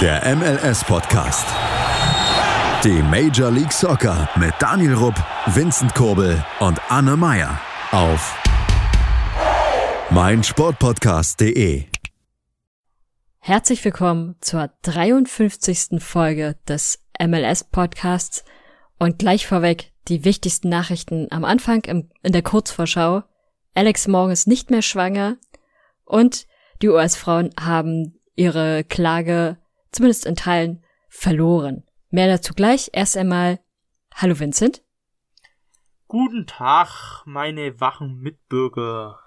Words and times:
Der 0.00 0.36
MLS-Podcast. 0.36 1.44
Die 2.84 3.02
Major 3.02 3.50
League 3.50 3.72
Soccer 3.72 4.28
mit 4.36 4.54
Daniel 4.60 4.94
Rupp, 4.94 5.16
Vincent 5.46 5.92
Kurbel 5.96 6.44
und 6.60 6.80
Anne 6.88 7.16
Meyer 7.16 7.60
auf 7.90 8.40
meinsportpodcast.de. 10.10 11.86
Herzlich 13.40 13.84
willkommen 13.84 14.36
zur 14.40 14.70
53. 14.82 16.00
Folge 16.00 16.54
des 16.68 17.02
MLS-Podcasts 17.20 18.44
und 19.00 19.18
gleich 19.18 19.48
vorweg 19.48 19.90
die 20.06 20.24
wichtigsten 20.24 20.68
Nachrichten 20.68 21.26
am 21.30 21.44
Anfang 21.44 21.82
im, 21.86 22.08
in 22.22 22.30
der 22.30 22.42
Kurzvorschau. 22.42 23.24
Alex 23.74 24.06
Morgan 24.06 24.30
ist 24.30 24.46
nicht 24.46 24.70
mehr 24.70 24.82
schwanger 24.82 25.38
und 26.04 26.46
die 26.82 26.88
US-Frauen 26.88 27.50
haben 27.58 28.20
ihre 28.36 28.84
Klage 28.84 29.56
zumindest 29.92 30.26
in 30.26 30.36
Teilen 30.36 30.84
verloren. 31.08 31.84
Mehr 32.10 32.28
dazu 32.28 32.54
gleich. 32.54 32.90
Erst 32.92 33.16
einmal, 33.16 33.60
hallo 34.14 34.38
Vincent. 34.38 34.82
Guten 36.06 36.46
Tag, 36.46 37.22
meine 37.26 37.80
wachen 37.80 38.18
Mitbürger. 38.20 39.20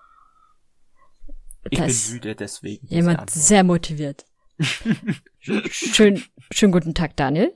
Ich 1.70 1.78
Da 1.78 1.86
bin 1.86 1.96
müde, 2.12 2.36
deswegen. 2.36 2.88
Jemand 2.88 3.30
sehr 3.30 3.64
motiviert. 3.64 4.26
Schön, 5.40 6.24
schönen 6.52 6.72
guten 6.72 6.94
Tag, 6.94 7.16
Daniel. 7.18 7.56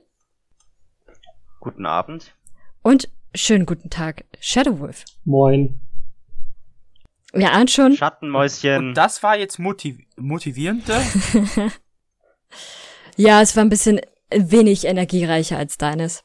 Guten 1.60 1.86
Abend. 1.86 2.36
Und 2.82 3.08
schönen 3.34 3.66
guten 3.66 3.90
Tag, 3.90 4.24
Shadowwolf. 4.40 5.04
Moin. 5.24 5.80
Wir 7.32 7.52
ahnen 7.52 7.68
schon, 7.68 7.96
Schattenmäuschen. 7.96 8.76
Und 8.78 8.94
das 8.94 9.22
war 9.22 9.36
jetzt 9.36 9.58
motiv 9.58 9.98
motivierender. 10.16 11.02
ja, 13.16 13.42
es 13.42 13.56
war 13.56 13.64
ein 13.64 13.70
bisschen 13.70 14.00
wenig 14.30 14.84
energiereicher 14.84 15.58
als 15.58 15.78
deines. 15.78 16.24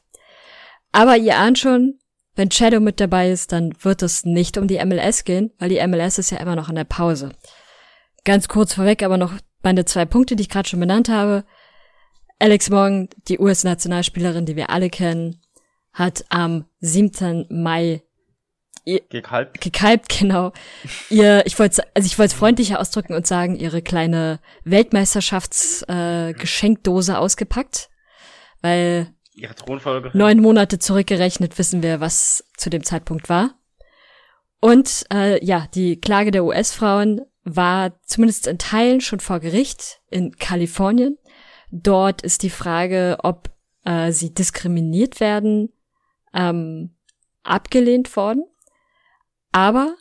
Aber 0.92 1.16
ihr 1.16 1.36
ahnt 1.38 1.58
schon, 1.58 1.98
wenn 2.34 2.50
Shadow 2.50 2.80
mit 2.80 3.00
dabei 3.00 3.30
ist, 3.30 3.52
dann 3.52 3.72
wird 3.82 4.02
es 4.02 4.24
nicht 4.24 4.56
um 4.56 4.68
die 4.68 4.82
MLS 4.84 5.24
gehen, 5.24 5.52
weil 5.58 5.68
die 5.68 5.86
MLS 5.86 6.18
ist 6.18 6.30
ja 6.30 6.38
immer 6.38 6.56
noch 6.56 6.68
in 6.68 6.76
der 6.76 6.84
Pause. 6.84 7.32
Ganz 8.24 8.48
kurz 8.48 8.74
vorweg 8.74 9.02
aber 9.02 9.16
noch 9.16 9.34
meine 9.62 9.84
zwei 9.84 10.04
Punkte, 10.04 10.36
die 10.36 10.42
ich 10.42 10.48
gerade 10.48 10.68
schon 10.68 10.80
benannt 10.80 11.08
habe. 11.08 11.44
Alex 12.38 12.70
Morgan, 12.70 13.08
die 13.28 13.38
US-Nationalspielerin, 13.38 14.46
die 14.46 14.56
wir 14.56 14.70
alle 14.70 14.90
kennen, 14.90 15.40
hat 15.92 16.24
am 16.28 16.64
7. 16.80 17.46
Mai 17.50 18.02
Gekalbt. 18.84 19.60
gekalbt, 19.60 20.18
genau. 20.18 20.52
Ihr, 21.08 21.46
ich 21.46 21.56
wollte, 21.58 21.82
also 21.94 22.06
ich 22.06 22.18
wollte 22.18 22.32
es 22.32 22.38
freundlicher 22.38 22.80
ausdrücken 22.80 23.14
und 23.14 23.26
sagen, 23.26 23.54
ihre 23.54 23.80
kleine 23.80 24.40
Weltmeisterschafts-Geschenkdose 24.64 27.12
äh, 27.12 27.16
ausgepackt, 27.16 27.90
weil 28.60 29.14
Ihre 29.34 29.54
Thronfolge. 29.54 30.10
neun 30.14 30.40
Monate 30.40 30.80
zurückgerechnet 30.80 31.58
wissen 31.58 31.82
wir, 31.82 32.00
was 32.00 32.44
zu 32.56 32.70
dem 32.70 32.82
Zeitpunkt 32.82 33.28
war. 33.28 33.54
Und 34.60 35.04
äh, 35.12 35.44
ja, 35.44 35.68
die 35.74 36.00
Klage 36.00 36.32
der 36.32 36.44
US-Frauen 36.44 37.20
war 37.44 38.00
zumindest 38.04 38.46
in 38.46 38.58
Teilen 38.58 39.00
schon 39.00 39.20
vor 39.20 39.40
Gericht 39.40 40.00
in 40.10 40.36
Kalifornien. 40.36 41.18
Dort 41.70 42.22
ist 42.22 42.42
die 42.42 42.50
Frage, 42.50 43.18
ob 43.22 43.50
äh, 43.84 44.12
sie 44.12 44.34
diskriminiert 44.34 45.20
werden, 45.20 45.72
ähm, 46.34 46.96
abgelehnt 47.42 48.14
worden. 48.16 48.44
Aber 49.52 49.96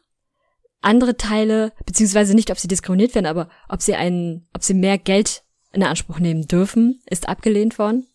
andere 0.81 1.15
Teile, 1.15 1.73
beziehungsweise 1.85 2.33
nicht, 2.33 2.49
ob 2.49 2.57
sie 2.57 2.67
diskriminiert 2.67 3.13
werden, 3.13 3.27
aber 3.27 3.49
ob 3.69 3.81
sie 3.81 3.95
einen, 3.95 4.47
ob 4.53 4.63
sie 4.63 4.73
mehr 4.73 4.97
Geld 4.97 5.43
in 5.73 5.83
Anspruch 5.83 6.19
nehmen 6.19 6.47
dürfen, 6.47 7.01
ist 7.05 7.29
abgelehnt 7.29 7.77
worden. 7.77 8.07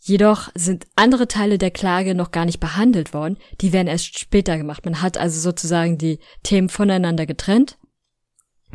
Jedoch 0.00 0.50
sind 0.54 0.86
andere 0.96 1.28
Teile 1.28 1.56
der 1.56 1.70
Klage 1.70 2.14
noch 2.14 2.30
gar 2.30 2.44
nicht 2.44 2.60
behandelt 2.60 3.14
worden. 3.14 3.38
Die 3.62 3.72
werden 3.72 3.88
erst 3.88 4.18
später 4.18 4.58
gemacht. 4.58 4.84
Man 4.84 5.00
hat 5.00 5.16
also 5.16 5.40
sozusagen 5.40 5.96
die 5.96 6.18
Themen 6.42 6.68
voneinander 6.68 7.24
getrennt. 7.24 7.78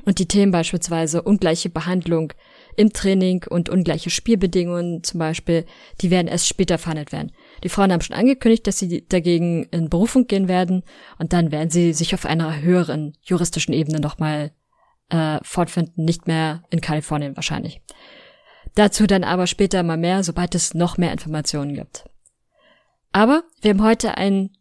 Und 0.06 0.18
die 0.18 0.28
Themen 0.28 0.52
beispielsweise 0.52 1.22
ungleiche 1.22 1.70
Behandlung 1.70 2.34
im 2.78 2.94
Training 2.94 3.46
und 3.48 3.70
ungleiche 3.70 4.10
Spielbedingungen 4.10 5.04
zum 5.04 5.20
Beispiel, 5.20 5.66
die 6.02 6.10
werden 6.10 6.28
erst 6.28 6.48
später 6.48 6.80
verhandelt 6.80 7.12
werden. 7.12 7.32
Die 7.64 7.70
Frauen 7.70 7.92
haben 7.92 8.02
schon 8.02 8.16
angekündigt, 8.16 8.68
dass 8.68 8.80
sie 8.80 9.06
dagegen 9.08 9.66
in 9.66 9.90
Berufung 9.90 10.28
gehen 10.28 10.48
werden 10.48 10.84
und 11.18 11.34
dann 11.34 11.52
werden 11.52 11.70
sie 11.70 11.94
sich 11.94 12.14
auf 12.14 12.26
einer 12.26 12.62
höheren 12.62 13.18
juristischen 13.22 13.74
Ebene 13.74 14.00
nochmal 14.00 14.52
äh, 15.10 15.40
fortfinden, 15.44 16.06
nicht 16.06 16.28
mehr 16.28 16.64
in 16.70 16.82
Kalifornien 16.82 17.36
wahrscheinlich. 17.36 17.82
Dazu 18.76 19.08
dann 19.08 19.24
aber 19.24 19.48
später 19.48 19.84
mal 19.84 19.98
mehr, 19.98 20.24
sobald 20.24 20.56
es 20.56 20.74
noch 20.74 20.98
mehr 20.98 21.12
Informationen 21.12 21.74
gibt. 21.74 22.06
Aber 23.12 23.44
wir 23.62 23.72
haben 23.72 23.84
heute 23.84 24.18
ein 24.18 24.52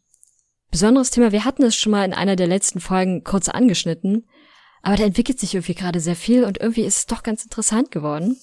besonderes 0.70 1.10
Thema. 1.10 1.32
Wir 1.32 1.44
hatten 1.44 1.62
es 1.62 1.76
schon 1.76 1.92
mal 1.92 2.04
in 2.04 2.14
einer 2.14 2.36
der 2.36 2.46
letzten 2.46 2.80
Folgen 2.80 3.24
kurz 3.24 3.48
angeschnitten, 3.48 4.26
aber 4.82 4.96
da 4.96 5.04
entwickelt 5.04 5.38
sich 5.38 5.54
irgendwie 5.54 5.74
gerade 5.74 6.00
sehr 6.00 6.16
viel 6.16 6.44
und 6.44 6.58
irgendwie 6.58 6.84
ist 6.84 6.96
es 6.96 7.06
doch 7.06 7.22
ganz 7.22 7.44
interessant 7.44 7.90
geworden, 7.90 8.38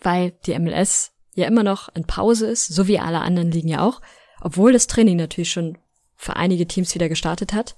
weil 0.00 0.32
die 0.46 0.58
MLS 0.58 1.12
ja 1.34 1.46
immer 1.46 1.62
noch 1.62 1.88
in 1.94 2.06
Pause 2.06 2.48
ist, 2.48 2.66
so 2.66 2.86
wie 2.86 2.98
alle 2.98 3.20
anderen 3.20 3.50
Ligen 3.50 3.68
ja 3.68 3.86
auch, 3.86 4.00
obwohl 4.40 4.72
das 4.72 4.86
Training 4.86 5.16
natürlich 5.16 5.50
schon 5.50 5.78
für 6.16 6.36
einige 6.36 6.66
Teams 6.66 6.94
wieder 6.94 7.08
gestartet 7.08 7.52
hat, 7.52 7.76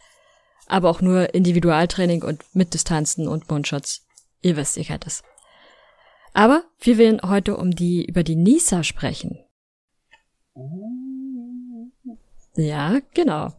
aber 0.67 0.91
auch 0.91 1.01
nur 1.01 1.35
Individualtraining 1.35 2.23
und 2.23 2.45
mit 2.55 2.75
Distanzen 2.75 3.29
und 3.29 3.51
Mundschutz. 3.51 4.07
Ihr 4.41 4.57
wisst, 4.57 4.77
ihr 4.77 4.85
kennt 4.85 5.07
es. 5.07 5.23
Aber 6.35 6.65
wir 6.81 6.99
wollen 6.99 7.21
heute 7.23 7.57
um 7.57 7.71
die, 7.71 8.05
über 8.05 8.23
die 8.23 8.37
Nisa 8.37 8.83
sprechen. 8.83 9.39
Ja, 12.55 13.01
genau. 13.15 13.53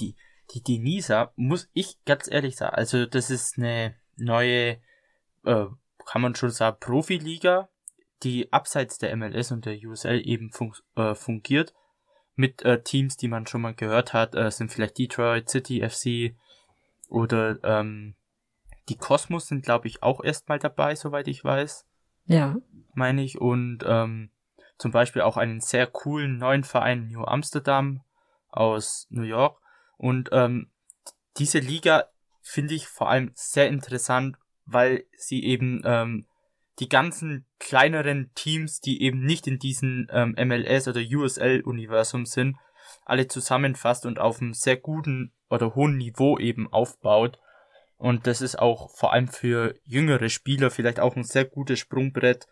die, 0.00 0.16
die 0.54 0.62
Denisa, 0.62 1.32
muss 1.36 1.68
ich 1.72 2.02
ganz 2.04 2.28
ehrlich 2.30 2.56
sagen, 2.56 2.74
also 2.74 3.06
das 3.06 3.30
ist 3.30 3.58
eine 3.58 3.94
neue, 4.16 4.78
äh, 5.44 5.66
kann 6.06 6.22
man 6.22 6.34
schon 6.34 6.50
sagen, 6.50 6.78
Profiliga, 6.80 7.68
die 8.22 8.52
abseits 8.52 8.98
der 8.98 9.14
MLS 9.16 9.52
und 9.52 9.64
der 9.66 9.78
USL 9.78 10.20
eben 10.26 10.50
fun 10.50 10.72
äh, 10.96 11.14
fungiert. 11.14 11.74
Mit 12.34 12.62
äh, 12.62 12.82
Teams, 12.82 13.16
die 13.16 13.28
man 13.28 13.46
schon 13.46 13.62
mal 13.62 13.74
gehört 13.74 14.12
hat, 14.12 14.34
äh, 14.34 14.50
sind 14.50 14.72
vielleicht 14.72 14.98
Detroit 14.98 15.48
City 15.48 15.88
FC 15.88 16.36
oder 17.08 17.58
ähm, 17.64 18.14
die 18.88 18.96
Cosmos 18.96 19.46
sind, 19.46 19.64
glaube 19.64 19.88
ich, 19.88 20.02
auch 20.02 20.22
erstmal 20.22 20.58
dabei, 20.58 20.94
soweit 20.94 21.28
ich 21.28 21.44
weiß 21.44 21.86
Ja. 22.26 22.56
meine 22.94 23.22
ich, 23.22 23.40
und 23.40 23.80
ähm, 23.86 24.30
zum 24.78 24.92
Beispiel 24.92 25.22
auch 25.22 25.36
einen 25.36 25.60
sehr 25.60 25.86
coolen 25.86 26.38
neuen 26.38 26.64
Verein 26.64 27.08
New 27.08 27.24
Amsterdam 27.24 28.02
aus 28.50 29.06
New 29.10 29.22
York. 29.22 29.60
Und 29.96 30.30
ähm, 30.32 30.70
diese 31.36 31.58
Liga 31.58 32.04
finde 32.40 32.74
ich 32.74 32.86
vor 32.86 33.10
allem 33.10 33.32
sehr 33.34 33.68
interessant, 33.68 34.36
weil 34.64 35.04
sie 35.16 35.44
eben 35.44 35.82
ähm, 35.84 36.26
die 36.78 36.88
ganzen 36.88 37.46
kleineren 37.58 38.30
Teams, 38.34 38.80
die 38.80 39.02
eben 39.02 39.24
nicht 39.24 39.46
in 39.46 39.58
diesem 39.58 40.06
ähm, 40.10 40.34
MLS 40.38 40.86
oder 40.88 41.00
USL-Universum 41.00 42.24
sind, 42.24 42.56
alle 43.04 43.26
zusammenfasst 43.26 44.06
und 44.06 44.18
auf 44.18 44.40
einem 44.40 44.54
sehr 44.54 44.76
guten 44.76 45.32
oder 45.50 45.74
hohen 45.74 45.96
Niveau 45.96 46.38
eben 46.38 46.72
aufbaut. 46.72 47.38
Und 47.96 48.26
das 48.26 48.40
ist 48.40 48.58
auch 48.58 48.94
vor 48.96 49.12
allem 49.12 49.28
für 49.28 49.74
jüngere 49.84 50.28
Spieler 50.28 50.70
vielleicht 50.70 51.00
auch 51.00 51.16
ein 51.16 51.24
sehr 51.24 51.44
gutes 51.44 51.80
Sprungbrett 51.80 52.46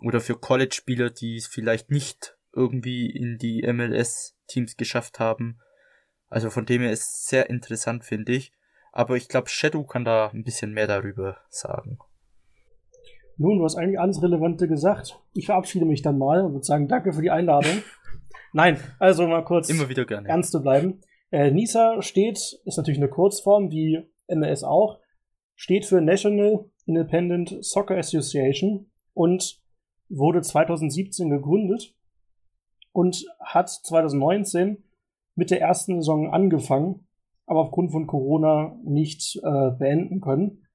oder 0.00 0.20
für 0.20 0.36
College-Spieler, 0.36 1.10
die 1.10 1.36
es 1.36 1.46
vielleicht 1.46 1.90
nicht 1.90 2.36
irgendwie 2.52 3.10
in 3.10 3.38
die 3.38 3.62
MLS-Teams 3.66 4.76
geschafft 4.76 5.18
haben. 5.18 5.60
Also 6.28 6.50
von 6.50 6.66
dem 6.66 6.82
her 6.82 6.92
ist 6.92 7.02
es 7.02 7.26
sehr 7.26 7.48
interessant, 7.48 8.04
finde 8.04 8.32
ich. 8.32 8.52
Aber 8.90 9.16
ich 9.16 9.28
glaube, 9.28 9.48
Shadow 9.48 9.84
kann 9.84 10.04
da 10.04 10.28
ein 10.28 10.44
bisschen 10.44 10.72
mehr 10.72 10.86
darüber 10.86 11.38
sagen. 11.48 11.98
Nun, 13.36 13.58
du 13.58 13.64
hast 13.64 13.76
eigentlich 13.76 13.98
alles 13.98 14.22
Relevante 14.22 14.68
gesagt. 14.68 15.18
Ich 15.34 15.46
verabschiede 15.46 15.84
mich 15.84 16.02
dann 16.02 16.18
mal 16.18 16.44
und 16.44 16.52
würde 16.52 16.64
sagen, 16.64 16.88
danke 16.88 17.12
für 17.12 17.22
die 17.22 17.30
Einladung. 17.30 17.82
Nein, 18.52 18.78
also 18.98 19.26
mal 19.26 19.44
kurz 19.44 19.70
Immer 19.70 19.88
wieder 19.88 20.04
gerne. 20.04 20.28
ernst 20.28 20.52
zu 20.52 20.62
bleiben. 20.62 21.00
Äh, 21.30 21.50
NISA 21.50 22.02
steht, 22.02 22.60
ist 22.64 22.76
natürlich 22.76 23.00
eine 23.00 23.08
Kurzform, 23.08 23.70
wie 23.70 24.06
MLS 24.28 24.62
auch, 24.62 25.00
steht 25.54 25.86
für 25.86 26.00
National 26.00 26.66
Independent 26.86 27.56
Soccer 27.64 27.96
Association 27.96 28.90
und 29.14 29.60
wurde 30.08 30.42
2017 30.42 31.30
gegründet 31.30 31.94
und 32.92 33.24
hat 33.40 33.70
2019 33.70 34.84
mit 35.34 35.50
der 35.50 35.60
ersten 35.60 36.00
Saison 36.00 36.30
angefangen, 36.32 37.06
aber 37.46 37.60
aufgrund 37.60 37.92
von 37.92 38.06
Corona 38.06 38.76
nicht 38.84 39.40
äh, 39.42 39.70
beenden 39.70 40.20
können. 40.20 40.66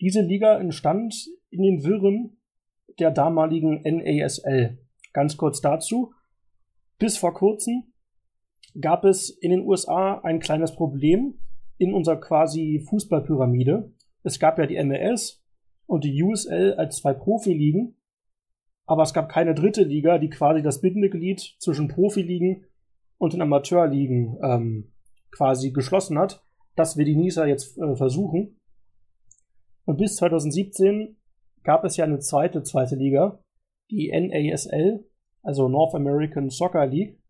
Diese 0.00 0.20
Liga 0.20 0.58
entstand 0.58 1.14
in 1.50 1.62
den 1.62 1.84
Wirren 1.84 2.36
der 2.98 3.10
damaligen 3.10 3.82
NASL. 3.82 4.78
Ganz 5.12 5.36
kurz 5.36 5.60
dazu. 5.60 6.12
Bis 6.98 7.16
vor 7.18 7.34
kurzem 7.34 7.84
gab 8.80 9.04
es 9.04 9.30
in 9.30 9.50
den 9.50 9.66
USA 9.66 10.20
ein 10.20 10.40
kleines 10.40 10.74
Problem 10.74 11.38
in 11.78 11.92
unserer 11.92 12.20
quasi 12.20 12.84
Fußballpyramide. 12.88 13.92
Es 14.22 14.38
gab 14.38 14.58
ja 14.58 14.66
die 14.66 14.82
MLS 14.82 15.42
und 15.86 16.04
die 16.04 16.22
USL 16.22 16.74
als 16.74 16.96
zwei 16.96 17.12
Profiligen 17.12 17.96
aber 18.86 19.02
es 19.02 19.12
gab 19.12 19.28
keine 19.28 19.54
dritte 19.54 19.82
Liga, 19.82 20.18
die 20.18 20.30
quasi 20.30 20.62
das 20.62 20.80
Bindeglied 20.80 21.56
zwischen 21.58 21.88
Profiligen 21.88 22.64
und 23.18 23.32
den 23.32 23.42
Amateurligen 23.42 24.38
ähm, 24.40 24.92
quasi 25.32 25.72
geschlossen 25.72 26.18
hat. 26.18 26.44
Das 26.76 26.96
will 26.96 27.04
die 27.04 27.16
NISA 27.16 27.46
jetzt 27.46 27.76
äh, 27.78 27.96
versuchen. 27.96 28.60
Und 29.84 29.98
bis 29.98 30.16
2017 30.16 31.16
gab 31.66 31.84
es 31.84 31.96
ja 31.96 32.04
eine 32.04 32.20
zweite, 32.20 32.62
zweite 32.62 32.94
Liga, 32.94 33.40
die 33.90 34.12
NASL, 34.12 35.04
also 35.42 35.68
North 35.68 35.96
American 35.96 36.48
Soccer 36.48 36.86
League. 36.86 37.20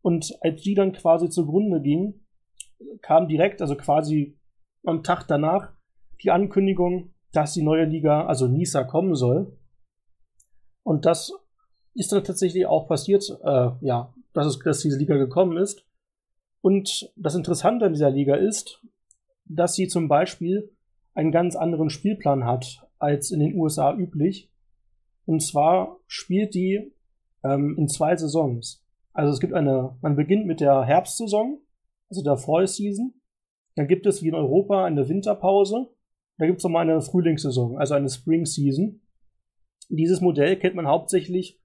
Und 0.00 0.32
als 0.42 0.62
die 0.62 0.74
dann 0.74 0.92
quasi 0.92 1.28
zugrunde 1.28 1.82
ging, 1.82 2.24
kam 3.02 3.26
direkt, 3.26 3.60
also 3.60 3.76
quasi 3.76 4.38
am 4.86 5.02
Tag 5.02 5.24
danach, 5.26 5.72
die 6.22 6.30
Ankündigung, 6.30 7.14
dass 7.32 7.52
die 7.52 7.62
neue 7.62 7.84
Liga, 7.84 8.26
also 8.26 8.46
NISA, 8.46 8.84
kommen 8.84 9.16
soll. 9.16 9.58
Und 10.84 11.04
das 11.04 11.32
ist 11.94 12.12
dann 12.12 12.22
tatsächlich 12.22 12.64
auch 12.64 12.86
passiert, 12.86 13.28
äh, 13.42 13.70
ja, 13.80 14.14
dass, 14.34 14.46
es, 14.46 14.60
dass 14.60 14.80
diese 14.80 14.98
Liga 14.98 15.16
gekommen 15.16 15.56
ist. 15.56 15.84
Und 16.60 17.12
das 17.16 17.34
Interessante 17.34 17.86
an 17.86 17.92
dieser 17.92 18.10
Liga 18.10 18.36
ist, 18.36 18.84
dass 19.46 19.74
sie 19.74 19.88
zum 19.88 20.06
Beispiel 20.06 20.72
einen 21.14 21.32
ganz 21.32 21.56
anderen 21.56 21.90
Spielplan 21.90 22.44
hat 22.44 22.87
als 22.98 23.30
in 23.30 23.40
den 23.40 23.54
USA 23.54 23.94
üblich. 23.96 24.50
Und 25.26 25.42
zwar 25.42 25.98
spielt 26.06 26.54
die 26.54 26.92
ähm, 27.44 27.76
in 27.78 27.88
zwei 27.88 28.16
Saisons. 28.16 28.84
Also 29.12 29.32
es 29.32 29.40
gibt 29.40 29.52
eine, 29.52 29.96
man 30.00 30.16
beginnt 30.16 30.46
mit 30.46 30.60
der 30.60 30.84
Herbstsaison, 30.84 31.60
also 32.08 32.22
der 32.22 32.36
Fall 32.36 32.66
Season. 32.66 33.14
Dann 33.74 33.88
gibt 33.88 34.06
es 34.06 34.22
wie 34.22 34.28
in 34.28 34.34
Europa 34.34 34.84
eine 34.84 35.08
Winterpause. 35.08 35.88
Da 36.38 36.46
gibt 36.46 36.58
es 36.58 36.64
nochmal 36.64 36.88
eine 36.88 37.00
Frühlingssaison, 37.00 37.78
also 37.78 37.94
eine 37.94 38.08
Spring 38.08 38.46
Season. 38.46 39.00
Dieses 39.88 40.20
Modell 40.20 40.56
kennt 40.56 40.76
man 40.76 40.86
hauptsächlich 40.86 41.60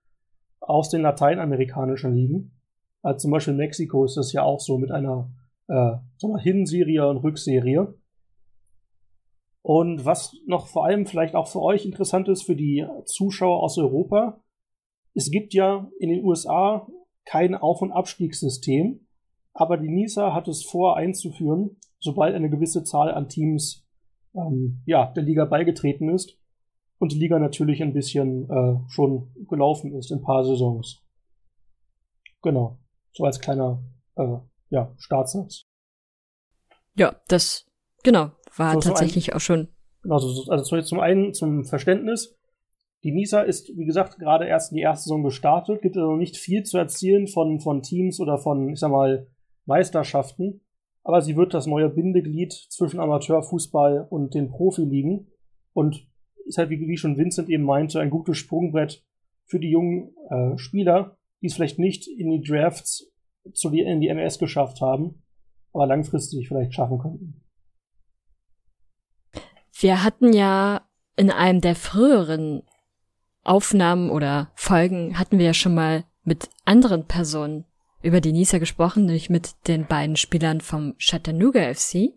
aus 0.60 0.90
den 0.90 1.02
lateinamerikanischen 1.02 2.16
Ligen. 2.16 2.60
Also 3.02 3.20
zum 3.20 3.32
Beispiel 3.32 3.52
in 3.52 3.58
Mexiko 3.58 4.06
ist 4.06 4.18
das 4.18 4.32
ja 4.34 4.44
auch 4.44 4.60
so 4.60 4.78
mit 4.78 4.92
einer 4.92 5.30
äh, 5.68 5.96
Hinserie 6.40 7.08
und 7.08 7.18
Rückserie. 7.18 7.94
Und 9.64 10.04
was 10.04 10.36
noch 10.46 10.68
vor 10.68 10.86
allem 10.86 11.06
vielleicht 11.06 11.36
auch 11.36 11.48
für 11.48 11.62
euch 11.62 11.86
interessant 11.86 12.28
ist, 12.28 12.44
für 12.44 12.56
die 12.56 12.86
Zuschauer 13.06 13.64
aus 13.64 13.78
Europa, 13.78 14.44
es 15.16 15.32
gibt 15.32 15.54
ja 15.54 15.90
in 16.00 16.10
den 16.10 16.24
USA 16.26 16.86
kein 17.24 17.56
Auf- 17.56 17.82
und 17.82 17.94
Abstiegssystem, 17.94 19.08
aber 19.54 19.78
die 19.78 19.88
NISA 19.88 20.34
hat 20.34 20.50
es 20.50 20.66
vor 20.66 20.98
einzuführen, 20.98 21.78
sobald 22.00 22.36
eine 22.36 22.50
gewisse 22.50 22.84
Zahl 22.84 23.14
an 23.14 23.30
Teams 23.30 23.88
ähm, 24.36 24.82
ja, 24.86 25.14
der 25.14 25.24
Liga 25.24 25.46
beigetreten 25.46 26.10
ist 26.10 26.38
und 27.00 27.14
die 27.14 27.20
Liga 27.20 27.40
natürlich 27.40 27.82
ein 27.82 27.94
bisschen 27.94 28.50
äh, 28.50 28.90
schon 28.90 29.32
gelaufen 29.48 29.96
ist 29.96 30.12
in 30.12 30.18
ein 30.18 30.24
paar 30.24 30.44
Saisons. 30.44 31.06
Genau. 32.42 32.80
So 33.14 33.24
als 33.24 33.40
kleiner 33.40 33.82
äh, 34.16 34.40
ja, 34.72 34.94
Startsatz. 34.98 35.68
Ja, 36.98 37.16
das 37.30 37.66
genau 38.04 38.32
war 38.58 38.74
so, 38.74 38.80
tatsächlich 38.80 39.32
ein, 39.32 39.38
auch 39.38 39.42
schon. 39.42 39.68
Genau, 40.02 40.16
also, 40.16 40.52
also 40.52 40.82
zum 40.82 41.00
einen 41.00 41.34
zum 41.34 41.66
Verständnis. 41.66 42.38
Die 43.04 43.12
NISA 43.12 43.42
ist, 43.42 43.70
wie 43.76 43.86
gesagt, 43.86 44.18
gerade 44.18 44.46
erst 44.46 44.72
in 44.72 44.78
die 44.78 44.84
erste 44.84 45.04
Saison 45.04 45.24
gestartet, 45.24 45.82
gibt 45.82 45.98
also 45.98 46.16
nicht 46.16 46.38
viel 46.38 46.64
zu 46.64 46.78
erzählen 46.78 47.28
von, 47.28 47.60
von 47.60 47.82
Teams 47.82 48.20
oder 48.20 48.38
von, 48.38 48.70
ich 48.70 48.80
sag 48.80 48.92
mal, 48.92 49.28
Meisterschaften. 49.66 50.62
Aber 51.04 51.22
sie 51.22 51.36
wird 51.36 51.54
das 51.54 51.68
neue 51.68 51.90
Bindeglied 51.90 52.54
zwischen 52.54 53.02
Amateurfußball 53.02 54.08
und 54.10 54.34
den 54.34 54.50
Profiligen 54.50 55.28
und 55.74 56.08
ist 56.46 56.58
halt, 56.58 56.70
wie, 56.70 56.80
wie 56.80 56.98
schon 56.98 57.18
Vincent 57.18 57.50
eben 57.50 57.64
meinte, 57.64 58.00
ein 58.00 58.10
gutes 58.10 58.38
Sprungbrett 58.38 59.04
für 59.46 59.60
die 59.60 59.70
jungen 59.70 60.16
äh, 60.30 60.58
Spieler, 60.58 61.18
die 61.42 61.48
es 61.48 61.56
vielleicht 61.56 61.80
nicht 61.80 62.08
in 62.08 62.30
die 62.30 62.42
Drafts 62.42 63.12
zu 63.54 63.70
die, 63.70 63.82
in 63.82 64.00
die 64.00 64.08
MS 64.08 64.40
geschafft 64.40 64.80
haben, 64.80 65.24
aber 65.74 65.88
langfristig 65.88 66.48
vielleicht 66.48 66.74
schaffen 66.74 67.00
könnten. 67.00 67.43
Wir 69.78 70.04
hatten 70.04 70.34
ja 70.34 70.82
in 71.16 71.32
einem 71.32 71.62
der 71.62 71.76
früheren 71.76 72.64
Aufnahmen 73.44 74.10
oder 74.10 74.52
Folgen 74.56 75.18
hatten 75.20 75.38
wir 75.38 75.48
ja 75.48 75.54
schon 75.54 75.76
mal 75.76 76.06
mit 76.24 76.50
anderen 76.66 77.06
Personen 77.06 77.66
über 78.02 78.22
die 78.22 78.32
Nisa 78.32 78.58
gesprochen, 78.58 79.06
nämlich 79.06 79.30
mit 79.30 79.56
den 79.68 79.86
beiden 79.86 80.16
Spielern 80.16 80.62
vom 80.62 80.96
Chattanooga 80.98 81.74
FC. 81.74 82.14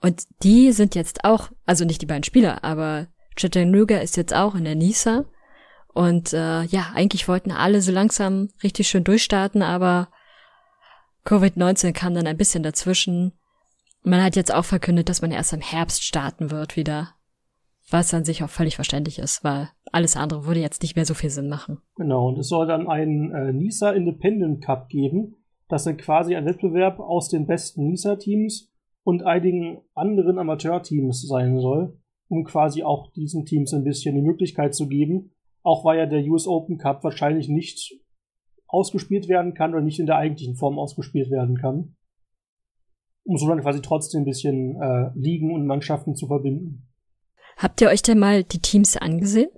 Und 0.00 0.24
die 0.42 0.72
sind 0.72 0.94
jetzt 0.94 1.24
auch, 1.24 1.50
also 1.64 1.84
nicht 1.84 2.02
die 2.02 2.06
beiden 2.06 2.24
Spieler, 2.24 2.62
aber 2.62 3.08
Chattanooga 3.36 3.98
ist 3.98 4.16
jetzt 4.16 4.34
auch 4.34 4.54
in 4.54 4.64
der 4.64 4.74
Nisa 4.74 5.24
und 5.96 6.34
äh, 6.34 6.62
ja, 6.64 6.92
eigentlich 6.94 7.26
wollten 7.26 7.50
alle 7.50 7.80
so 7.80 7.90
langsam 7.90 8.50
richtig 8.62 8.86
schön 8.86 9.02
durchstarten, 9.02 9.62
aber 9.62 10.10
Covid-19 11.24 11.94
kam 11.94 12.12
dann 12.12 12.26
ein 12.26 12.36
bisschen 12.36 12.62
dazwischen. 12.62 13.32
Man 14.08 14.22
hat 14.22 14.36
jetzt 14.36 14.54
auch 14.54 14.64
verkündet, 14.64 15.08
dass 15.08 15.20
man 15.20 15.32
erst 15.32 15.52
im 15.52 15.60
Herbst 15.60 16.04
starten 16.04 16.52
wird 16.52 16.76
wieder. 16.76 17.08
Was 17.90 18.14
an 18.14 18.24
sich 18.24 18.44
auch 18.44 18.48
völlig 18.48 18.76
verständlich 18.76 19.18
ist, 19.18 19.42
weil 19.42 19.68
alles 19.90 20.16
andere 20.16 20.46
würde 20.46 20.60
jetzt 20.60 20.82
nicht 20.82 20.94
mehr 20.94 21.04
so 21.04 21.14
viel 21.14 21.28
Sinn 21.28 21.48
machen. 21.48 21.78
Genau, 21.96 22.28
und 22.28 22.38
es 22.38 22.48
soll 22.48 22.68
dann 22.68 22.86
einen 22.88 23.32
äh, 23.34 23.52
NISA 23.52 23.90
Independent 23.90 24.62
Cup 24.62 24.88
geben. 24.88 25.34
Das 25.68 25.82
sind 25.82 26.00
quasi 26.00 26.36
ein 26.36 26.46
Wettbewerb 26.46 27.00
aus 27.00 27.30
den 27.30 27.46
besten 27.48 27.88
NISA-Teams 27.88 28.72
und 29.02 29.24
einigen 29.24 29.78
anderen 29.94 30.38
Amateurteams 30.38 31.26
sein 31.26 31.58
soll, 31.58 31.98
um 32.28 32.44
quasi 32.44 32.84
auch 32.84 33.10
diesen 33.12 33.44
Teams 33.44 33.74
ein 33.74 33.82
bisschen 33.82 34.14
die 34.14 34.22
Möglichkeit 34.22 34.72
zu 34.72 34.86
geben, 34.86 35.32
auch 35.64 35.84
weil 35.84 35.98
ja 35.98 36.06
der 36.06 36.24
US 36.26 36.46
Open 36.46 36.78
Cup 36.78 37.02
wahrscheinlich 37.02 37.48
nicht 37.48 38.00
ausgespielt 38.68 39.26
werden 39.26 39.54
kann 39.54 39.74
oder 39.74 39.82
nicht 39.82 39.98
in 39.98 40.06
der 40.06 40.16
eigentlichen 40.16 40.54
Form 40.54 40.78
ausgespielt 40.78 41.28
werden 41.32 41.58
kann. 41.58 41.96
Um 43.26 43.36
so 43.36 43.48
dann 43.48 43.60
quasi 43.60 43.82
trotzdem 43.82 44.22
ein 44.22 44.24
bisschen 44.24 44.80
äh, 44.80 45.10
Ligen 45.14 45.52
und 45.52 45.66
Mannschaften 45.66 46.14
zu 46.14 46.28
verbinden. 46.28 46.88
Habt 47.56 47.80
ihr 47.80 47.88
euch 47.88 48.02
denn 48.02 48.18
mal 48.18 48.44
die 48.44 48.60
Teams 48.60 48.96
angesehen? 48.96 49.50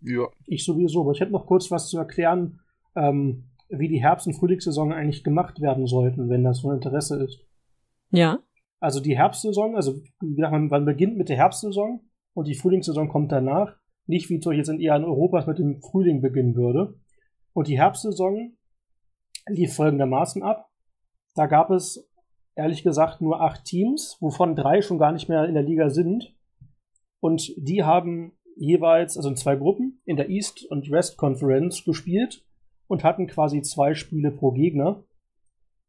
Ja. 0.00 0.28
Ich 0.46 0.64
sowieso, 0.64 1.02
aber 1.02 1.12
ich 1.12 1.20
hätte 1.20 1.32
noch 1.32 1.46
kurz 1.46 1.70
was 1.70 1.88
zu 1.88 1.98
erklären, 1.98 2.60
ähm, 2.94 3.50
wie 3.68 3.88
die 3.88 4.00
Herbst- 4.00 4.26
und 4.26 4.34
Frühlingssaison 4.34 4.92
eigentlich 4.92 5.24
gemacht 5.24 5.60
werden 5.60 5.86
sollten, 5.86 6.28
wenn 6.28 6.44
das 6.44 6.60
von 6.60 6.74
Interesse 6.74 7.22
ist. 7.22 7.40
Ja. 8.10 8.38
Also 8.78 9.00
die 9.00 9.16
Herbstsaison, 9.16 9.74
also 9.74 9.96
wie 10.20 10.34
gesagt, 10.34 10.52
man, 10.52 10.68
man 10.68 10.84
beginnt 10.84 11.16
mit 11.16 11.28
der 11.28 11.36
Herbstsaison 11.36 12.00
und 12.34 12.46
die 12.46 12.54
Frühlingssaison 12.54 13.08
kommt 13.08 13.32
danach. 13.32 13.76
Nicht 14.06 14.30
wie 14.30 14.38
jetzt 14.54 14.68
in 14.68 14.80
eher 14.80 14.94
in 14.94 15.04
Europas 15.04 15.46
mit 15.46 15.58
dem 15.58 15.80
Frühling 15.80 16.20
beginnen 16.20 16.54
würde. 16.54 16.94
Und 17.52 17.66
die 17.66 17.78
Herbstsaison 17.78 18.56
lief 19.48 19.74
folgendermaßen 19.74 20.42
ab. 20.42 20.70
Da 21.34 21.46
gab 21.46 21.70
es 21.70 22.08
ehrlich 22.56 22.82
gesagt 22.82 23.20
nur 23.20 23.40
acht 23.40 23.64
Teams, 23.64 24.16
wovon 24.20 24.56
drei 24.56 24.82
schon 24.82 24.98
gar 24.98 25.12
nicht 25.12 25.28
mehr 25.28 25.44
in 25.44 25.54
der 25.54 25.62
Liga 25.62 25.90
sind. 25.90 26.34
Und 27.20 27.52
die 27.56 27.84
haben 27.84 28.32
jeweils, 28.56 29.16
also 29.16 29.28
in 29.28 29.36
zwei 29.36 29.56
Gruppen, 29.56 30.00
in 30.04 30.16
der 30.16 30.28
East 30.28 30.64
und 30.68 30.90
West 30.90 31.16
Conference 31.16 31.84
gespielt 31.84 32.44
und 32.88 33.04
hatten 33.04 33.26
quasi 33.26 33.62
zwei 33.62 33.94
Spiele 33.94 34.30
pro 34.30 34.50
Gegner. 34.50 35.04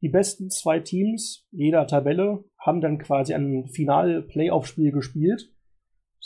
Die 0.01 0.09
besten 0.09 0.51
zwei 0.51 0.79
Teams 0.79 1.47
jeder 1.51 1.88
Tabelle 1.88 2.43
haben 2.59 2.81
dann 2.81 3.00
quasi 3.00 3.33
ein 3.33 3.67
Final-Playoff-Spiel 3.67 4.91
gespielt 4.91 5.51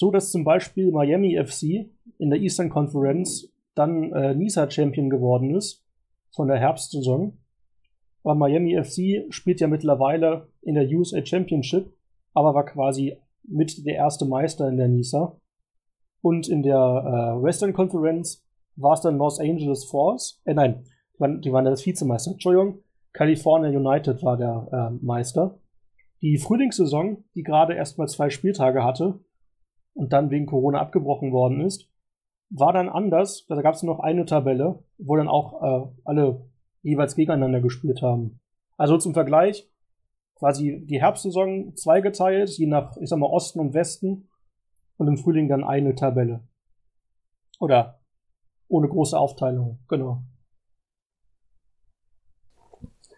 so 0.01 0.12
dass 0.12 0.31
zum 0.31 0.43
Beispiel 0.43 0.91
Miami 0.91 1.39
FC 1.43 1.91
in 2.17 2.29
der 2.29 2.39
Eastern 2.39 2.69
Conference 2.69 3.53
dann 3.75 4.12
äh, 4.13 4.33
NISA 4.33 4.69
Champion 4.69 5.10
geworden 5.10 5.55
ist 5.55 5.86
von 6.31 6.48
der 6.48 6.57
Herbstsaison. 6.57 7.38
Aber 8.24 8.36
Miami 8.36 8.82
FC 8.82 9.34
spielt 9.34 9.60
ja 9.60 9.68
mittlerweile 9.68 10.48
in 10.62 10.75
der 10.75 10.88
USA 10.90 11.25
Championship, 11.25 11.94
aber 12.34 12.54
war 12.54 12.66
quasi 12.66 13.18
mit 13.44 13.86
der 13.86 13.96
erste 13.96 14.25
Meister 14.25 14.68
in 14.68 14.78
der 14.78 14.88
NISA. 14.88 15.38
Und 16.22 16.48
in 16.48 16.62
der 16.62 16.75
äh, 16.78 17.44
Western 17.44 17.74
Conference 17.74 18.46
war 18.75 18.94
es 18.94 19.01
dann 19.01 19.18
Los 19.18 19.40
Angeles 19.40 19.86
Force. 19.86 20.42
Äh, 20.46 20.54
nein, 20.54 20.86
die 21.16 21.20
waren, 21.20 21.42
die 21.42 21.51
waren 21.51 21.66
das 21.66 21.86
Vizemeister. 21.86 22.32
Entschuldigung, 22.32 22.80
California 23.13 23.70
United 23.70 24.24
war 24.24 24.38
der 24.38 24.68
äh, 24.72 25.04
Meister. 25.04 25.60
Die 26.22 26.38
Frühlingssaison, 26.38 27.24
die 27.34 27.42
gerade 27.42 27.74
erst 27.74 27.98
mal 27.98 28.08
zwei 28.08 28.30
Spieltage 28.30 28.84
hatte, 28.84 29.20
und 29.94 30.13
dann 30.13 30.30
wegen 30.30 30.46
Corona 30.46 30.80
abgebrochen 30.80 31.32
worden 31.32 31.62
ist, 31.62 31.90
war 32.50 32.74
dann 32.74 32.90
anders. 32.90 33.46
Da 33.48 33.62
gab 33.62 33.75
es 33.75 33.84
noch 33.84 34.00
eine 34.00 34.25
Tabelle, 34.25 34.84
wo 34.98 35.16
dann 35.16 35.28
auch 35.28 35.62
äh, 35.62 35.88
alle 36.06 36.46
jeweils 36.81 37.15
gegeneinander 37.15 37.61
gespielt 37.61 38.01
haben. 38.01 38.39
Also 38.77 38.97
zum 38.97 39.13
Vergleich, 39.13 39.69
quasi 40.35 40.83
die 40.85 41.00
Herbstsaison 41.00 41.75
zweigeteilt, 41.75 42.50
je 42.57 42.67
nach, 42.67 42.97
ich 42.97 43.09
sag 43.09 43.19
mal, 43.19 43.27
Osten 43.27 43.59
und 43.59 43.73
Westen 43.73 44.29
und 44.97 45.07
im 45.07 45.17
Frühling 45.17 45.47
dann 45.47 45.63
eine 45.63 45.95
Tabelle. 45.95 46.47
Oder 47.59 48.01
ohne 48.67 48.88
große 48.88 49.17
Aufteilung, 49.17 49.79
genau. 49.88 50.23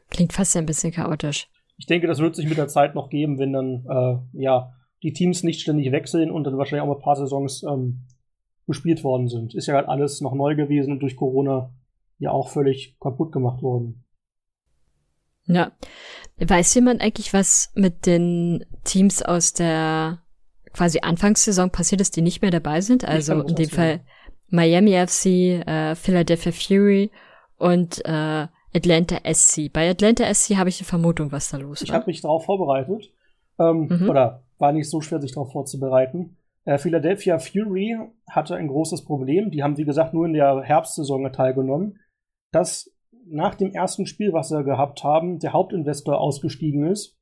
Klingt 0.10 0.34
fast 0.34 0.55
ein 0.58 0.65
bisschen 0.65 0.91
chaotisch. 0.91 1.50
Ich 1.77 1.86
denke, 1.86 2.08
das 2.08 2.20
wird 2.20 2.36
sich 2.36 2.48
mit 2.48 2.58
der 2.58 2.67
Zeit 2.67 2.93
noch 2.93 3.10
geben, 3.10 3.39
wenn 3.39 3.53
dann, 3.53 3.86
äh, 3.89 4.41
ja, 4.41 4.74
die 5.01 5.13
Teams 5.13 5.43
nicht 5.43 5.62
ständig 5.62 5.91
wechseln 5.91 6.32
und 6.32 6.43
dann 6.43 6.58
wahrscheinlich 6.58 6.84
auch 6.84 6.88
mal 6.88 6.96
ein 6.96 7.01
paar 7.01 7.15
Saisons 7.15 7.63
ähm, 7.63 8.05
bespielt 8.65 9.03
worden 9.03 9.27
sind. 9.27 9.53
Ist 9.53 9.67
ja 9.67 9.75
halt 9.75 9.88
alles 9.88 10.22
noch 10.22 10.34
neu 10.34 10.55
gewesen 10.55 10.93
und 10.93 11.00
durch 11.00 11.15
Corona 11.15 11.74
ja 12.24 12.32
auch 12.32 12.50
völlig 12.50 12.98
kaputt 13.00 13.32
gemacht 13.32 13.62
worden. 13.62 14.03
Ja. 15.46 15.72
Weiß 16.39 16.74
jemand 16.75 17.01
eigentlich, 17.01 17.34
was 17.34 17.72
mit 17.75 18.06
den 18.06 18.65
Teams 18.84 19.22
aus 19.22 19.53
der 19.53 20.20
quasi 20.74 21.00
Anfangssaison 21.01 21.70
passiert 21.70 22.01
ist, 22.01 22.15
die 22.15 22.22
nicht 22.22 22.42
mehr 22.42 22.51
dabei 22.51 22.82
sind? 22.82 23.06
Also 23.06 23.42
in 23.42 23.56
dem 23.56 23.70
Fall 23.70 24.01
Miami 24.50 24.92
FC, 24.92 25.25
äh, 25.68 25.96
Philadelphia 25.96 26.51
Fury 26.51 27.12
und 27.58 28.03
äh, 28.06 28.48
Atlanta 28.75 29.18
SC. 29.32 29.72
Bei 29.72 29.89
Atlanta 29.89 30.32
SC 30.34 30.56
habe 30.56 30.70
ich 30.70 30.80
eine 30.80 30.88
Vermutung, 30.88 31.32
was 31.32 31.50
da 31.50 31.58
los 31.58 31.82
ist. 31.82 31.89
Ich 31.89 31.94
habe 31.94 32.08
mich 32.08 32.22
darauf 32.22 32.46
vorbereitet. 32.46 33.12
Ähm, 33.60 33.88
mhm. 33.89 34.10
Oder 34.10 34.44
war 34.58 34.72
nicht 34.72 34.89
so 34.89 35.01
schwer, 35.01 35.22
sich 35.22 35.34
darauf 35.34 35.51
vorzubereiten. 35.51 36.38
Äh, 36.65 36.77
Philadelphia 36.77 37.38
Fury 37.39 37.98
hatte 38.30 38.56
ein 38.56 38.68
großes 38.68 39.06
Problem. 39.06 39.51
Die 39.51 39.63
haben, 39.63 39.77
wie 39.77 39.86
gesagt, 39.86 40.13
nur 40.13 40.25
in 40.25 40.34
der 40.34 40.62
Herbstsaison 40.62 41.32
teilgenommen. 41.32 42.00
Dass 42.54 42.94
nach 43.26 43.56
dem 43.56 43.74
ersten 43.74 44.06
Spiel, 44.06 44.32
was 44.32 44.50
sie 44.50 44.64
gehabt 44.64 45.04
haben, 45.04 45.40
der 45.40 45.54
Hauptinvestor 45.54 46.20
ausgestiegen 46.20 46.86
ist. 46.86 47.18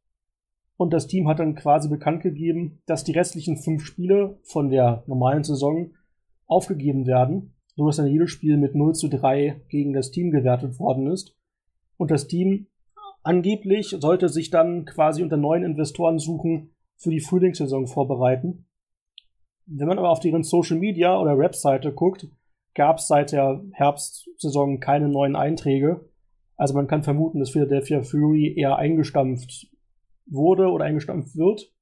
Und 0.77 0.93
das 0.93 1.07
Team 1.07 1.27
hat 1.27 1.39
dann 1.39 1.55
quasi 1.55 1.89
bekannt 1.89 2.23
gegeben, 2.23 2.81
dass 2.85 3.03
die 3.03 3.11
restlichen 3.11 3.57
fünf 3.57 3.83
Spiele 3.83 4.39
von 4.43 4.69
der 4.69 5.03
normalen 5.07 5.43
Saison 5.43 5.91
aufgegeben 6.47 7.05
werden, 7.05 7.53
so 7.75 7.85
dass 7.87 7.97
dann 7.97 8.07
jedes 8.07 8.31
Spiel 8.31 8.57
mit 8.57 8.75
0 8.75 8.93
zu 8.93 9.07
3 9.07 9.61
gegen 9.69 9.93
das 9.93 10.11
Team 10.11 10.31
gewertet 10.31 10.79
worden 10.79 11.07
ist. 11.07 11.35
Und 11.97 12.11
das 12.11 12.27
Team 12.27 12.67
angeblich 13.23 13.95
sollte 13.99 14.27
sich 14.27 14.49
dann 14.49 14.85
quasi 14.85 15.21
unter 15.21 15.37
neuen 15.37 15.63
Investoren 15.63 16.19
suchen 16.19 16.71
für 16.97 17.11
die 17.11 17.19
Frühlingssaison 17.19 17.87
vorbereiten. 17.87 18.65
Wenn 19.67 19.87
man 19.87 19.99
aber 19.99 20.09
auf 20.09 20.19
deren 20.19 20.43
Social 20.43 20.77
Media 20.77 21.17
oder 21.19 21.37
Webseite 21.37 21.93
guckt, 21.93 22.27
gab 22.73 22.97
es 22.97 23.07
seit 23.07 23.31
der 23.31 23.63
Herbstsaison 23.73 24.79
keine 24.79 25.09
neuen 25.09 25.35
Einträge. 25.35 26.09
Also 26.55 26.73
man 26.73 26.87
kann 26.87 27.03
vermuten, 27.03 27.39
dass 27.39 27.51
Philadelphia 27.51 28.01
Fury 28.01 28.53
eher 28.55 28.77
eingestampft 28.77 29.67
wurde 30.25 30.69
oder 30.69 30.85
eingestampft 30.85 31.35
wird 31.35 31.73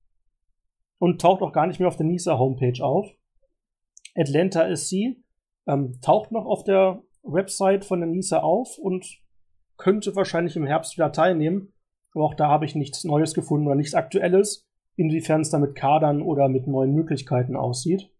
und 0.97 1.21
taucht 1.21 1.41
auch 1.41 1.53
gar 1.53 1.67
nicht 1.67 1.79
mehr 1.79 1.87
auf 1.87 1.97
der 1.97 2.05
NISA 2.05 2.37
Homepage 2.37 2.83
auf. 2.83 3.07
Atlanta 4.15 4.75
SC 4.75 5.17
ähm, 5.67 5.99
taucht 6.01 6.31
noch 6.31 6.45
auf 6.45 6.63
der 6.63 7.03
Website 7.23 7.85
von 7.85 7.99
der 7.99 8.09
NISA 8.09 8.39
auf 8.39 8.77
und 8.77 9.05
könnte 9.77 10.15
wahrscheinlich 10.15 10.55
im 10.55 10.65
Herbst 10.65 10.97
wieder 10.97 11.11
teilnehmen. 11.11 11.73
Aber 12.13 12.25
auch 12.25 12.33
da 12.33 12.47
habe 12.47 12.65
ich 12.65 12.75
nichts 12.75 13.03
Neues 13.03 13.33
gefunden 13.33 13.67
oder 13.67 13.75
nichts 13.75 13.93
Aktuelles, 13.93 14.67
inwiefern 14.95 15.41
es 15.41 15.49
da 15.49 15.59
mit 15.59 15.75
Kadern 15.75 16.21
oder 16.21 16.49
mit 16.49 16.67
neuen 16.67 16.93
Möglichkeiten 16.93 17.55
aussieht. 17.55 18.11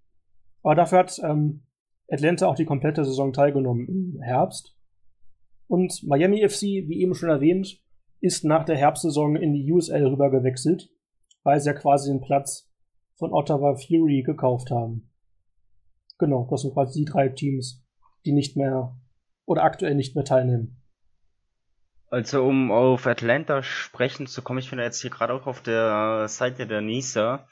Aber 0.62 0.76
dafür 0.76 1.00
hat 1.00 1.20
ähm, 1.24 1.64
Atlanta 2.12 2.48
auch 2.48 2.56
die 2.56 2.66
komplette 2.66 3.06
Saison 3.06 3.34
teilgenommen 3.34 3.88
im 3.88 4.22
Herbst. 4.22 4.76
Und 5.68 6.04
Miami 6.04 6.48
FC, 6.48 6.62
wie 6.62 7.02
eben 7.02 7.14
schon 7.14 7.30
erwähnt, 7.30 7.82
ist 8.22 8.44
nach 8.44 8.66
der 8.66 8.78
Herbstsaison 8.78 9.36
in 9.36 9.54
die 9.54 9.72
USL 9.72 10.06
rüber 10.08 10.30
gewechselt, 10.32 10.90
weil 11.44 11.60
sie 11.60 11.70
ja 11.70 11.74
quasi 11.74 12.12
den 12.12 12.22
Platz 12.22 12.70
von 13.16 13.34
Ottawa 13.34 13.76
Fury 13.76 14.24
gekauft 14.24 14.72
haben. 14.72 15.12
Genau, 16.18 16.48
das 16.50 16.62
sind 16.62 16.74
quasi 16.74 17.00
die 17.00 17.12
drei 17.12 17.30
Teams, 17.30 17.86
die 18.26 18.34
nicht 18.34 18.58
mehr 18.58 18.98
oder 19.46 19.64
aktuell 19.64 19.96
nicht 19.96 20.16
mehr 20.16 20.26
teilnehmen. 20.26 20.82
Also 22.12 22.44
um 22.44 22.72
auf 22.72 23.06
Atlanta 23.06 23.62
sprechen 23.62 24.26
zu 24.26 24.42
kommen, 24.42 24.60
ich 24.60 24.70
bin 24.70 24.80
jetzt 24.80 25.02
hier 25.02 25.12
gerade 25.12 25.34
auch 25.34 25.46
auf 25.46 25.62
der 25.62 26.28
Seite 26.28 26.66
der 26.66 26.82
NISA 26.82 27.48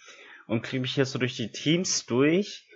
und 0.47 0.63
kriege 0.63 0.81
mich 0.81 0.95
hier 0.95 1.05
so 1.05 1.19
durch 1.19 1.35
die 1.35 1.51
Teams 1.51 2.05
durch. 2.07 2.66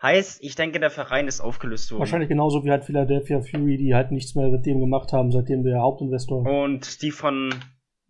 Heißt, 0.00 0.40
ich 0.44 0.54
denke, 0.54 0.78
der 0.78 0.90
Verein 0.90 1.26
ist 1.26 1.40
aufgelöst 1.40 1.90
worden. 1.90 1.98
Wahrscheinlich 1.98 2.28
genauso 2.28 2.64
wie 2.64 2.70
halt 2.70 2.84
Philadelphia 2.84 3.40
Fury, 3.40 3.78
die 3.78 3.92
halt 3.92 4.12
nichts 4.12 4.36
mehr 4.36 4.52
seitdem 4.52 4.78
gemacht 4.78 5.12
haben, 5.12 5.32
seitdem 5.32 5.64
der 5.64 5.80
Hauptinvestor. 5.80 6.46
Und 6.46 7.02
die 7.02 7.10
von 7.10 7.52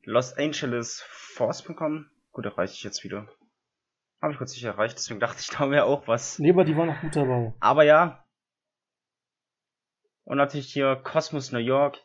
Los 0.05 0.35
Angeles 0.35 1.03
Force.com, 1.09 2.11
gut, 2.33 2.45
erreiche 2.45 2.75
ich 2.75 2.83
jetzt 2.83 3.03
wieder. 3.03 3.27
Habe 4.21 4.33
ich 4.33 4.39
kurz 4.39 4.53
nicht 4.53 4.65
erreicht, 4.65 4.97
deswegen 4.97 5.21
dachte 5.21 5.41
ich, 5.41 5.49
da 5.59 5.71
wäre 5.71 5.85
auch 5.85 6.07
was. 6.09 6.39
Nee, 6.39 6.51
aber 6.51 6.65
die 6.65 6.77
waren 6.77 6.89
noch 6.89 7.01
gut 7.01 7.17
dabei. 7.17 7.53
Aber 7.61 7.85
ja. 7.85 8.25
Und 10.25 10.39
natürlich 10.39 10.73
hier 10.73 10.97
Cosmos 10.97 11.53
New 11.53 11.59
York, 11.59 11.99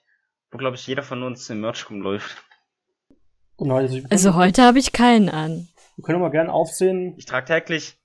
wo 0.52 0.58
glaube 0.58 0.76
ich 0.76 0.86
jeder 0.86 1.02
von 1.02 1.24
uns 1.24 1.50
im 1.50 1.62
Merch 1.62 1.90
rumläuft. 1.90 2.44
Genau, 3.58 3.78
also, 3.78 4.00
also 4.10 4.36
heute 4.36 4.64
habe 4.64 4.80
ich 4.80 4.92
keinen 4.92 5.30
an. 5.30 5.68
Wir 5.96 6.04
können 6.04 6.20
mal 6.20 6.32
gerne 6.32 6.52
aufsehen. 6.52 7.16
Ich 7.18 7.26
trage 7.26 7.46
täglich 7.46 7.98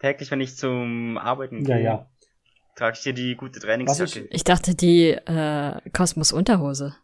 täglich, 0.00 0.30
wenn 0.30 0.40
ich 0.40 0.56
zum 0.56 1.18
Arbeiten 1.18 1.62
gehe, 1.62 1.76
ja, 1.76 1.82
ja. 1.82 2.06
trage 2.74 2.96
ich 2.96 3.02
dir 3.02 3.12
die 3.12 3.36
gute 3.36 3.60
Trainingsjacke. 3.60 4.20
Ich, 4.20 4.34
ich 4.34 4.44
dachte 4.44 4.74
die 4.74 5.10
äh, 5.10 5.80
Kosmos 5.92 6.32
Unterhose. 6.32 6.96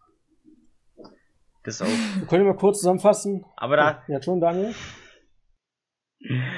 Das 1.62 1.82
auch. 1.82 1.86
Wir 1.86 2.26
können 2.26 2.46
mal 2.46 2.56
kurz 2.56 2.78
zusammenfassen. 2.78 3.44
Aber 3.56 3.76
da. 3.76 4.02
Ja, 4.08 4.22
schon, 4.22 4.40
Daniel. 4.40 4.74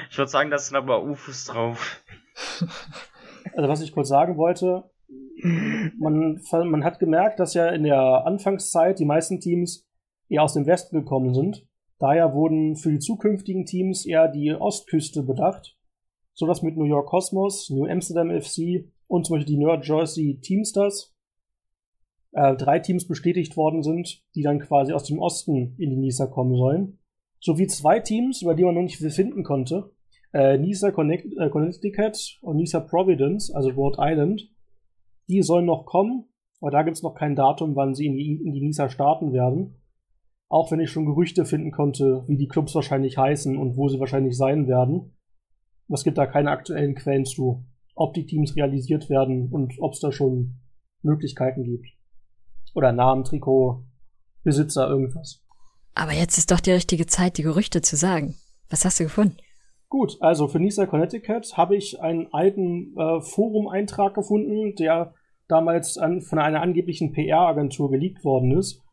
Ich 0.09 0.17
würde 0.17 0.31
sagen, 0.31 0.49
da 0.49 0.57
sind 0.57 0.75
aber 0.75 1.03
UFOs 1.03 1.45
drauf. 1.45 2.03
Also 3.55 3.67
was 3.69 3.81
ich 3.81 3.93
kurz 3.93 4.09
sagen 4.09 4.37
wollte, 4.37 4.83
man, 5.97 6.39
man 6.51 6.83
hat 6.83 6.99
gemerkt, 6.99 7.39
dass 7.39 7.53
ja 7.53 7.69
in 7.69 7.83
der 7.83 8.25
Anfangszeit 8.25 8.99
die 8.99 9.05
meisten 9.05 9.39
Teams 9.39 9.87
eher 10.27 10.43
aus 10.43 10.53
dem 10.53 10.67
Westen 10.67 10.97
gekommen 10.97 11.33
sind. 11.33 11.65
Daher 11.97 12.33
wurden 12.33 12.75
für 12.75 12.91
die 12.91 12.99
zukünftigen 12.99 13.65
Teams 13.65 14.05
eher 14.05 14.27
die 14.27 14.53
Ostküste 14.53 15.23
bedacht 15.23 15.79
sodass 16.39 16.61
mit 16.61 16.77
New 16.77 16.85
York 16.85 17.07
Cosmos, 17.07 17.69
New 17.69 17.85
Amsterdam 17.85 18.29
FC 18.31 18.89
und 19.07 19.25
zum 19.25 19.35
Beispiel 19.35 19.55
die 19.55 19.61
New 19.61 19.73
Jersey 19.81 20.39
Teamsters 20.41 21.13
äh, 22.31 22.55
drei 22.55 22.79
Teams 22.79 23.05
bestätigt 23.07 23.57
worden 23.57 23.83
sind, 23.83 24.23
die 24.35 24.41
dann 24.41 24.59
quasi 24.59 24.93
aus 24.93 25.03
dem 25.03 25.19
Osten 25.19 25.75
in 25.77 25.89
die 25.89 25.97
NISA 25.97 26.27
kommen 26.27 26.55
sollen. 26.55 26.98
Sowie 27.39 27.67
zwei 27.67 27.99
Teams, 27.99 28.41
über 28.41 28.55
die 28.55 28.63
man 28.63 28.75
noch 28.75 28.81
nicht 28.81 28.97
finden 28.97 29.43
konnte. 29.43 29.91
Äh, 30.33 30.57
NISA 30.57 30.91
Connect, 30.91 31.25
äh, 31.37 31.49
Connecticut 31.49 32.37
und 32.41 32.57
NISA 32.57 32.81
Providence, 32.81 33.51
also 33.51 33.69
Rhode 33.69 33.97
Island. 33.99 34.49
Die 35.27 35.41
sollen 35.41 35.65
noch 35.65 35.85
kommen, 35.85 36.25
aber 36.61 36.71
da 36.71 36.83
gibt 36.83 36.97
es 36.97 37.03
noch 37.03 37.15
kein 37.15 37.35
Datum, 37.35 37.75
wann 37.75 37.95
sie 37.95 38.07
in 38.07 38.15
die, 38.15 38.41
in 38.43 38.53
die 38.53 38.61
NISA 38.61 38.89
starten 38.89 39.31
werden. 39.31 39.75
Auch 40.49 40.71
wenn 40.71 40.79
ich 40.79 40.89
schon 40.89 41.05
Gerüchte 41.05 41.45
finden 41.45 41.71
konnte, 41.71 42.23
wie 42.27 42.37
die 42.37 42.47
Clubs 42.47 42.75
wahrscheinlich 42.75 43.17
heißen 43.17 43.57
und 43.57 43.77
wo 43.77 43.87
sie 43.87 43.99
wahrscheinlich 43.99 44.35
sein 44.35 44.67
werden. 44.67 45.15
Es 45.87 46.03
gibt 46.03 46.17
da 46.17 46.25
keine 46.25 46.51
aktuellen 46.51 46.95
Quellen 46.95 47.25
zu, 47.25 47.65
ob 47.95 48.13
die 48.13 48.25
Teams 48.25 48.55
realisiert 48.55 49.09
werden 49.09 49.49
und 49.51 49.73
ob 49.79 49.93
es 49.93 49.99
da 49.99 50.11
schon 50.11 50.59
Möglichkeiten 51.01 51.63
gibt. 51.63 51.87
Oder 52.75 52.91
Namen, 52.91 53.23
Trikot, 53.23 53.83
Besitzer, 54.43 54.89
irgendwas. 54.89 55.43
Aber 55.95 56.13
jetzt 56.13 56.37
ist 56.37 56.51
doch 56.51 56.59
die 56.59 56.71
richtige 56.71 57.05
Zeit, 57.05 57.37
die 57.37 57.43
Gerüchte 57.43 57.81
zu 57.81 57.95
sagen. 57.95 58.35
Was 58.69 58.85
hast 58.85 58.99
du 58.99 59.05
gefunden? 59.05 59.37
Gut, 59.89 60.17
also 60.21 60.47
für 60.47 60.59
Nisa 60.59 60.85
Connecticut 60.85 61.57
habe 61.57 61.75
ich 61.75 61.99
einen 61.99 62.31
alten 62.31 62.95
äh, 62.95 63.21
Forum-Eintrag 63.21 64.13
gefunden, 64.13 64.75
der 64.75 65.15
damals 65.47 65.97
an, 65.97 66.21
von 66.21 66.37
einer 66.37 66.61
angeblichen 66.61 67.11
PR-Agentur 67.11 67.89
geleakt 67.89 68.23
worden 68.23 68.55
ist, 68.55 68.83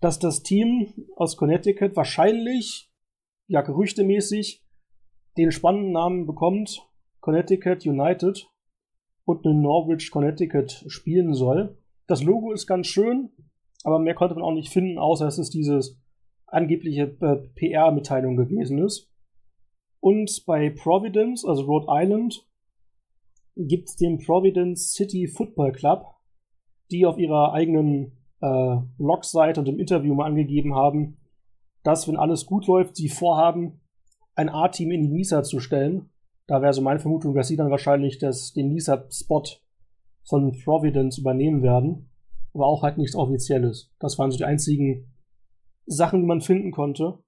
dass 0.00 0.18
das 0.18 0.42
Team 0.42 0.94
aus 1.16 1.36
Connecticut 1.36 1.94
wahrscheinlich, 1.94 2.90
ja 3.48 3.60
gerüchtemäßig, 3.60 4.64
den 5.36 5.52
spannenden 5.52 5.92
Namen 5.92 6.26
bekommt, 6.26 6.88
Connecticut 7.20 7.84
United 7.84 8.48
und 9.24 9.44
in 9.44 9.60
Norwich, 9.60 10.10
Connecticut 10.10 10.84
spielen 10.88 11.34
soll. 11.34 11.78
Das 12.06 12.22
Logo 12.22 12.52
ist 12.52 12.66
ganz 12.66 12.86
schön, 12.86 13.30
aber 13.84 13.98
mehr 13.98 14.14
konnte 14.14 14.34
man 14.34 14.44
auch 14.44 14.54
nicht 14.54 14.72
finden, 14.72 14.98
außer 14.98 15.26
es 15.26 15.50
dieses 15.50 15.99
angebliche 16.50 17.16
äh, 17.20 17.36
PR-Mitteilung 17.54 18.36
gewesen 18.36 18.78
ist. 18.78 19.10
Und 20.00 20.44
bei 20.46 20.70
Providence, 20.70 21.44
also 21.44 21.62
Rhode 21.62 21.86
Island, 21.90 22.46
gibt 23.56 23.88
es 23.88 23.96
den 23.96 24.18
Providence 24.18 24.92
City 24.92 25.28
Football 25.28 25.72
Club, 25.72 26.06
die 26.90 27.04
auf 27.04 27.18
ihrer 27.18 27.52
eigenen 27.52 28.12
äh, 28.40 28.76
Blogseite 28.98 29.60
und 29.60 29.68
im 29.68 29.78
Interview 29.78 30.14
mal 30.14 30.26
angegeben 30.26 30.74
haben, 30.74 31.18
dass, 31.82 32.08
wenn 32.08 32.16
alles 32.16 32.46
gut 32.46 32.66
läuft, 32.66 32.96
sie 32.96 33.08
vorhaben, 33.08 33.80
ein 34.34 34.48
A-Team 34.48 34.90
in 34.90 35.02
die 35.02 35.08
Nisa 35.08 35.42
zu 35.42 35.60
stellen. 35.60 36.10
Da 36.46 36.62
wäre 36.62 36.72
so 36.72 36.82
meine 36.82 37.00
Vermutung, 37.00 37.34
dass 37.34 37.48
sie 37.48 37.56
dann 37.56 37.70
wahrscheinlich 37.70 38.18
das, 38.18 38.52
den 38.52 38.72
Nisa-Spot 38.72 39.44
von 40.24 40.52
Providence 40.64 41.18
übernehmen 41.18 41.62
werden. 41.62 42.10
Aber 42.54 42.66
auch 42.66 42.82
halt 42.82 42.98
nichts 42.98 43.14
Offizielles. 43.14 43.92
Das 43.98 44.18
waren 44.18 44.30
so 44.30 44.38
die 44.38 44.44
einzigen 44.44 45.12
Sachen, 45.90 46.20
die 46.20 46.26
man 46.26 46.40
finden 46.40 46.70
konnte. 46.70 47.18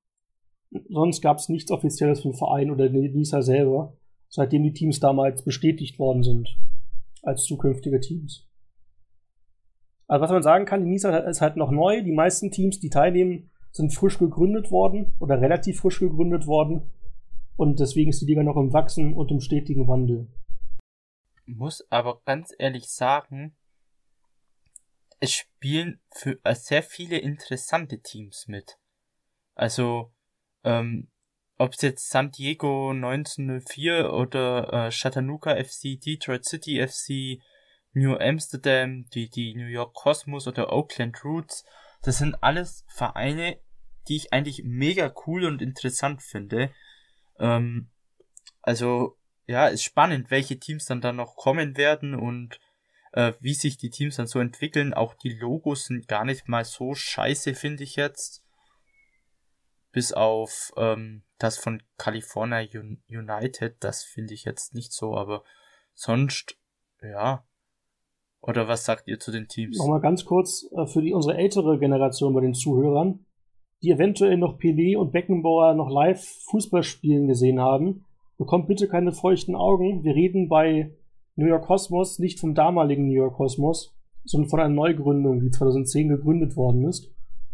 Sonst 0.89 1.21
gab 1.21 1.39
es 1.39 1.49
nichts 1.49 1.71
Offizielles 1.71 2.23
vom 2.23 2.35
Verein 2.35 2.71
oder 2.71 2.89
den 2.89 3.13
Nisa 3.13 3.43
selber. 3.43 3.97
seitdem 4.29 4.63
die 4.63 4.73
Teams 4.73 4.99
damals 4.99 5.45
bestätigt 5.45 5.99
worden 5.99 6.23
sind 6.23 6.57
als 7.23 7.45
zukünftige 7.45 8.01
Teams. 8.01 8.49
Also 10.07 10.23
was 10.23 10.31
man 10.31 10.43
sagen 10.43 10.65
kann, 10.65 10.85
die 10.85 10.91
NISA 10.91 11.19
ist 11.19 11.43
halt 11.43 11.57
noch 11.57 11.71
neu. 11.71 12.03
Die 12.03 12.13
meisten 12.13 12.51
Teams, 12.51 12.81
die 12.81 12.89
teilnehmen, 12.89 13.51
sind 13.73 13.93
frisch 13.93 14.19
gegründet 14.19 14.71
worden 14.71 15.15
oder 15.21 15.41
relativ 15.41 15.81
frisch 15.81 16.01
gegründet 16.01 16.47
worden. 16.47 16.91
Und 17.57 17.79
deswegen 17.79 18.11
ist 18.11 18.23
die 18.23 18.27
Liga 18.27 18.43
noch 18.43 18.57
im 18.57 18.73
Wachsen 18.73 19.15
und 19.15 19.31
im 19.31 19.41
stetigen 19.41 19.87
Wandel. 19.87 20.29
Muss 21.45 21.87
aber 21.91 22.23
ganz 22.25 22.55
ehrlich 22.59 22.89
sagen, 22.89 23.55
es 25.23 25.35
spielen 25.35 26.01
für 26.11 26.41
äh, 26.43 26.53
sehr 26.53 26.83
viele 26.83 27.17
interessante 27.17 28.03
Teams 28.03 28.49
mit. 28.49 28.77
Also, 29.55 30.13
ähm, 30.65 31.13
ob 31.59 31.75
es 31.75 31.83
jetzt 31.83 32.11
San 32.11 32.33
Diego 32.33 32.91
1904 32.91 34.13
oder 34.13 34.73
äh, 34.73 34.91
Chattanooga 34.91 35.55
FC, 35.63 36.01
Detroit 36.01 36.45
City 36.45 36.85
FC, 36.85 37.41
New 37.93 38.17
Amsterdam, 38.17 39.09
die, 39.11 39.31
die 39.31 39.55
New 39.55 39.69
York 39.69 39.95
Cosmos 39.95 40.49
oder 40.49 40.73
Oakland 40.73 41.25
Roots, 41.25 41.65
das 42.03 42.19
sind 42.19 42.43
alles 42.43 42.85
Vereine, 42.89 43.61
die 44.09 44.17
ich 44.17 44.33
eigentlich 44.33 44.63
mega 44.65 45.15
cool 45.29 45.45
und 45.45 45.63
interessant 45.63 46.21
finde. 46.25 46.75
Ähm, 47.39 47.91
also, 48.61 49.17
ja, 49.47 49.69
ist 49.69 49.85
spannend, 49.85 50.33
welche 50.33 50.59
Teams 50.59 50.87
dann 50.87 51.01
da 51.01 51.13
noch 51.13 51.37
kommen 51.37 51.77
werden 51.77 52.17
und 52.17 52.59
äh, 53.13 53.33
wie 53.41 53.55
sich 53.55 53.77
die 53.77 53.91
Teams 53.91 54.17
dann 54.17 54.27
so 54.27 54.39
entwickeln. 54.39 54.95
Auch 54.95 55.15
die 55.15 55.35
Logos 55.35 55.87
sind 55.87 56.09
gar 56.09 56.25
nicht 56.25 56.49
mal 56.49 56.65
so 56.65 56.95
scheiße, 56.95 57.55
finde 57.55 57.85
ich 57.85 57.97
jetzt. 57.97 58.43
Bis 59.93 60.13
auf 60.13 60.73
ähm, 60.77 61.23
das 61.39 61.59
von 61.59 61.83
California 61.99 62.67
United, 63.09 63.77
das 63.81 64.03
finde 64.03 64.33
ich 64.33 64.45
jetzt 64.45 64.75
nicht 64.75 64.93
so, 64.93 65.17
aber 65.17 65.45
sonst, 65.95 66.57
ja, 67.03 67.45
oder 68.41 68.67
was 68.69 68.85
sagt 68.85 69.07
ihr 69.07 69.21
zu 69.21 69.31
den 69.31 69.49
Teams? 69.49 69.79
Nochmal 69.79 70.01
ganz 70.01 70.25
kurz 70.25 70.67
äh, 70.73 70.87
für 70.87 71.03
die, 71.03 71.13
unsere 71.13 71.37
ältere 71.37 71.79
Generation 71.79 72.33
bei 72.33 72.41
den 72.41 72.55
Zuhörern, 72.55 73.27
die 73.83 73.91
eventuell 73.91 74.37
noch 74.39 74.59
Pelé 74.59 74.97
und 74.97 75.13
Beckenbauer 75.13 75.75
noch 75.75 75.91
live 75.91 76.25
Fußball 76.51 76.83
spielen 76.83 77.29
gesehen 77.29 77.61
haben. 77.61 78.05
Bekommt 78.39 78.67
bitte 78.67 78.89
keine 78.89 79.13
feuchten 79.13 79.55
Augen. 79.55 80.03
Wir 80.05 80.15
reden 80.15 80.49
bei 80.49 80.91
New 81.43 81.49
York 81.49 81.67
Cosmos 81.67 82.19
nicht 82.19 82.39
vom 82.39 82.55
damaligen 82.55 83.07
New 83.07 83.15
York 83.15 83.35
Cosmos, 83.35 83.95
sondern 84.25 84.49
von 84.49 84.61
einer 84.61 84.75
Neugründung, 84.75 85.41
die 85.41 85.51
2010 85.51 86.09
gegründet 86.09 86.57
worden 86.57 86.87
ist. 86.87 87.11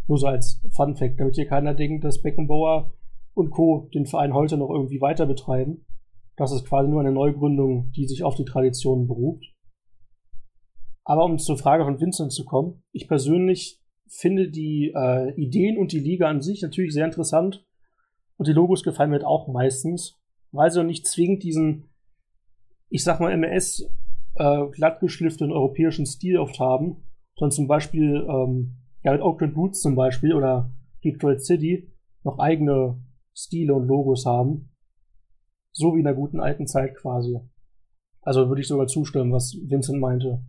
Nur 0.06 0.18
so 0.18 0.26
als 0.26 0.60
Fun 0.70 0.94
Fact, 0.94 1.18
damit 1.18 1.36
hier 1.36 1.46
keiner 1.46 1.74
denkt, 1.74 2.04
dass 2.04 2.20
Beckenbauer 2.22 2.92
und 3.34 3.50
Co. 3.50 3.88
den 3.94 4.06
Verein 4.06 4.34
heute 4.34 4.58
noch 4.58 4.70
irgendwie 4.70 5.00
weiter 5.00 5.26
betreiben. 5.26 5.86
Das 6.36 6.52
ist 6.52 6.66
quasi 6.66 6.88
nur 6.88 7.00
eine 7.00 7.12
Neugründung, 7.12 7.90
die 7.92 8.06
sich 8.06 8.22
auf 8.22 8.34
die 8.34 8.44
Traditionen 8.44 9.06
beruft. 9.06 9.54
Aber 11.04 11.24
um 11.24 11.38
zur 11.38 11.56
Frage 11.56 11.84
von 11.84 12.00
Vincent 12.00 12.32
zu 12.32 12.44
kommen, 12.44 12.82
ich 12.92 13.08
persönlich 13.08 13.80
finde 14.06 14.50
die 14.50 14.92
äh, 14.94 15.32
Ideen 15.40 15.78
und 15.78 15.92
die 15.92 16.00
Liga 16.00 16.28
an 16.28 16.42
sich 16.42 16.60
natürlich 16.60 16.92
sehr 16.92 17.06
interessant. 17.06 17.64
Und 18.36 18.46
die 18.46 18.52
Logos 18.52 18.82
gefallen 18.82 19.10
mir 19.10 19.16
halt 19.16 19.24
auch 19.24 19.48
meistens, 19.48 20.18
weil 20.52 20.70
sie 20.70 20.84
nicht 20.84 21.06
zwingend 21.06 21.42
diesen, 21.42 21.87
ich 22.88 23.04
sag 23.04 23.20
mal, 23.20 23.32
MS 23.32 23.88
äh, 24.34 24.66
glattgeschliffenen 24.70 25.52
europäischen 25.52 26.06
Stil 26.06 26.38
oft 26.38 26.58
haben, 26.58 27.04
sondern 27.36 27.52
zum 27.52 27.68
Beispiel, 27.68 28.26
ähm, 28.28 28.76
ja, 29.02 29.12
mit 29.12 29.22
Oakland 29.22 29.56
Roots 29.56 29.80
zum 29.80 29.94
Beispiel 29.94 30.34
oder 30.34 30.70
Detroit 31.04 31.44
City 31.44 31.92
noch 32.24 32.38
eigene 32.38 33.00
Stile 33.34 33.74
und 33.74 33.86
Logos 33.86 34.26
haben. 34.26 34.70
So 35.72 35.94
wie 35.94 35.98
in 35.98 36.04
der 36.04 36.14
guten 36.14 36.40
alten 36.40 36.66
Zeit 36.66 36.96
quasi. 36.96 37.38
Also 38.22 38.48
würde 38.48 38.60
ich 38.60 38.68
sogar 38.68 38.88
zustimmen, 38.88 39.32
was 39.32 39.56
Vincent 39.62 40.00
meinte. 40.00 40.42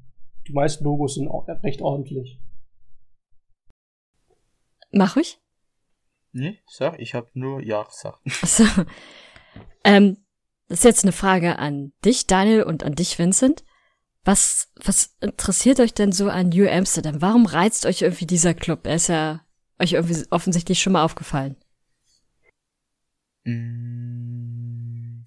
Die 0.47 0.53
meisten 0.53 0.83
Logos 0.83 1.15
sind 1.15 1.27
recht 1.27 1.81
ordentlich. 1.81 2.41
Mach 4.91 5.17
ich? 5.17 5.39
Nee, 6.31 6.59
sag, 6.67 6.99
ich 6.99 7.13
habe 7.13 7.29
nur 7.33 7.61
Ja 7.61 7.83
gesagt. 7.83 8.19
So. 8.43 8.63
Ähm, 9.83 10.17
das 10.69 10.79
ist 10.79 10.85
jetzt 10.85 11.03
eine 11.03 11.11
Frage 11.11 11.57
an 11.57 11.93
dich, 12.05 12.27
Daniel, 12.27 12.63
und 12.63 12.83
an 12.83 12.93
dich, 12.93 13.17
Vincent. 13.17 13.63
Was, 14.23 14.71
was 14.75 15.15
interessiert 15.19 15.79
euch 15.79 15.95
denn 15.95 16.11
so 16.11 16.29
an 16.29 16.49
New 16.49 16.69
Amsterdam? 16.69 17.21
Warum 17.21 17.47
reizt 17.47 17.87
euch 17.87 18.03
irgendwie 18.03 18.27
dieser 18.27 18.53
Club? 18.53 18.85
Er 18.85 18.95
ist 18.95 19.07
ja 19.07 19.41
euch 19.79 19.93
irgendwie 19.93 20.23
offensichtlich 20.29 20.79
schon 20.79 20.93
mal 20.93 21.03
aufgefallen. 21.03 21.55
Mm. 23.45 25.25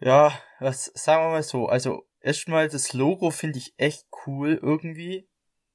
Ja, 0.00 0.32
was 0.58 0.86
sagen 0.94 1.24
wir 1.24 1.30
mal 1.30 1.42
so. 1.44 1.66
Also 1.66 2.04
erstmal 2.20 2.68
das 2.68 2.92
Logo 2.92 3.30
finde 3.30 3.58
ich 3.58 3.74
echt 3.76 4.06
cool 4.26 4.58
irgendwie, 4.60 5.28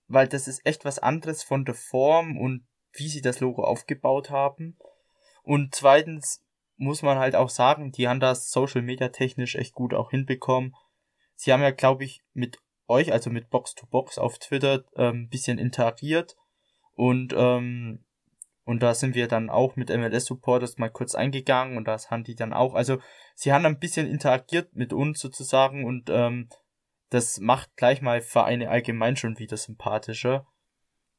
weil 0.07 0.27
das 0.27 0.49
ist 0.49 0.65
echt 0.65 0.83
was 0.83 0.99
anderes 0.99 1.41
von 1.43 1.63
der 1.63 1.75
Form 1.75 2.37
und 2.37 2.67
wie 2.91 3.07
sie 3.07 3.21
das 3.21 3.39
Logo 3.39 3.63
aufgebaut 3.63 4.29
haben. 4.29 4.77
Und 5.43 5.73
zweitens 5.75 6.44
muss 6.77 7.01
man 7.01 7.17
halt 7.17 7.35
auch 7.35 7.49
sagen, 7.49 7.91
die 7.91 8.07
haben 8.07 8.19
das 8.19 8.51
Social 8.51 8.81
Media 8.81 9.09
technisch 9.09 9.55
echt 9.55 9.73
gut 9.73 9.93
auch 9.93 10.11
hinbekommen. 10.11 10.75
Sie 11.35 11.51
haben 11.51 11.61
ja, 11.61 11.71
glaube 11.71 12.03
ich, 12.03 12.23
mit 12.33 12.59
euch, 12.87 13.11
also 13.11 13.29
mit 13.29 13.49
Box 13.49 13.75
to 13.75 13.85
Box 13.87 14.17
auf 14.17 14.39
Twitter, 14.39 14.83
ähm, 14.95 15.29
bisschen 15.29 15.57
interagiert 15.57 16.35
und 16.93 17.33
ähm, 17.35 18.05
und 18.65 18.81
da 18.81 18.95
sind 18.95 19.13
wir 19.13 19.27
dann 19.27 19.51
auch 19.51 19.75
mit 19.75 19.89
MLS 19.89 20.25
Supporters 20.25 20.79
mal 20.79 20.89
kurz 20.89 21.13
eingegangen 21.13 21.77
und 21.77 21.87
das 21.87 22.09
haben 22.09 22.23
die 22.23 22.33
dann 22.33 22.51
auch. 22.51 22.73
Also 22.73 22.97
sie 23.35 23.53
haben 23.53 23.65
ein 23.65 23.77
bisschen 23.79 24.07
interagiert 24.07 24.75
mit 24.75 24.91
uns 24.91 25.19
sozusagen 25.19 25.85
und 25.85 26.09
ähm, 26.09 26.49
das 27.11 27.39
macht 27.39 27.77
gleich 27.77 28.01
mal 28.01 28.21
Vereine 28.21 28.69
allgemein 28.69 29.17
schon 29.17 29.37
wieder 29.37 29.55
sympathischer. 29.55 30.47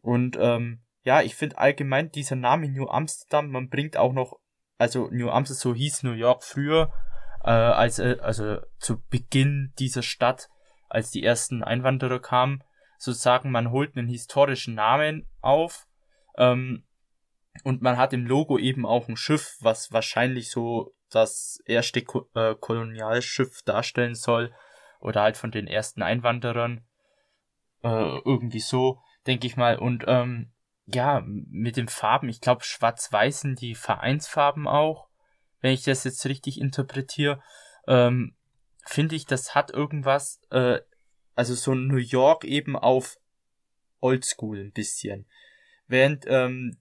Und 0.02 0.36
ähm, 0.40 0.80
ja, 1.04 1.22
ich 1.22 1.36
finde 1.36 1.58
allgemein 1.58 2.10
dieser 2.10 2.34
Name 2.34 2.68
New 2.68 2.88
Amsterdam, 2.88 3.50
man 3.50 3.68
bringt 3.68 3.96
auch 3.96 4.12
noch, 4.12 4.40
also 4.78 5.08
New 5.10 5.30
Amsterdam, 5.30 5.60
so 5.60 5.74
hieß 5.74 6.02
New 6.02 6.12
York 6.12 6.42
früher, 6.42 6.92
äh, 7.44 7.50
als 7.50 7.98
äh, 7.98 8.16
also 8.20 8.58
zu 8.78 9.02
Beginn 9.08 9.72
dieser 9.78 10.02
Stadt, 10.02 10.48
als 10.88 11.10
die 11.10 11.24
ersten 11.24 11.62
Einwanderer 11.62 12.20
kamen, 12.20 12.62
sozusagen, 12.98 13.50
man 13.50 13.70
holt 13.70 13.96
einen 13.96 14.08
historischen 14.08 14.74
Namen 14.74 15.26
auf, 15.40 15.86
ähm, 16.36 16.84
und 17.64 17.82
man 17.82 17.96
hat 17.96 18.12
im 18.12 18.26
Logo 18.26 18.58
eben 18.58 18.86
auch 18.86 19.08
ein 19.08 19.16
Schiff, 19.16 19.56
was 19.60 19.92
wahrscheinlich 19.92 20.50
so 20.50 20.94
das 21.10 21.62
erste 21.64 22.02
Ko 22.02 22.28
äh, 22.34 22.54
Kolonialschiff 22.54 23.62
darstellen 23.62 24.14
soll. 24.14 24.52
Oder 25.00 25.22
halt 25.22 25.36
von 25.36 25.50
den 25.50 25.66
ersten 25.66 26.02
Einwanderern. 26.02 26.84
Äh, 27.82 28.18
irgendwie 28.24 28.60
so, 28.60 29.00
denke 29.26 29.46
ich 29.46 29.56
mal. 29.56 29.78
Und 29.78 30.04
ähm, 30.06 30.52
ja, 30.86 31.22
mit 31.26 31.76
den 31.76 31.88
Farben, 31.88 32.28
ich 32.28 32.40
glaube, 32.40 32.64
schwarz-weiß 32.64 33.40
sind 33.40 33.60
die 33.60 33.74
Vereinsfarben 33.74 34.68
auch, 34.68 35.08
wenn 35.60 35.72
ich 35.72 35.82
das 35.82 36.04
jetzt 36.04 36.24
richtig 36.26 36.60
interpretiere. 36.60 37.42
Ähm, 37.86 38.34
Finde 38.84 39.16
ich, 39.16 39.26
das 39.26 39.54
hat 39.56 39.72
irgendwas, 39.72 40.40
äh, 40.50 40.78
also 41.34 41.54
so 41.54 41.74
New 41.74 41.96
York 41.96 42.44
eben 42.44 42.76
auf 42.76 43.18
Oldschool 44.00 44.60
ein 44.60 44.72
bisschen. 44.72 45.26
Während 45.88 46.24
ähm, 46.28 46.78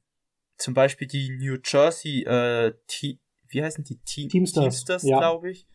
zum 0.57 0.75
Beispiel 0.75 1.07
die 1.07 1.35
New 1.37 1.57
Jersey, 1.63 2.23
äh, 2.23 2.73
T 2.87 3.19
wie 3.47 3.63
heißen 3.63 3.83
die? 3.83 3.97
Team 3.99 4.29
Teamsters, 4.29 4.63
Teamsters 4.63 5.03
ja. 5.03 5.17
glaube 5.17 5.51
ich. 5.51 5.67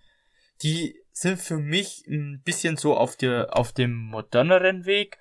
Die 0.63 1.01
sind 1.13 1.41
für 1.41 1.59
mich 1.59 2.07
ein 2.07 2.43
bisschen 2.45 2.77
so 2.77 2.97
auf 2.97 3.17
der, 3.17 3.57
auf 3.57 3.73
dem 3.73 3.95
moderneren 3.95 4.85
Weg. 4.85 5.19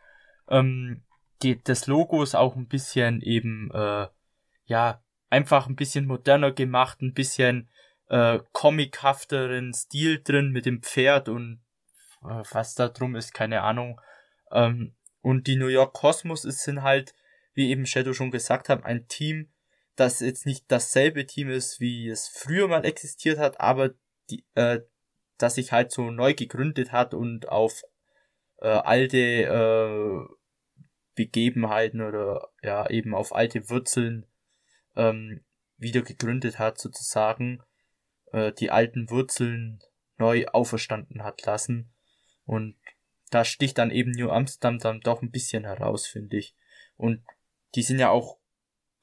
Ähm, 0.50 1.04
die, 1.42 1.62
das 1.64 1.88
Logo 1.88 2.24
ist 2.24 2.36
auch 2.36 2.56
ein 2.56 2.68
bisschen 2.68 3.22
eben, 3.22 3.72
äh, 3.74 4.08
ja, 4.66 5.04
einfach 5.30 5.68
ein 5.68 5.76
bisschen 5.76 6.06
moderner 6.06 6.52
gemacht, 6.52 7.02
ein 7.02 7.14
bisschen 7.14 7.70
äh, 8.10 8.40
comichafteren 8.52 9.74
Stil 9.74 10.22
drin 10.24 10.52
mit 10.52 10.66
dem 10.66 10.82
Pferd 10.82 11.30
und 11.30 11.62
äh, 12.24 12.44
was 12.52 12.76
da 12.76 12.90
drum 12.90 13.16
ist, 13.16 13.34
keine 13.34 13.62
Ahnung. 13.62 14.02
Ähm, 14.52 14.96
und 15.22 15.48
die 15.48 15.58
New 15.58 15.68
York 15.68 15.94
Cosmos 15.94 16.42
sind 16.42 16.82
halt 16.82 17.14
wie 17.60 17.72
eben 17.72 17.86
Shadow 17.86 18.14
schon 18.14 18.32
gesagt 18.32 18.70
hat, 18.70 18.86
ein 18.86 19.08
Team, 19.10 19.52
das 19.98 20.22
jetzt 20.22 20.46
nicht 20.46 20.64
dasselbe 20.70 21.26
Team 21.26 21.50
ist, 21.50 21.82
wie 21.82 22.08
es 22.08 22.30
früher 22.30 22.70
mal 22.70 22.86
existiert 22.86 23.38
hat, 23.38 23.60
aber 23.60 23.90
die, 24.30 24.46
äh, 24.56 24.80
das 25.38 25.56
sich 25.56 25.74
halt 25.74 25.92
so 25.92 26.10
neu 26.10 26.34
gegründet 26.34 26.94
hat 26.94 27.14
und 27.14 27.50
auf 27.50 27.82
äh, 28.62 28.68
alte 28.68 29.18
äh, 29.18 30.36
Begebenheiten 31.20 32.00
oder 32.00 32.48
ja 32.64 32.90
eben 32.90 33.14
auf 33.14 33.36
alte 33.36 33.70
Wurzeln 33.70 34.26
ähm, 34.96 35.44
wieder 35.76 36.02
gegründet 36.02 36.60
hat 36.60 36.80
sozusagen, 36.80 37.62
äh, 38.32 38.54
die 38.54 38.72
alten 38.72 39.10
Wurzeln 39.10 39.82
neu 40.18 40.46
auferstanden 40.48 41.26
hat 41.26 41.46
lassen 41.46 41.92
und 42.46 42.78
da 43.32 43.44
sticht 43.44 43.78
dann 43.78 43.92
eben 43.92 44.12
New 44.12 44.30
Amsterdam 44.30 44.80
dann 44.80 45.02
doch 45.02 45.22
ein 45.22 45.30
bisschen 45.30 45.66
heraus, 45.66 46.08
finde 46.08 46.38
ich. 46.38 46.56
Und 46.96 47.22
die 47.76 47.84
sind 47.84 48.00
ja 48.00 48.10
auch 48.12 48.38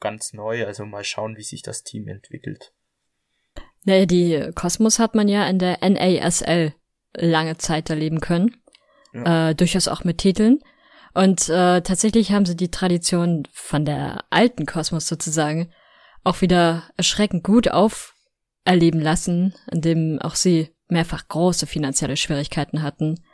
ganz 0.01 0.33
neu, 0.33 0.65
also 0.65 0.87
mal 0.87 1.05
schauen, 1.05 1.37
wie 1.37 1.43
sich 1.43 1.61
das 1.61 1.85
Team 1.85 2.09
entwickelt. 2.09 2.73
Naja, 3.85 4.07
die 4.07 4.51
Kosmos 4.55 4.99
hat 4.99 5.15
man 5.15 5.29
ja 5.29 5.47
in 5.47 5.59
der 5.59 5.79
NASL 5.87 6.75
lange 7.13 7.59
Zeit 7.59 7.91
erleben 7.91 8.21
können. 8.21 8.57
Ja. 9.13 9.51
Äh, 9.51 9.55
durchaus 9.55 9.87
auch 9.87 10.03
mit 10.03 10.19
Titeln. 10.19 10.61
Und 11.17 11.49
äh, 11.49 11.81
tatsächlich 11.81 12.33
haben 12.33 12.45
sie 12.45 12.57
die 12.57 12.71
Tradition 12.71 13.49
von 13.51 13.87
der 13.87 14.25
alten 14.29 14.67
Kosmos 14.67 15.09
sozusagen 15.09 15.73
auch 16.25 16.43
wieder 16.43 16.83
erschreckend 16.99 17.43
gut 17.43 17.69
auferleben 17.69 19.01
lassen, 19.01 19.55
indem 19.73 20.19
auch 20.21 20.35
sie 20.35 20.77
mehrfach 20.89 21.27
große 21.27 21.67
finanzielle 21.67 22.19
Schwierigkeiten 22.19 22.83
hatten 22.83 23.25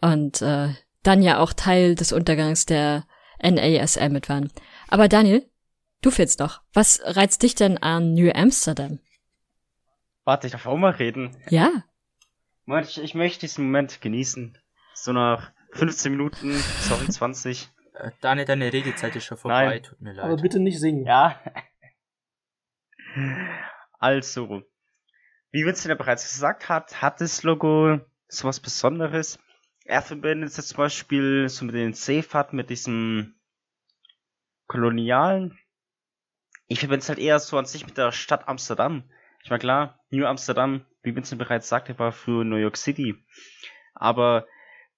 und 0.00 0.42
äh, 0.42 0.70
dann 1.04 1.22
ja 1.22 1.38
auch 1.38 1.52
Teil 1.52 1.94
des 1.94 2.10
Untergangs 2.10 2.66
der 2.66 3.06
NASL 3.40 4.08
mit 4.08 4.28
waren. 4.28 4.50
Aber 4.88 5.06
Daniel, 5.06 5.48
du 6.02 6.10
fehlst 6.10 6.40
doch. 6.40 6.62
Was 6.72 7.00
reizt 7.04 7.44
dich 7.44 7.54
denn 7.54 7.78
an 7.78 8.12
New 8.12 8.32
Amsterdam? 8.34 8.98
Warte, 10.24 10.48
ich 10.48 10.52
darf 10.52 10.66
auch 10.66 10.76
mal 10.76 10.90
reden. 10.90 11.36
Ja. 11.48 11.70
Ich, 12.82 13.00
ich 13.00 13.14
möchte 13.14 13.42
diesen 13.42 13.66
Moment 13.66 14.00
genießen. 14.00 14.58
So 14.94 15.12
nach 15.12 15.52
15 15.72 16.12
Minuten, 16.12 16.52
sorry, 16.52 17.06
20. 17.08 17.70
Äh, 17.94 18.10
Daniel, 18.20 18.46
deine 18.46 18.72
Redezeit 18.72 19.14
ist 19.16 19.24
schon 19.24 19.38
vorbei, 19.38 19.64
Nein. 19.66 19.82
tut 19.82 20.00
mir 20.00 20.12
leid. 20.12 20.24
Aber 20.24 20.36
bitte 20.36 20.58
nicht 20.60 20.80
singen. 20.80 21.06
Ja. 21.06 21.40
Also, 23.98 24.62
wie 25.50 25.66
Vincent 25.66 25.90
ja 25.90 25.94
bereits 25.96 26.22
gesagt 26.32 26.68
hat, 26.68 27.02
hat 27.02 27.20
das 27.20 27.42
Logo 27.42 28.00
sowas 28.28 28.60
Besonderes. 28.60 29.38
Er 29.84 30.00
verbindet 30.00 30.56
es 30.56 30.68
zum 30.68 30.76
Beispiel 30.76 31.48
so 31.48 31.64
mit 31.64 31.74
den 31.74 31.92
Seefahrt, 31.92 32.52
mit 32.52 32.70
diesem 32.70 33.34
Kolonialen. 34.68 35.58
Ich 36.68 36.78
verbinde 36.78 37.00
es 37.00 37.08
halt 37.08 37.18
eher 37.18 37.40
so 37.40 37.58
an 37.58 37.66
sich 37.66 37.84
mit 37.84 37.98
der 37.98 38.12
Stadt 38.12 38.46
Amsterdam. 38.46 39.10
Ich 39.42 39.50
meine, 39.50 39.58
klar, 39.58 39.98
New 40.10 40.24
Amsterdam, 40.24 40.86
wie 41.02 41.14
Vincent 41.16 41.40
bereits 41.40 41.68
sagte, 41.68 41.98
war 41.98 42.12
für 42.12 42.44
New 42.44 42.56
York 42.56 42.76
City. 42.76 43.16
Aber 43.94 44.46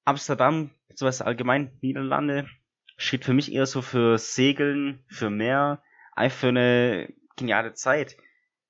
Amsterdam, 0.04 0.70
beziehungsweise 0.88 1.26
allgemein 1.26 1.76
Niederlande, 1.80 2.48
steht 2.96 3.24
für 3.24 3.34
mich 3.34 3.52
eher 3.52 3.66
so 3.66 3.82
für 3.82 4.18
Segeln, 4.18 5.04
für 5.08 5.30
Meer, 5.30 5.82
einfach 6.12 6.38
für 6.38 6.48
eine 6.48 7.12
geniale 7.36 7.72
Zeit. 7.74 8.16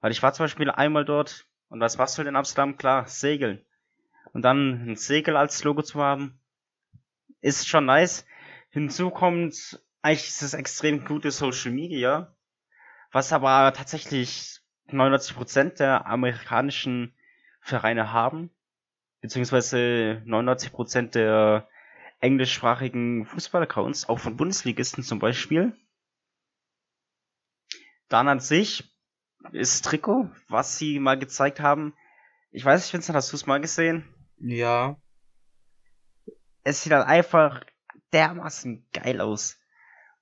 Weil 0.01 0.13
ich 0.13 0.23
war 0.23 0.33
zum 0.33 0.45
Beispiel 0.45 0.71
einmal 0.71 1.05
dort 1.05 1.47
und 1.69 1.81
was 1.81 1.97
machst 1.97 2.17
du 2.17 2.19
halt 2.19 2.29
in 2.29 2.37
Amsterdam? 2.37 2.77
Klar, 2.77 3.07
Segeln. 3.07 3.65
Und 4.33 4.43
dann 4.43 4.91
ein 4.91 4.97
Segel 4.97 5.37
als 5.37 5.63
Logo 5.65 5.83
zu 5.83 6.01
haben, 6.01 6.41
ist 7.41 7.69
schon 7.69 7.87
nice. 7.87 8.27
Hinzu 8.71 9.11
kommt 9.11 9.83
eigentlich 10.01 10.25
dieses 10.25 10.55
extrem 10.55 11.05
gute 11.05 11.31
Social 11.31 11.73
Media, 11.73 12.35
was 13.11 13.33
aber 13.33 13.73
tatsächlich 13.75 14.61
99% 14.89 15.77
der 15.77 16.07
amerikanischen 16.07 17.15
Vereine 17.61 18.13
haben, 18.13 18.51
beziehungsweise 19.23 20.23
99% 20.27 21.13
der 21.13 21.69
englischsprachigen 22.21 23.25
Fußballaccounts, 23.25 24.09
auch 24.09 24.19
von 24.19 24.37
Bundesligisten 24.37 25.03
zum 25.03 25.19
Beispiel. 25.19 25.75
Dann 28.09 28.29
an 28.29 28.41
sich 28.41 28.93
ist 29.53 29.85
Trikot, 29.85 30.31
was 30.49 30.77
sie 30.77 30.99
mal 30.99 31.19
gezeigt 31.19 31.61
haben. 31.61 31.95
Ich 32.51 32.65
weiß 32.65 32.83
nicht, 32.83 32.93
Vincent, 32.93 33.17
hast 33.17 33.33
du 33.33 33.37
es 33.37 33.47
mal 33.47 33.61
gesehen? 33.61 34.05
Ja. 34.39 34.97
Es 36.65 36.83
sieht 36.83 36.93
halt 36.93 37.07
einfach 37.07 37.65
dermaßen 38.13 38.87
geil 38.93 39.21
aus. 39.21 39.59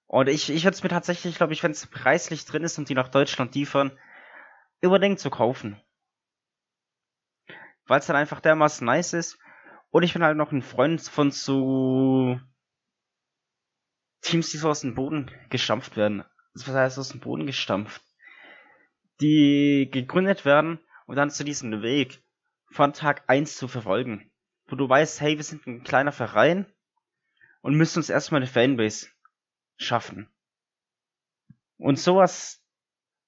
Und 0.07 0.29
ich, 0.29 0.51
ich 0.51 0.65
würde 0.65 0.75
es 0.75 0.83
mir 0.83 0.89
tatsächlich, 0.89 1.37
glaube 1.37 1.53
ich, 1.53 1.63
wenn 1.63 1.73
es 1.73 1.87
preislich 1.87 2.45
drin 2.45 2.65
ist 2.65 2.79
und 2.79 2.89
die 2.89 2.95
nach 2.95 3.09
Deutschland 3.09 3.55
liefern, 3.55 3.99
überdenken 4.81 5.19
zu 5.19 5.31
kaufen. 5.31 5.81
Weil 7.91 7.99
es 7.99 8.07
dann 8.07 8.15
einfach 8.15 8.39
dermaßen 8.39 8.87
nice 8.87 9.15
ist. 9.15 9.37
Und 9.91 10.05
ich 10.05 10.13
bin 10.13 10.23
halt 10.23 10.37
noch 10.37 10.53
ein 10.53 10.63
Freund 10.63 11.03
von 11.03 11.33
so 11.33 12.39
Teams, 14.21 14.49
die 14.51 14.59
so 14.59 14.71
aus 14.71 14.83
dem 14.83 14.95
Boden 14.95 15.29
gestampft 15.49 15.97
werden. 15.97 16.23
Was 16.55 16.69
heißt 16.69 17.01
aus 17.01 17.09
dem 17.09 17.19
Boden 17.19 17.47
gestampft? 17.47 18.01
Die 19.21 19.89
gegründet 19.91 20.45
werden 20.45 20.79
und 21.07 21.17
dann 21.17 21.31
zu 21.31 21.43
diesem 21.43 21.83
Weg 21.83 22.23
von 22.71 22.93
Tag 22.93 23.25
1 23.27 23.57
zu 23.57 23.67
verfolgen. 23.67 24.31
Wo 24.67 24.77
du 24.77 24.89
weißt, 24.89 25.21
hey, 25.21 25.37
wir 25.37 25.43
sind 25.43 25.67
ein 25.67 25.83
kleiner 25.83 26.13
Verein 26.13 26.73
und 27.61 27.75
müssen 27.75 27.99
uns 27.99 28.09
erstmal 28.09 28.41
eine 28.41 28.47
Fanbase 28.47 29.09
schaffen. 29.79 30.31
Und 31.77 31.99
sowas 31.99 32.65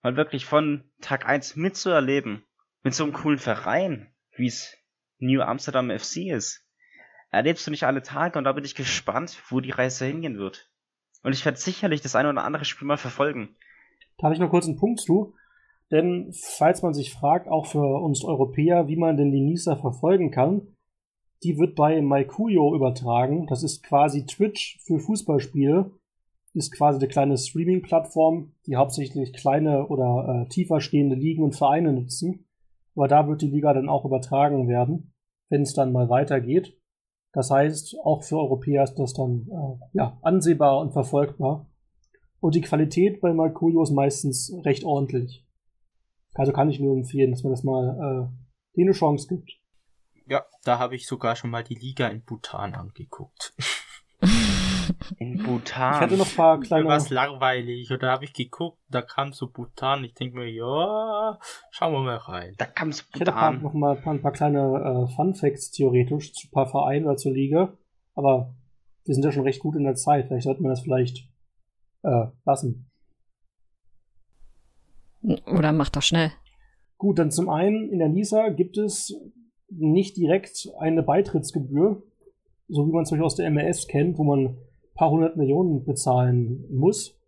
mal 0.02 0.14
wirklich 0.14 0.46
von 0.46 0.88
Tag 1.00 1.26
1 1.26 1.56
mitzuerleben, 1.56 2.44
mit 2.84 2.94
so 2.94 3.02
einem 3.02 3.12
coolen 3.12 3.40
Verein, 3.40 4.11
wie 4.36 4.46
es 4.46 4.76
New 5.18 5.40
Amsterdam 5.40 5.90
FC 5.90 6.28
ist, 6.28 6.66
erlebst 7.30 7.66
du 7.66 7.70
nicht 7.70 7.84
alle 7.84 8.02
Tage 8.02 8.38
und 8.38 8.44
da 8.44 8.52
bin 8.52 8.64
ich 8.64 8.74
gespannt, 8.74 9.42
wo 9.48 9.60
die 9.60 9.70
Reise 9.70 10.06
hingehen 10.06 10.38
wird. 10.38 10.70
Und 11.22 11.32
ich 11.32 11.44
werde 11.44 11.58
sicherlich 11.58 12.00
das 12.00 12.16
eine 12.16 12.28
oder 12.28 12.44
andere 12.44 12.64
Spiel 12.64 12.86
mal 12.86 12.96
verfolgen. 12.96 13.56
Da 14.18 14.24
habe 14.24 14.34
ich 14.34 14.40
noch 14.40 14.50
kurz 14.50 14.66
einen 14.66 14.76
Punkt 14.76 15.00
zu. 15.00 15.34
Denn 15.90 16.32
falls 16.32 16.82
man 16.82 16.94
sich 16.94 17.12
fragt, 17.12 17.48
auch 17.48 17.66
für 17.66 18.00
uns 18.00 18.24
Europäer, 18.24 18.88
wie 18.88 18.96
man 18.96 19.16
denn 19.16 19.30
die 19.30 19.40
Nisa 19.40 19.76
verfolgen 19.76 20.30
kann, 20.30 20.76
die 21.42 21.58
wird 21.58 21.74
bei 21.74 22.00
MyKuyo 22.00 22.74
übertragen. 22.74 23.46
Das 23.46 23.62
ist 23.62 23.82
quasi 23.82 24.24
Twitch 24.26 24.78
für 24.84 24.98
Fußballspiele 24.98 25.92
ist 26.54 26.72
quasi 26.72 26.98
eine 26.98 27.08
kleine 27.08 27.38
Streaming-Plattform, 27.38 28.52
die 28.66 28.76
hauptsächlich 28.76 29.32
kleine 29.32 29.86
oder 29.88 30.42
äh, 30.42 30.48
tiefer 30.48 30.80
stehende 30.80 31.16
Ligen 31.16 31.42
und 31.42 31.56
Vereine 31.56 31.92
nutzen. 31.92 32.44
Aber 32.94 33.08
da 33.08 33.26
wird 33.28 33.42
die 33.42 33.50
Liga 33.50 33.72
dann 33.72 33.88
auch 33.88 34.04
übertragen 34.04 34.68
werden, 34.68 35.14
wenn 35.48 35.62
es 35.62 35.74
dann 35.74 35.92
mal 35.92 36.08
weitergeht. 36.08 36.78
Das 37.32 37.50
heißt, 37.50 37.96
auch 38.04 38.22
für 38.22 38.36
Europäer 38.36 38.84
ist 38.84 38.96
das 38.96 39.14
dann 39.14 39.48
äh, 39.48 39.96
ja, 39.96 40.18
ansehbar 40.22 40.80
und 40.80 40.92
verfolgbar. 40.92 41.66
Und 42.40 42.54
die 42.54 42.60
Qualität 42.60 43.20
bei 43.20 43.32
Markuyo 43.32 43.82
ist 43.82 43.92
meistens 43.92 44.52
recht 44.64 44.84
ordentlich. 44.84 45.46
Also 46.34 46.52
kann 46.52 46.70
ich 46.70 46.80
nur 46.80 46.96
empfehlen, 46.96 47.30
dass 47.30 47.42
man 47.42 47.52
das 47.52 47.62
mal 47.62 47.88
äh, 47.88 48.76
denen 48.76 48.88
eine 48.88 48.92
Chance 48.92 49.28
gibt. 49.28 49.52
Ja, 50.26 50.44
da 50.64 50.78
habe 50.78 50.94
ich 50.94 51.06
sogar 51.06 51.36
schon 51.36 51.50
mal 51.50 51.64
die 51.64 51.74
Liga 51.74 52.08
in 52.08 52.22
Bhutan 52.22 52.74
angeguckt. 52.74 53.54
In 55.18 55.42
Bhutan. 55.42 55.94
Ich 55.94 56.00
hatte 56.00 56.16
noch 56.16 56.28
ein 56.28 56.36
paar 56.36 56.60
kleine. 56.60 56.88
Was 56.88 57.10
langweilig. 57.10 57.90
Und 57.90 58.02
da 58.02 58.12
habe 58.12 58.24
ich 58.24 58.32
geguckt, 58.32 58.78
da 58.88 59.02
kam 59.02 59.32
so 59.32 59.50
Bhutan. 59.50 60.04
Ich 60.04 60.14
denke 60.14 60.38
mir, 60.38 60.50
ja, 60.50 61.38
schauen 61.70 61.92
wir 61.92 62.00
mal 62.00 62.16
rein. 62.16 62.54
Da 62.58 62.66
kam 62.66 62.92
so 62.92 63.02
Bhutan. 63.12 63.28
Ich 63.28 63.34
hatte 63.34 63.62
noch 63.62 63.74
mal 63.74 63.96
ein 63.96 64.02
paar, 64.02 64.14
ein 64.14 64.22
paar 64.22 64.32
kleine 64.32 65.06
äh, 65.08 65.14
Fun 65.14 65.34
Facts 65.34 65.70
theoretisch 65.70 66.32
zu 66.32 66.48
ein 66.48 66.50
paar 66.50 66.66
Vereinen 66.66 67.06
oder 67.06 67.16
zur 67.16 67.32
Liga. 67.32 67.76
Aber 68.14 68.54
wir 69.04 69.14
sind 69.14 69.24
ja 69.24 69.32
schon 69.32 69.44
recht 69.44 69.60
gut 69.60 69.76
in 69.76 69.84
der 69.84 69.94
Zeit. 69.94 70.26
Vielleicht 70.26 70.44
sollten 70.44 70.62
wir 70.62 70.70
das 70.70 70.82
vielleicht 70.82 71.28
äh, 72.02 72.26
lassen. 72.44 72.90
Oder 75.46 75.72
mach 75.72 75.88
doch 75.88 76.02
schnell. 76.02 76.32
Gut, 76.98 77.18
dann 77.18 77.30
zum 77.30 77.48
einen 77.48 77.90
in 77.90 77.98
der 77.98 78.08
Lisa 78.08 78.48
gibt 78.50 78.76
es 78.76 79.14
nicht 79.68 80.16
direkt 80.16 80.68
eine 80.78 81.02
Beitrittsgebühr, 81.02 82.02
so 82.68 82.86
wie 82.86 82.92
man 82.92 83.02
es 83.02 83.08
zum 83.08 83.16
Beispiel 83.16 83.26
aus 83.26 83.36
der 83.36 83.50
MLS 83.50 83.86
kennt, 83.86 84.18
wo 84.18 84.24
man 84.24 84.58
paar 84.94 85.10
hundert 85.10 85.36
Millionen 85.36 85.84
bezahlen 85.84 86.64
muss. 86.70 87.18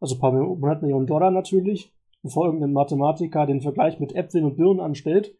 Also 0.00 0.18
paar 0.18 0.32
hundert 0.32 0.82
Millionen 0.82 1.06
Dollar 1.06 1.30
natürlich, 1.30 1.92
bevor 2.22 2.46
irgendein 2.46 2.72
Mathematiker 2.72 3.46
den 3.46 3.60
Vergleich 3.60 4.00
mit 4.00 4.14
Äpfeln 4.14 4.44
und 4.44 4.56
Birnen 4.56 4.80
anstellt. 4.80 5.34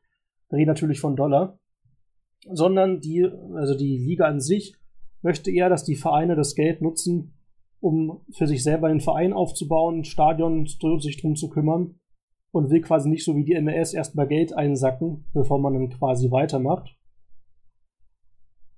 Reden 0.52 0.68
natürlich 0.68 1.00
von 1.00 1.16
Dollar. 1.16 1.58
Sondern 2.50 3.00
die, 3.00 3.28
also 3.54 3.76
die 3.76 3.98
Liga 3.98 4.26
an 4.26 4.40
sich 4.40 4.74
möchte 5.22 5.50
eher, 5.50 5.68
dass 5.68 5.84
die 5.84 5.96
Vereine 5.96 6.36
das 6.36 6.54
Geld 6.54 6.80
nutzen, 6.80 7.34
um 7.80 8.20
für 8.32 8.46
sich 8.46 8.62
selber 8.62 8.88
einen 8.88 9.00
Verein 9.00 9.32
aufzubauen, 9.32 10.04
Stadion 10.04 10.66
sich 10.66 11.20
drum 11.20 11.36
zu 11.36 11.48
kümmern 11.48 11.98
und 12.52 12.70
will 12.70 12.80
quasi 12.80 13.08
nicht 13.08 13.24
so 13.24 13.36
wie 13.36 13.44
die 13.44 13.60
MLS 13.60 13.94
erstmal 13.94 14.26
Geld 14.26 14.56
einsacken, 14.56 15.24
bevor 15.32 15.58
man 15.58 15.74
dann 15.74 15.90
quasi 15.90 16.30
weitermacht. 16.30 16.96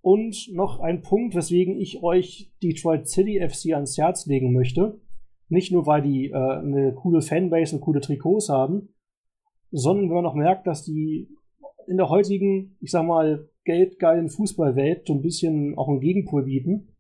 Und 0.02 0.48
noch 0.52 0.80
ein 0.80 1.00
Punkt, 1.02 1.34
weswegen 1.34 1.80
ich 1.80 2.02
euch 2.02 2.52
Detroit 2.62 3.08
City 3.08 3.40
FC 3.40 3.72
ans 3.72 3.96
Herz 3.96 4.26
legen 4.26 4.52
möchte. 4.52 5.00
Nicht 5.48 5.70
nur, 5.70 5.86
weil 5.86 6.02
die 6.02 6.30
äh, 6.30 6.34
eine 6.34 6.92
coole 6.94 7.22
Fanbase 7.22 7.76
und 7.76 7.82
coole 7.82 8.00
Trikots 8.00 8.48
haben, 8.48 8.88
sondern 9.70 10.08
wenn 10.08 10.16
man 10.16 10.24
noch 10.24 10.34
merkt, 10.34 10.66
dass 10.66 10.84
die 10.84 11.28
in 11.86 11.96
der 11.96 12.08
heutigen, 12.08 12.76
ich 12.80 12.90
sag 12.90 13.06
mal, 13.06 13.48
geldgeilen 13.64 14.28
Fußballwelt 14.28 15.06
so 15.06 15.14
ein 15.14 15.22
bisschen 15.22 15.78
auch 15.78 15.88
einen 15.88 16.00
Gegenpol 16.00 16.44
bieten. 16.44 16.96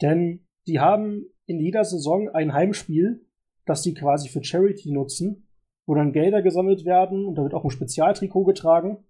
Denn 0.00 0.46
die 0.66 0.80
haben 0.80 1.26
in 1.46 1.60
jeder 1.60 1.84
Saison 1.84 2.28
ein 2.28 2.52
Heimspiel, 2.52 3.24
das 3.64 3.82
sie 3.82 3.94
quasi 3.94 4.28
für 4.28 4.42
Charity 4.42 4.90
nutzen, 4.92 5.48
wo 5.86 5.94
dann 5.94 6.12
Gelder 6.12 6.42
gesammelt 6.42 6.84
werden 6.84 7.24
und 7.24 7.36
da 7.36 7.42
wird 7.42 7.54
auch 7.54 7.64
ein 7.64 7.70
Spezialtrikot 7.70 8.44
getragen. 8.44 9.04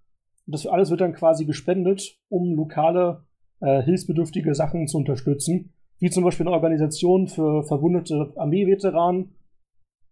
Und 0.47 0.55
das 0.55 0.67
alles 0.67 0.91
wird 0.91 1.01
dann 1.01 1.15
quasi 1.15 1.45
gespendet, 1.45 2.19
um 2.29 2.55
lokale 2.55 3.25
äh, 3.61 3.83
hilfsbedürftige 3.83 4.55
Sachen 4.55 4.87
zu 4.89 4.99
unterstützen, 4.99 5.73
wie 5.99 6.11
zum 6.11 6.25
Beispiel 6.25 6.47
eine 6.47 6.57
Organisation 6.57 7.29
für 7.29 7.63
verwundete 7.63 8.33
Armeeveteranen 8.37 9.37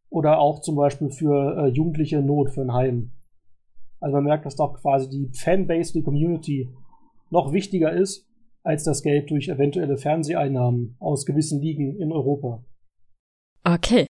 oder 0.09 0.39
auch 0.39 0.61
zum 0.61 0.77
Beispiel 0.77 1.11
für 1.11 1.57
äh, 1.57 1.69
jugendliche 1.69 2.23
Not, 2.23 2.51
für 2.51 2.63
ein 2.63 2.73
Heim. 2.73 3.13
Also 4.01 4.15
man 4.17 4.25
merkt, 4.25 4.47
dass 4.47 4.57
doch 4.57 4.81
quasi 4.81 5.09
die 5.09 5.31
Fanbase, 5.37 5.93
die 5.93 6.03
Community 6.03 6.69
noch 7.31 7.53
wichtiger 7.53 7.93
ist 7.93 8.27
als 8.63 8.85
das 8.85 9.03
Geld 9.03 9.31
durch 9.31 9.49
eventuelle 9.49 9.97
Fernseheinnahmen 9.97 10.97
aus 10.99 11.27
gewissen 11.27 11.61
Ligen 11.61 11.97
in 11.99 12.13
Europa. 12.13 12.65
Okay. 13.65 14.07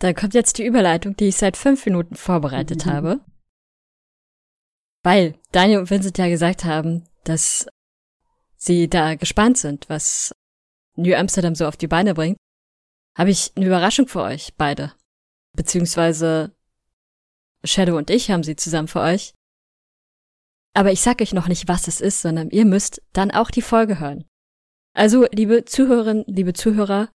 Dann 0.00 0.14
kommt 0.14 0.34
jetzt 0.34 0.58
die 0.58 0.66
Überleitung, 0.66 1.16
die 1.16 1.26
ich 1.26 1.36
seit 1.36 1.56
fünf 1.56 1.86
Minuten 1.86 2.16
vorbereitet 2.16 2.86
mhm. 2.86 2.90
habe. 2.90 3.20
Weil 5.02 5.38
Daniel 5.50 5.80
und 5.80 5.90
Vincent 5.90 6.18
ja 6.18 6.28
gesagt 6.28 6.64
haben, 6.64 7.04
dass 7.24 7.66
sie 8.56 8.88
da 8.88 9.14
gespannt 9.16 9.58
sind, 9.58 9.88
was 9.88 10.32
New 10.94 11.14
Amsterdam 11.14 11.54
so 11.54 11.66
auf 11.66 11.76
die 11.76 11.88
Beine 11.88 12.14
bringt, 12.14 12.36
habe 13.16 13.30
ich 13.30 13.52
eine 13.56 13.66
Überraschung 13.66 14.06
für 14.06 14.22
euch 14.22 14.54
beide. 14.56 14.92
Beziehungsweise 15.54 16.54
Shadow 17.64 17.96
und 17.96 18.10
ich 18.10 18.30
haben 18.30 18.42
sie 18.42 18.56
zusammen 18.56 18.88
für 18.88 19.00
euch. 19.00 19.34
Aber 20.74 20.90
ich 20.92 21.00
sag 21.00 21.20
euch 21.20 21.34
noch 21.34 21.48
nicht, 21.48 21.68
was 21.68 21.88
es 21.88 22.00
ist, 22.00 22.22
sondern 22.22 22.50
ihr 22.50 22.64
müsst 22.64 23.02
dann 23.12 23.30
auch 23.30 23.50
die 23.50 23.62
Folge 23.62 24.00
hören. 24.00 24.24
Also, 24.94 25.26
liebe 25.32 25.64
Zuhörerinnen, 25.64 26.24
liebe 26.26 26.54
Zuhörer, 26.54 27.10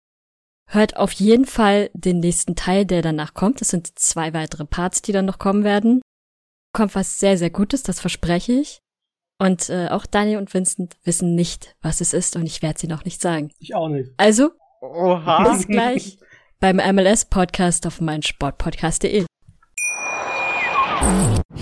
hört 0.66 0.96
auf 0.96 1.12
jeden 1.12 1.44
Fall 1.44 1.90
den 1.92 2.20
nächsten 2.20 2.56
Teil, 2.56 2.84
der 2.84 3.02
danach 3.02 3.34
kommt. 3.34 3.62
Es 3.62 3.68
sind 3.68 3.98
zwei 3.98 4.32
weitere 4.32 4.64
Parts, 4.64 5.02
die 5.02 5.12
dann 5.12 5.26
noch 5.26 5.38
kommen 5.38 5.64
werden. 5.64 6.00
Kommt 6.74 6.96
was 6.96 7.20
sehr, 7.20 7.38
sehr 7.38 7.50
Gutes, 7.50 7.84
das 7.84 8.00
verspreche 8.00 8.52
ich. 8.52 8.80
Und 9.38 9.70
äh, 9.70 9.88
auch 9.90 10.06
Daniel 10.06 10.38
und 10.38 10.52
Vincent 10.52 10.96
wissen 11.04 11.36
nicht, 11.36 11.76
was 11.82 12.00
es 12.00 12.12
ist 12.12 12.34
und 12.34 12.46
ich 12.46 12.62
werde 12.62 12.80
sie 12.80 12.88
noch 12.88 13.04
nicht 13.04 13.22
sagen. 13.22 13.52
Ich 13.60 13.76
auch 13.76 13.88
nicht. 13.88 14.10
Also, 14.16 14.50
Oha. 14.80 15.48
bis 15.52 15.68
gleich 15.68 16.18
beim 16.58 16.76
MLS-Podcast 16.76 17.86
auf 17.86 18.00
meinsportpodcast.de. 18.00 19.24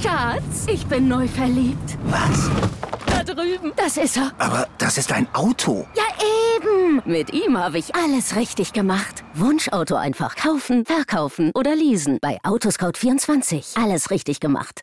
Schatz, 0.03 0.67
ich 0.69 0.87
bin 0.87 1.09
neu 1.09 1.29
verliebt. 1.29 1.99
Was? 2.05 2.51
Da 3.07 3.23
drüben. 3.23 3.73
Das 3.77 3.99
ist 3.99 4.17
er. 4.17 4.33
Aber 4.39 4.67
das 4.79 4.97
ist 4.97 5.13
ein 5.13 5.27
Auto. 5.35 5.87
Ja, 5.95 6.05
eben. 6.57 7.03
Mit 7.05 7.35
ihm 7.35 7.59
habe 7.59 7.79
ich 7.79 7.95
alles 7.95 8.35
richtig 8.37 8.73
gemacht. 8.73 9.25
Wunschauto 9.35 9.95
einfach 9.97 10.37
kaufen, 10.37 10.87
verkaufen 10.87 11.51
oder 11.55 11.77
leasen. 11.77 12.19
Bei 12.23 12.39
Autoscout24. 12.45 13.79
Alles 13.83 14.11
richtig 14.11 14.41
gemacht. 14.41 14.83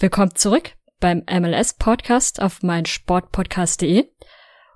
Willkommen 0.00 0.36
zurück 0.36 0.76
beim 1.00 1.24
MLS-Podcast 1.28 2.40
auf 2.40 2.62
meinsportpodcast.de. 2.62 4.08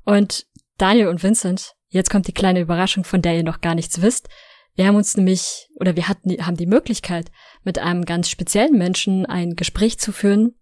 Und 0.05 0.49
Daniel 0.79 1.07
und 1.07 1.23
Vincent, 1.23 1.77
jetzt 1.91 2.11
kommt 2.11 2.27
die 2.27 2.35
kleine 2.35 2.59
Überraschung, 2.59 3.05
von 3.05 3.23
der 3.23 3.37
ihr 3.37 3.45
noch 3.45 3.61
gar 3.61 3.77
nichts 3.77 4.03
wisst. 4.03 4.29
Wir 4.75 4.89
haben 4.89 4.97
uns 4.97 5.17
nämlich, 5.17 5.69
oder 5.79 5.95
wir 5.95 6.09
hatten, 6.09 6.45
haben 6.45 6.57
die 6.57 6.67
Möglichkeit, 6.67 7.31
mit 7.63 7.79
einem 7.79 8.05
ganz 8.05 8.31
speziellen 8.31 8.77
Menschen 8.77 9.25
ein 9.25 9.55
Gespräch 9.55 10.01
zu 10.01 10.11
führen. 10.11 10.57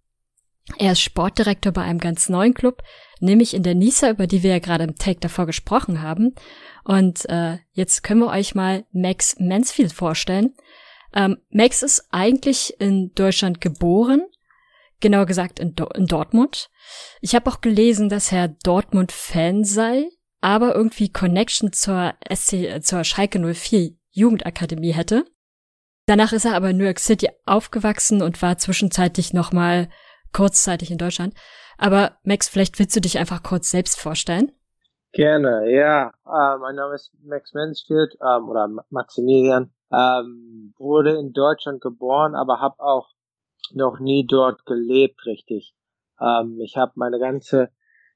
Er 0.77 0.93
ist 0.93 1.01
Sportdirektor 1.01 1.73
bei 1.73 1.81
einem 1.81 1.99
ganz 1.99 2.29
neuen 2.29 2.53
Club, 2.53 2.83
nämlich 3.19 3.55
in 3.55 3.63
der 3.63 3.75
Nisa, 3.75 4.11
über 4.11 4.27
die 4.27 4.43
wir 4.43 4.51
ja 4.51 4.59
gerade 4.59 4.85
im 4.85 4.97
Take 4.97 5.21
davor 5.21 5.47
gesprochen 5.47 6.03
haben. 6.03 6.35
Und 6.85 7.27
äh, 7.31 7.57
jetzt 7.73 8.03
können 8.03 8.21
wir 8.21 8.29
euch 8.29 8.55
mal 8.55 8.85
Max 8.93 9.37
Mansfield 9.41 9.95
vorstellen. 9.95 10.53
Ähm, 11.15 11.39
Max 11.49 11.83
ist 11.83 12.09
eigentlich 12.11 12.79
in 12.79 13.15
Deutschland 13.15 13.63
geboren, 13.63 14.21
genauer 15.01 15.27
gesagt 15.27 15.59
in, 15.59 15.75
Do 15.75 15.87
in 15.95 16.07
Dortmund. 16.07 16.71
Ich 17.21 17.35
habe 17.35 17.51
auch 17.51 17.61
gelesen, 17.61 18.09
dass 18.09 18.33
er 18.33 18.49
Dortmund-Fan 18.49 19.65
sei, 19.65 20.09
aber 20.41 20.75
irgendwie 20.75 21.13
Connection 21.13 21.73
zur 21.73 22.15
SC, 22.33 22.83
zur 22.83 23.05
Schalke 23.05 23.39
04 23.39 23.91
Jugendakademie 24.11 24.93
hätte. 24.93 25.25
Danach 26.07 26.33
ist 26.33 26.45
er 26.45 26.55
aber 26.55 26.71
in 26.71 26.77
New 26.77 26.85
York 26.85 26.99
City 26.99 27.29
aufgewachsen 27.47 28.23
und 28.23 28.43
war 28.43 28.59
zwischenzeitlich 28.59 29.33
nochmal 29.33 29.89
kurzzeitig 30.33 30.91
in 30.91 30.99
Deutschland. 30.99 31.35
Aber 31.79 32.19
Max, 32.25 32.49
vielleicht 32.49 32.79
willst 32.79 32.97
du 32.97 33.01
dich 33.01 33.19
einfach 33.19 33.43
kurz 33.43 33.71
selbst 33.71 33.99
vorstellen? 34.01 34.53
Gerne, 35.13 35.71
ja. 35.73 36.09
Äh, 36.25 36.59
mein 36.59 36.77
Name 36.77 36.95
ist 36.95 37.11
Max 37.25 37.53
Mansfield 37.53 38.17
ähm, 38.21 38.49
oder 38.49 38.69
Maximilian. 38.91 39.73
Ähm, 39.93 40.73
wurde 40.79 41.19
in 41.19 41.33
Deutschland 41.33 41.81
geboren, 41.81 42.35
aber 42.35 42.61
habe 42.61 42.79
auch 42.79 43.09
noch 43.75 44.01
nie 44.01 44.27
dort 44.27 44.65
gelebt, 44.67 45.25
richtig. 45.27 45.75
Ähm, 46.21 46.59
ich 46.61 46.77
habe 46.77 46.93
meine 46.97 47.19
ganze 47.19 47.71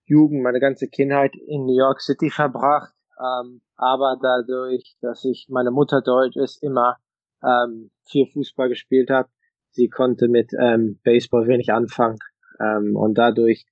Jugend, 0.05 0.43
meine 0.43 0.61
ganze 0.61 0.89
Kindheit 0.89 1.35
in 1.35 1.65
New 1.65 1.77
York 1.77 2.01
City 2.01 2.31
verbracht, 2.31 2.93
ähm, 3.19 3.63
aber 3.77 4.19
dadurch, 4.21 4.97
dass 5.01 5.25
ich 5.25 5.47
meine 5.49 5.71
Mutter 5.71 6.03
Deutsch 6.03 6.37
ist, 6.37 6.63
immer 6.63 6.99
ähm, 7.43 7.91
viel 8.05 8.27
Fußball 8.27 8.69
gespielt 8.69 9.11
habe, 9.11 9.29
sie 9.71 9.89
konnte 9.89 10.29
mit 10.29 10.53
ähm, 10.61 11.01
Baseball 11.05 11.47
wenig 11.47 11.73
anfangen 11.73 12.19
ähm, 12.61 12.97
und 12.97 13.15
dadurch 13.17 13.67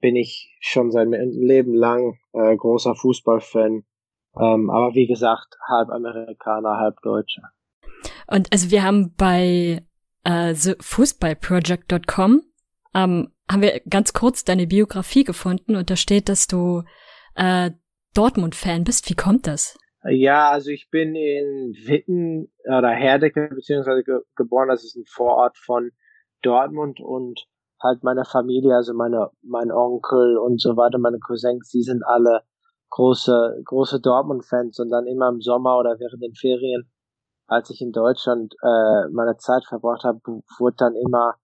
bin 0.00 0.16
ich 0.16 0.54
schon 0.60 0.90
sein 0.90 1.12
Leben 1.12 1.74
lang 1.74 2.18
äh, 2.34 2.54
großer 2.54 2.94
Fußballfan. 2.94 3.84
Ähm, 4.38 4.68
aber 4.68 4.94
wie 4.94 5.06
gesagt, 5.06 5.56
halb 5.66 5.88
Amerikaner, 5.88 6.76
halb 6.76 7.00
Deutscher. 7.00 7.52
Und 8.26 8.52
also 8.52 8.70
wir 8.70 8.82
haben 8.82 9.14
bei 9.16 9.82
äh, 10.24 10.54
Fußballproject.com 10.54 12.42
ähm, 12.94 13.32
haben 13.50 13.62
wir 13.62 13.80
ganz 13.88 14.12
kurz 14.12 14.44
deine 14.44 14.66
Biografie 14.66 15.24
gefunden 15.24 15.76
und 15.76 15.90
da 15.90 15.96
steht, 15.96 16.28
dass 16.28 16.46
du 16.46 16.82
äh, 17.34 17.70
Dortmund-Fan 18.14 18.84
bist. 18.84 19.10
Wie 19.10 19.14
kommt 19.14 19.46
das? 19.46 19.76
Ja, 20.08 20.50
also 20.50 20.70
ich 20.70 20.88
bin 20.90 21.14
in 21.14 21.74
Witten 21.86 22.52
oder 22.66 22.90
Herdecke 22.90 23.48
beziehungsweise 23.54 24.04
ge 24.04 24.20
geboren. 24.36 24.68
Das 24.68 24.84
ist 24.84 24.96
ein 24.96 25.04
Vorort 25.06 25.56
von 25.56 25.90
Dortmund 26.42 27.00
und 27.00 27.46
halt 27.82 28.02
meine 28.02 28.24
Familie, 28.24 28.74
also 28.76 28.94
meine 28.94 29.30
mein 29.42 29.70
Onkel 29.70 30.36
und 30.36 30.60
so 30.60 30.76
weiter, 30.76 30.98
meine 30.98 31.18
Cousins, 31.18 31.70
die 31.70 31.82
sind 31.82 32.02
alle 32.04 32.42
große 32.90 33.62
große 33.64 34.00
Dortmund-Fans 34.00 34.78
und 34.78 34.90
dann 34.90 35.06
immer 35.06 35.28
im 35.28 35.40
Sommer 35.40 35.78
oder 35.78 35.98
während 35.98 36.22
den 36.22 36.34
Ferien 36.34 36.90
als 37.46 37.70
ich 37.70 37.80
in 37.80 37.92
Deutschland 37.92 38.54
äh, 38.62 39.08
meine 39.12 39.36
Zeit 39.36 39.64
verbracht 39.66 40.04
habe, 40.04 40.20
wurde 40.58 40.76
dann 40.78 40.94
immer 40.96 41.34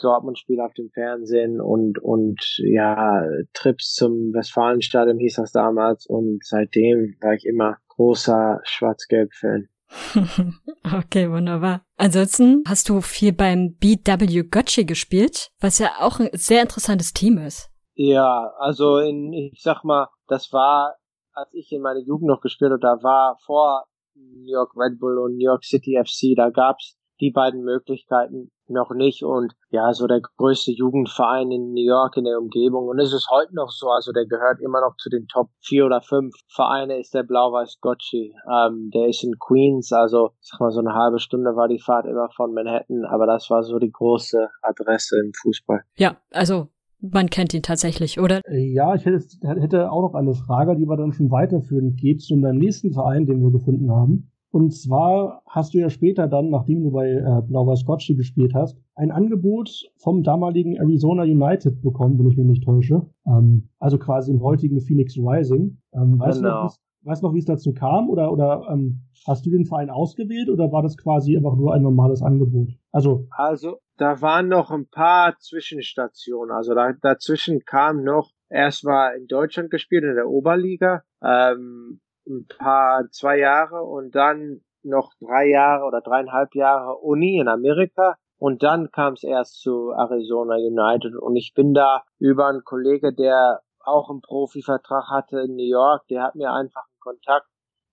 Dortmund-Spiel 0.00 0.60
auf 0.60 0.72
dem 0.74 0.90
Fernsehen 0.90 1.60
und 1.60 1.98
und 2.02 2.40
ja 2.58 3.22
Trips 3.52 3.92
zum 3.94 4.32
Westfalenstadion 4.32 5.18
hieß 5.18 5.36
das 5.36 5.52
damals 5.52 6.06
und 6.06 6.44
seitdem 6.44 7.14
war 7.20 7.34
ich 7.34 7.44
immer 7.44 7.76
großer 7.88 8.60
Schwarz-Gelb-Fan. 8.64 9.68
okay, 10.98 11.30
wunderbar. 11.30 11.82
Ansonsten 11.96 12.64
hast 12.66 12.88
du 12.88 13.00
viel 13.00 13.32
beim 13.32 13.76
BW 13.76 14.42
Götze 14.44 14.84
gespielt, 14.84 15.50
was 15.60 15.78
ja 15.78 15.92
auch 16.00 16.18
ein 16.18 16.30
sehr 16.32 16.62
interessantes 16.62 17.12
Team 17.12 17.38
ist. 17.38 17.70
Ja, 17.94 18.52
also 18.58 18.98
in, 18.98 19.32
ich 19.32 19.62
sag 19.62 19.84
mal, 19.84 20.08
das 20.26 20.52
war, 20.52 20.96
als 21.32 21.54
ich 21.54 21.70
in 21.70 21.82
meiner 21.82 22.00
Jugend 22.00 22.26
noch 22.26 22.40
gespielt 22.40 22.72
habe, 22.72 22.80
da 22.80 23.02
war 23.04 23.38
vor 23.44 23.84
New 24.14 24.52
York 24.52 24.72
Red 24.76 24.98
Bull 24.98 25.18
und 25.18 25.36
New 25.36 25.44
York 25.44 25.64
City 25.64 26.00
FC, 26.02 26.36
da 26.36 26.50
gab's 26.50 26.96
die 27.20 27.30
beiden 27.30 27.62
Möglichkeiten 27.62 28.50
noch 28.66 28.90
nicht. 28.90 29.22
Und 29.22 29.54
ja, 29.70 29.92
so 29.92 30.06
der 30.06 30.20
größte 30.20 30.72
Jugendverein 30.72 31.50
in 31.50 31.72
New 31.72 31.84
York 31.84 32.16
in 32.16 32.24
der 32.24 32.38
Umgebung. 32.38 32.88
Und 32.88 32.98
es 32.98 33.12
ist 33.12 33.28
heute 33.30 33.54
noch 33.54 33.70
so, 33.70 33.88
also 33.88 34.12
der 34.12 34.26
gehört 34.26 34.60
immer 34.60 34.80
noch 34.80 34.96
zu 34.96 35.10
den 35.10 35.26
Top 35.26 35.50
vier 35.60 35.86
oder 35.86 36.00
fünf 36.00 36.34
Vereine 36.48 36.98
ist 36.98 37.14
der 37.14 37.22
Blau-Weiß 37.22 37.78
Gotchi, 37.80 38.34
ähm, 38.50 38.90
der 38.92 39.08
ist 39.08 39.22
in 39.22 39.38
Queens, 39.38 39.92
also 39.92 40.30
sag 40.40 40.60
mal 40.60 40.70
so 40.70 40.80
eine 40.80 40.94
halbe 40.94 41.18
Stunde 41.18 41.56
war 41.56 41.68
die 41.68 41.80
Fahrt 41.80 42.06
immer 42.06 42.28
von 42.30 42.54
Manhattan, 42.54 43.04
aber 43.04 43.26
das 43.26 43.50
war 43.50 43.62
so 43.62 43.78
die 43.78 43.92
große 43.92 44.48
Adresse 44.62 45.18
im 45.20 45.32
Fußball. 45.42 45.82
Ja, 45.96 46.16
also 46.30 46.68
man 47.00 47.28
kennt 47.28 47.54
ihn 47.54 47.62
tatsächlich, 47.62 48.20
oder? 48.20 48.40
Ja, 48.50 48.94
ich 48.94 49.04
hätte, 49.04 49.20
hätte 49.60 49.90
auch 49.90 50.02
noch 50.02 50.14
eine 50.14 50.34
Frage, 50.34 50.76
die 50.76 50.86
wir 50.86 50.96
dann 50.96 51.12
schon 51.12 51.30
weiterführen. 51.30 51.96
Geht 51.96 52.20
es 52.20 52.30
um 52.30 52.42
deinen 52.42 52.58
nächsten 52.58 52.92
Verein, 52.92 53.26
den 53.26 53.42
wir 53.42 53.50
gefunden 53.50 53.90
haben? 53.90 54.30
Und 54.54 54.72
zwar 54.72 55.42
hast 55.48 55.74
du 55.74 55.78
ja 55.78 55.90
später 55.90 56.28
dann, 56.28 56.48
nachdem 56.50 56.84
du 56.84 56.92
bei 56.92 57.10
äh, 57.10 57.42
Blau-Weiß 57.44 57.84
Gotchi 57.86 58.14
gespielt 58.14 58.54
hast, 58.54 58.78
ein 58.94 59.10
Angebot 59.10 59.90
vom 59.96 60.22
damaligen 60.22 60.76
Arizona 60.76 61.24
United 61.24 61.82
bekommen, 61.82 62.20
wenn 62.20 62.28
ich 62.28 62.36
mich 62.36 62.46
nicht 62.46 62.64
täusche. 62.64 63.04
Ähm, 63.26 63.68
also 63.80 63.98
quasi 63.98 64.30
im 64.30 64.40
heutigen 64.42 64.80
Phoenix 64.80 65.18
Rising. 65.18 65.78
Ähm, 65.92 66.20
weißt, 66.20 66.40
genau. 66.40 66.56
du 66.56 66.64
noch, 66.66 66.76
weißt 67.04 67.22
du 67.22 67.26
noch, 67.26 67.34
wie 67.34 67.38
es 67.38 67.44
dazu 67.44 67.72
kam? 67.72 68.10
Oder, 68.10 68.32
oder 68.32 68.66
ähm, 68.70 69.02
hast 69.26 69.44
du 69.46 69.50
den 69.50 69.66
Verein 69.66 69.90
ausgewählt 69.90 70.48
oder 70.48 70.72
war 70.72 70.82
das 70.82 70.96
quasi 70.96 71.36
einfach 71.36 71.56
nur 71.56 71.74
ein 71.74 71.82
normales 71.82 72.22
Angebot? 72.22 72.68
Also, 72.92 73.26
also 73.30 73.78
da 73.96 74.20
waren 74.20 74.48
noch 74.48 74.70
ein 74.70 74.88
paar 74.88 75.36
Zwischenstationen. 75.38 76.54
Also 76.54 76.74
da, 76.74 76.92
dazwischen 77.00 77.64
kam 77.64 78.02
noch 78.02 78.30
erstmal 78.48 79.16
in 79.16 79.26
Deutschland 79.26 79.70
gespielt, 79.70 80.04
in 80.04 80.16
der 80.16 80.28
Oberliga, 80.28 81.02
ähm, 81.22 82.00
ein 82.26 82.46
paar, 82.46 83.08
zwei 83.10 83.38
Jahre 83.38 83.82
und 83.82 84.14
dann 84.14 84.62
noch 84.82 85.12
drei 85.20 85.48
Jahre 85.48 85.84
oder 85.84 86.00
dreieinhalb 86.00 86.54
Jahre 86.54 86.96
Uni 86.98 87.38
in 87.38 87.48
Amerika. 87.48 88.16
Und 88.38 88.62
dann 88.62 88.90
kam 88.90 89.14
es 89.14 89.22
erst 89.22 89.60
zu 89.60 89.92
Arizona 89.92 90.56
United. 90.56 91.14
Und 91.16 91.36
ich 91.36 91.52
bin 91.54 91.72
da 91.72 92.02
über 92.18 92.48
einen 92.48 92.64
Kollege, 92.64 93.14
der 93.14 93.60
auch 93.80 94.10
einen 94.10 94.20
Profivertrag 94.20 95.08
hatte 95.10 95.40
in 95.40 95.56
New 95.56 95.68
York, 95.68 96.06
der 96.08 96.24
hat 96.24 96.34
mir 96.34 96.52
einfach 96.52 96.84
Kontakt 97.04 97.46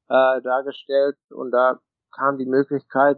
äh, 0.08 0.42
dargestellt 0.42 1.18
und 1.30 1.52
da 1.52 1.80
kam 2.14 2.38
die 2.38 2.46
Möglichkeit, 2.46 3.18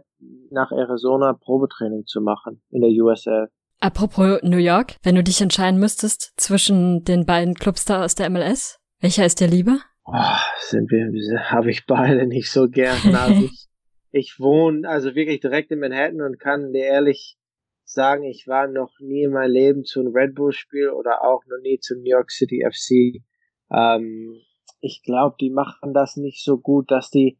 nach 0.50 0.70
Arizona 0.70 1.32
Probetraining 1.32 2.04
zu 2.06 2.20
machen 2.20 2.62
in 2.70 2.80
der 2.80 2.90
USL. 2.90 3.48
Apropos 3.80 4.40
New 4.42 4.58
York, 4.58 4.96
wenn 5.02 5.14
du 5.14 5.22
dich 5.22 5.40
entscheiden 5.40 5.80
müsstest 5.80 6.32
zwischen 6.36 7.04
den 7.04 7.26
beiden 7.26 7.54
Clubs 7.54 7.84
da 7.84 8.04
aus 8.04 8.14
der 8.14 8.30
MLS, 8.30 8.78
welcher 9.00 9.26
ist 9.26 9.40
dir 9.40 9.48
lieber? 9.48 9.78
Oh, 10.06 10.38
sind 10.60 10.90
wir, 10.90 11.50
habe 11.50 11.70
ich 11.70 11.86
beide 11.86 12.26
nicht 12.26 12.50
so 12.50 12.68
gern. 12.68 13.14
Also 13.14 13.44
ich, 13.44 13.66
ich 14.10 14.36
wohne 14.38 14.88
also 14.88 15.14
wirklich 15.14 15.40
direkt 15.40 15.70
in 15.70 15.80
Manhattan 15.80 16.22
und 16.22 16.38
kann 16.38 16.72
dir 16.72 16.84
ehrlich 16.84 17.36
sagen, 17.84 18.24
ich 18.24 18.46
war 18.46 18.66
noch 18.68 18.92
nie 19.00 19.24
in 19.24 19.32
meinem 19.32 19.52
Leben 19.52 19.84
zu 19.84 20.00
einem 20.00 20.14
Red 20.14 20.34
Bull 20.34 20.52
Spiel 20.52 20.90
oder 20.90 21.22
auch 21.22 21.42
noch 21.46 21.60
nie 21.62 21.78
zu 21.78 21.94
New 21.96 22.10
York 22.10 22.30
City 22.30 22.64
FC. 22.66 23.22
Ähm, 23.70 24.40
ich 24.84 25.02
glaube, 25.02 25.36
die 25.40 25.50
machen 25.50 25.94
das 25.94 26.16
nicht 26.16 26.44
so 26.44 26.58
gut, 26.58 26.90
dass 26.90 27.10
die 27.10 27.38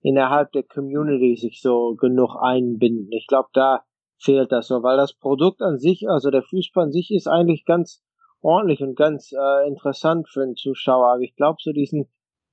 innerhalb 0.00 0.52
der 0.52 0.62
Community 0.62 1.36
sich 1.36 1.60
so 1.60 1.94
genug 1.94 2.36
einbinden. 2.40 3.12
Ich 3.12 3.26
glaube, 3.26 3.48
da 3.52 3.82
fehlt 4.18 4.50
das 4.50 4.68
so, 4.68 4.82
weil 4.82 4.96
das 4.96 5.12
Produkt 5.12 5.60
an 5.60 5.78
sich, 5.78 6.08
also 6.08 6.30
der 6.30 6.42
Fußball 6.42 6.84
an 6.84 6.92
sich 6.92 7.10
ist 7.10 7.26
eigentlich 7.26 7.64
ganz 7.64 8.02
ordentlich 8.40 8.82
und 8.82 8.96
ganz 8.96 9.32
äh, 9.32 9.68
interessant 9.68 10.28
für 10.28 10.44
den 10.46 10.56
Zuschauer. 10.56 11.12
Aber 11.12 11.20
ich 11.20 11.34
glaube, 11.36 11.58
so 11.60 11.72
diesen 11.72 12.08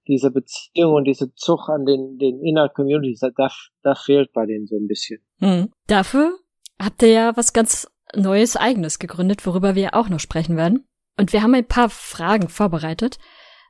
diese 0.07 0.31
Beziehung 0.31 0.95
und 0.95 1.05
diese 1.05 1.33
Zug 1.33 1.69
an 1.69 1.85
den, 1.85 2.17
den 2.17 2.41
Inner 2.41 2.67
Communities, 2.67 3.21
da, 3.21 3.47
da 3.83 3.95
fehlt 3.95 4.33
bei 4.33 4.45
denen 4.45 4.67
so 4.67 4.75
ein 4.75 4.87
bisschen. 4.87 5.21
Hm. 5.39 5.71
Dafür 5.87 6.37
habt 6.77 7.01
ihr 7.03 7.09
ja 7.09 7.37
was 7.37 7.53
ganz 7.53 7.87
Neues 8.15 8.55
Eigenes 8.55 8.99
gegründet, 8.99 9.45
worüber 9.45 9.75
wir 9.75 9.95
auch 9.95 10.09
noch 10.09 10.19
sprechen 10.19 10.57
werden. 10.57 10.85
Und 11.17 11.33
wir 11.33 11.41
haben 11.41 11.55
ein 11.55 11.67
paar 11.67 11.89
Fragen 11.89 12.49
vorbereitet. 12.49 13.17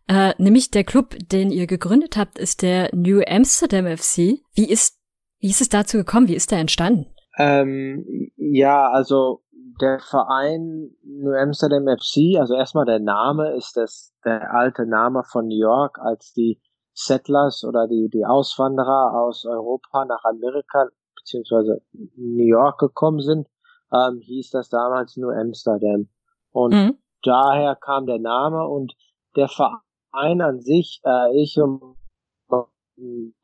Äh, 0.07 0.33
nämlich 0.37 0.69
der 0.71 0.83
Club, 0.83 1.15
den 1.31 1.49
ihr 1.51 1.67
gegründet 1.67 2.17
habt, 2.17 2.37
ist 2.37 2.61
der 2.61 2.89
New 2.93 3.21
Amsterdam 3.25 3.85
FC. 3.85 4.41
Wie 4.53 4.69
ist, 4.69 4.99
wie 5.39 5.49
ist 5.49 5.61
es 5.61 5.69
dazu 5.69 5.97
gekommen? 5.97 6.27
Wie 6.27 6.35
ist 6.35 6.51
der 6.51 6.59
entstanden? 6.59 7.07
Ähm, 7.37 8.31
ja, 8.35 8.89
also 8.91 9.43
der 9.81 9.99
Verein 9.99 10.91
New 11.03 11.33
Amsterdam 11.33 11.85
FC, 11.87 12.37
also 12.39 12.53
erstmal 12.53 12.85
der 12.85 12.99
Name 12.99 13.55
ist 13.55 13.75
das 13.77 14.13
der 14.23 14.53
alte 14.53 14.85
Name 14.85 15.23
von 15.23 15.47
New 15.47 15.59
York, 15.59 15.99
als 15.99 16.33
die 16.33 16.61
Settlers 16.93 17.63
oder 17.63 17.87
die, 17.87 18.09
die 18.13 18.25
Auswanderer 18.25 19.19
aus 19.19 19.45
Europa 19.45 20.05
nach 20.05 20.23
Amerika 20.25 20.87
beziehungsweise 21.15 21.81
New 21.93 22.45
York 22.45 22.79
gekommen 22.79 23.19
sind, 23.21 23.47
ähm, 23.91 24.19
hieß 24.21 24.51
das 24.51 24.69
damals 24.69 25.17
nur 25.17 25.35
Amsterdam. 25.35 26.09
Und 26.51 26.73
mhm. 26.73 26.97
daher 27.23 27.75
kam 27.75 28.05
der 28.05 28.19
Name 28.19 28.67
und 28.67 28.93
der 29.35 29.47
Verein 29.47 29.79
an 30.13 30.61
sich, 30.61 31.01
äh, 31.03 31.41
ich 31.41 31.57
und 31.59 31.97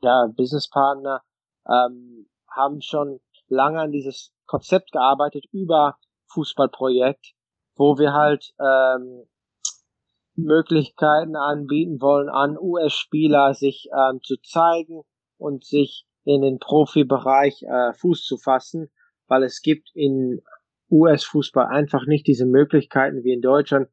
ja, 0.02 0.26
Businesspartner 0.34 1.22
ähm, 1.68 2.28
haben 2.48 2.80
schon 2.80 3.20
lange 3.48 3.80
an 3.80 3.92
dieses 3.92 4.32
Konzept 4.46 4.92
gearbeitet 4.92 5.46
über 5.52 5.96
Fußballprojekt, 6.32 7.34
wo 7.76 7.98
wir 7.98 8.12
halt 8.12 8.54
ähm, 8.60 9.24
Möglichkeiten 10.36 11.36
anbieten 11.36 12.00
wollen, 12.00 12.28
an 12.28 12.56
US-Spieler 12.58 13.54
sich 13.54 13.88
ähm, 13.92 14.20
zu 14.22 14.36
zeigen 14.42 15.02
und 15.38 15.64
sich 15.64 16.06
in 16.24 16.42
den 16.42 16.58
Profibereich 16.58 17.62
äh, 17.62 17.92
Fuß 17.94 18.24
zu 18.24 18.36
fassen, 18.36 18.90
weil 19.26 19.42
es 19.42 19.62
gibt 19.62 19.90
in 19.94 20.40
US-Fußball 20.90 21.66
einfach 21.66 22.06
nicht 22.06 22.26
diese 22.26 22.46
Möglichkeiten 22.46 23.24
wie 23.24 23.32
in 23.32 23.42
Deutschland, 23.42 23.88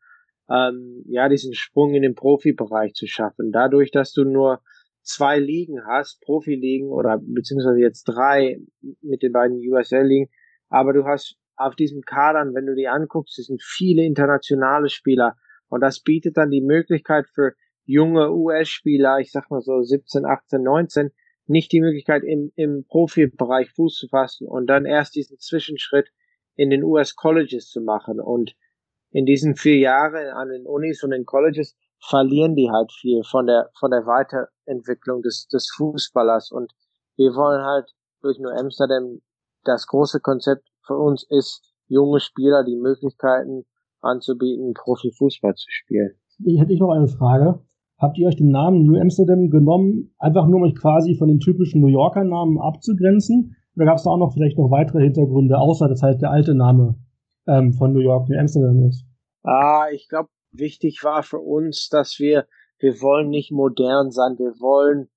ähm, 0.50 1.04
ja, 1.08 1.30
diesen 1.30 1.54
Sprung 1.54 1.94
in 1.94 2.04
den 2.04 2.16
Profibereich 2.16 2.94
zu 2.94 3.08
schaffen. 3.08 3.52
Dadurch, 3.52 3.92
dass 3.92 4.14
du 4.14 4.24
nur 4.24 4.62
zwei 5.02 5.40
Ligen 5.40 5.86
hast, 5.86 6.22
Profiligen 6.22 6.90
oder 6.90 7.20
beziehungsweise 7.22 7.80
jetzt 7.80 8.04
drei 8.04 8.60
mit 9.02 9.24
den 9.24 9.32
beiden 9.32 9.58
USL-Ligen, 9.58 10.30
aber 10.70 10.94
du 10.94 11.06
hast 11.06 11.38
auf 11.56 11.76
diesem 11.76 12.02
Kadern, 12.02 12.54
wenn 12.54 12.66
du 12.66 12.76
die 12.76 12.88
anguckst, 12.88 13.40
es 13.40 13.48
sind 13.48 13.64
viele 13.64 14.04
internationale 14.04 14.90
Spieler 14.90 15.36
und 15.70 15.82
das 15.82 16.02
bietet 16.02 16.38
dann 16.38 16.52
die 16.52 16.62
Möglichkeit 16.62 17.28
für 17.34 17.54
junge 17.86 18.32
US-Spieler, 18.32 19.20
ich 19.20 19.32
sag 19.32 19.50
mal 19.50 19.62
so 19.62 19.82
17, 19.82 20.26
18, 20.26 20.62
19, 20.62 21.10
nicht 21.48 21.72
die 21.72 21.80
Möglichkeit 21.80 22.24
im, 22.24 22.52
im 22.56 22.86
Profibereich 22.86 23.72
Fuß 23.72 23.96
zu 23.96 24.08
fassen 24.10 24.48
und 24.48 24.68
dann 24.68 24.86
erst 24.86 25.16
diesen 25.16 25.40
Zwischenschritt 25.40 26.10
in 26.56 26.70
den 26.70 26.84
US 26.84 27.16
Colleges 27.16 27.70
zu 27.70 27.82
machen 27.82 28.20
und 28.20 28.56
in 29.12 29.26
diesen 29.26 29.56
vier 29.56 29.78
Jahren 29.78 30.28
an 30.34 30.50
den 30.50 30.66
Unis 30.66 31.04
und 31.04 31.12
den 31.12 31.26
Colleges 31.26 31.76
verlieren 32.00 32.56
die 32.56 32.70
halt 32.70 32.92
viel 32.92 33.24
von 33.24 33.48
der 33.48 33.70
von 33.80 33.92
der 33.92 34.06
Weiterentwicklung 34.06 35.22
des 35.22 35.48
des 35.48 35.70
Fußballers 35.76 36.52
und 36.52 36.72
wir 37.16 37.34
wollen 37.34 37.64
halt 37.64 37.92
durch 38.22 38.38
New 38.40 38.50
Amsterdam 38.50 39.22
das 39.64 39.88
große 39.88 40.20
Konzept 40.20 40.68
für 40.86 40.98
uns 40.98 41.26
ist 41.30 41.74
junge 41.88 42.20
Spieler 42.20 42.64
die 42.64 42.76
Möglichkeiten 42.76 43.66
anzubieten 44.02 44.74
Profifußball 44.74 45.56
zu 45.56 45.68
spielen. 45.70 46.20
Ich 46.46 46.60
hätte 46.60 46.74
ich 46.74 46.80
noch 46.80 46.92
eine 46.92 47.08
Frage 47.08 47.60
habt 47.98 48.18
ihr 48.18 48.28
euch 48.28 48.36
den 48.36 48.52
Namen 48.52 48.84
New 48.84 49.00
Amsterdam 49.00 49.50
genommen, 49.50 50.12
einfach 50.20 50.48
nur 50.48 50.58
um 50.58 50.64
euch 50.64 50.76
quasi 50.76 51.16
von 51.16 51.28
den 51.28 51.40
typischen 51.40 51.82
New 51.82 51.88
Yorker 51.88 52.24
Namen 52.24 52.60
abzugrenzen? 52.60 53.56
Oder 53.76 53.86
gab 53.86 53.98
es 53.98 54.04
da 54.04 54.12
auch 54.12 54.18
noch 54.18 54.34
vielleicht 54.34 54.58
noch 54.58 54.72
weitere 54.72 55.04
Hintergründe, 55.04 55.58
außer 55.58 55.88
dass 55.88 56.02
halt 56.02 56.22
der 56.22 56.32
alte 56.32 56.56
Name 56.56 56.96
ähm, 57.48 57.74
von 57.74 57.94
New 57.94 58.00
York 58.00 58.30
New 58.30 58.38
Amsterdam 58.38 58.88
ist? 58.88 59.06
Ah, 59.44 59.88
ich 59.92 60.08
glaube, 60.10 60.30
wichtig 60.52 61.04
war 61.04 61.24
für 61.24 61.40
uns, 61.40 61.90
dass 61.90 62.20
wir, 62.20 62.48
wir 62.80 63.02
wollen 63.02 63.30
nicht 63.30 63.52
modern 63.52 64.12
sein, 64.12 64.38
wir 64.38 64.60
wollen 64.60 65.10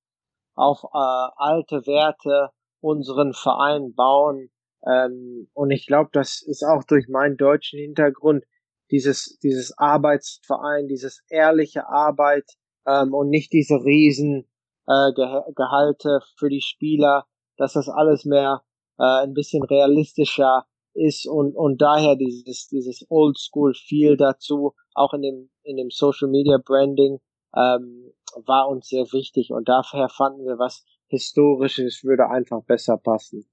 auf 0.55 0.85
äh, 0.85 1.29
alte 1.37 1.87
Werte 1.87 2.51
unseren 2.81 3.33
Verein 3.33 3.95
bauen. 3.95 4.51
Ähm, 4.87 5.49
und 5.53 5.71
ich 5.71 5.87
glaube, 5.87 6.11
das 6.13 6.43
ist 6.43 6.63
auch 6.63 6.85
durch 6.85 7.09
meinen 7.09 7.37
deutschen 7.37 7.79
Hintergrund 7.79 8.45
dieses, 8.91 9.39
dieses 9.43 9.77
Arbeitsverein, 9.77 10.89
dieses 10.89 11.23
ehrliche 11.29 11.89
Arbeit, 11.89 12.45
ähm, 12.87 13.15
und 13.15 13.29
nicht 13.29 13.53
diese 13.53 13.75
riesen 13.85 14.49
äh, 14.87 15.13
Ge 15.15 15.43
Gehalte 15.55 16.21
für 16.37 16.49
die 16.49 16.63
Spieler, 16.63 17.27
dass 17.57 17.75
das 17.75 17.89
alles 17.89 18.25
mehr 18.25 18.63
äh, 18.99 19.25
ein 19.25 19.35
bisschen 19.35 19.63
realistischer 19.63 20.67
ist 20.95 21.27
und, 21.27 21.55
und 21.57 21.81
daher 21.81 22.17
dieses, 22.17 22.69
dieses 22.69 23.07
Oldschool 23.09 23.75
Feel 23.75 24.17
dazu, 24.17 24.73
auch 24.95 25.15
in 25.15 25.23
dem, 25.23 25.51
in 25.63 25.77
dem 25.77 25.91
Social 25.91 26.29
Media 26.29 26.59
Branding, 26.65 27.19
ähm, 27.57 28.13
war 28.47 28.69
uns 28.69 28.89
sehr 28.89 29.05
wichtig 29.13 29.51
und 29.51 29.69
daher 29.69 30.09
fanden 30.09 30.45
wir 30.45 30.59
was 30.59 30.85
Historisches 31.09 32.05
würde 32.05 32.29
einfach 32.29 32.63
besser 32.65 32.97
passen. 32.97 33.45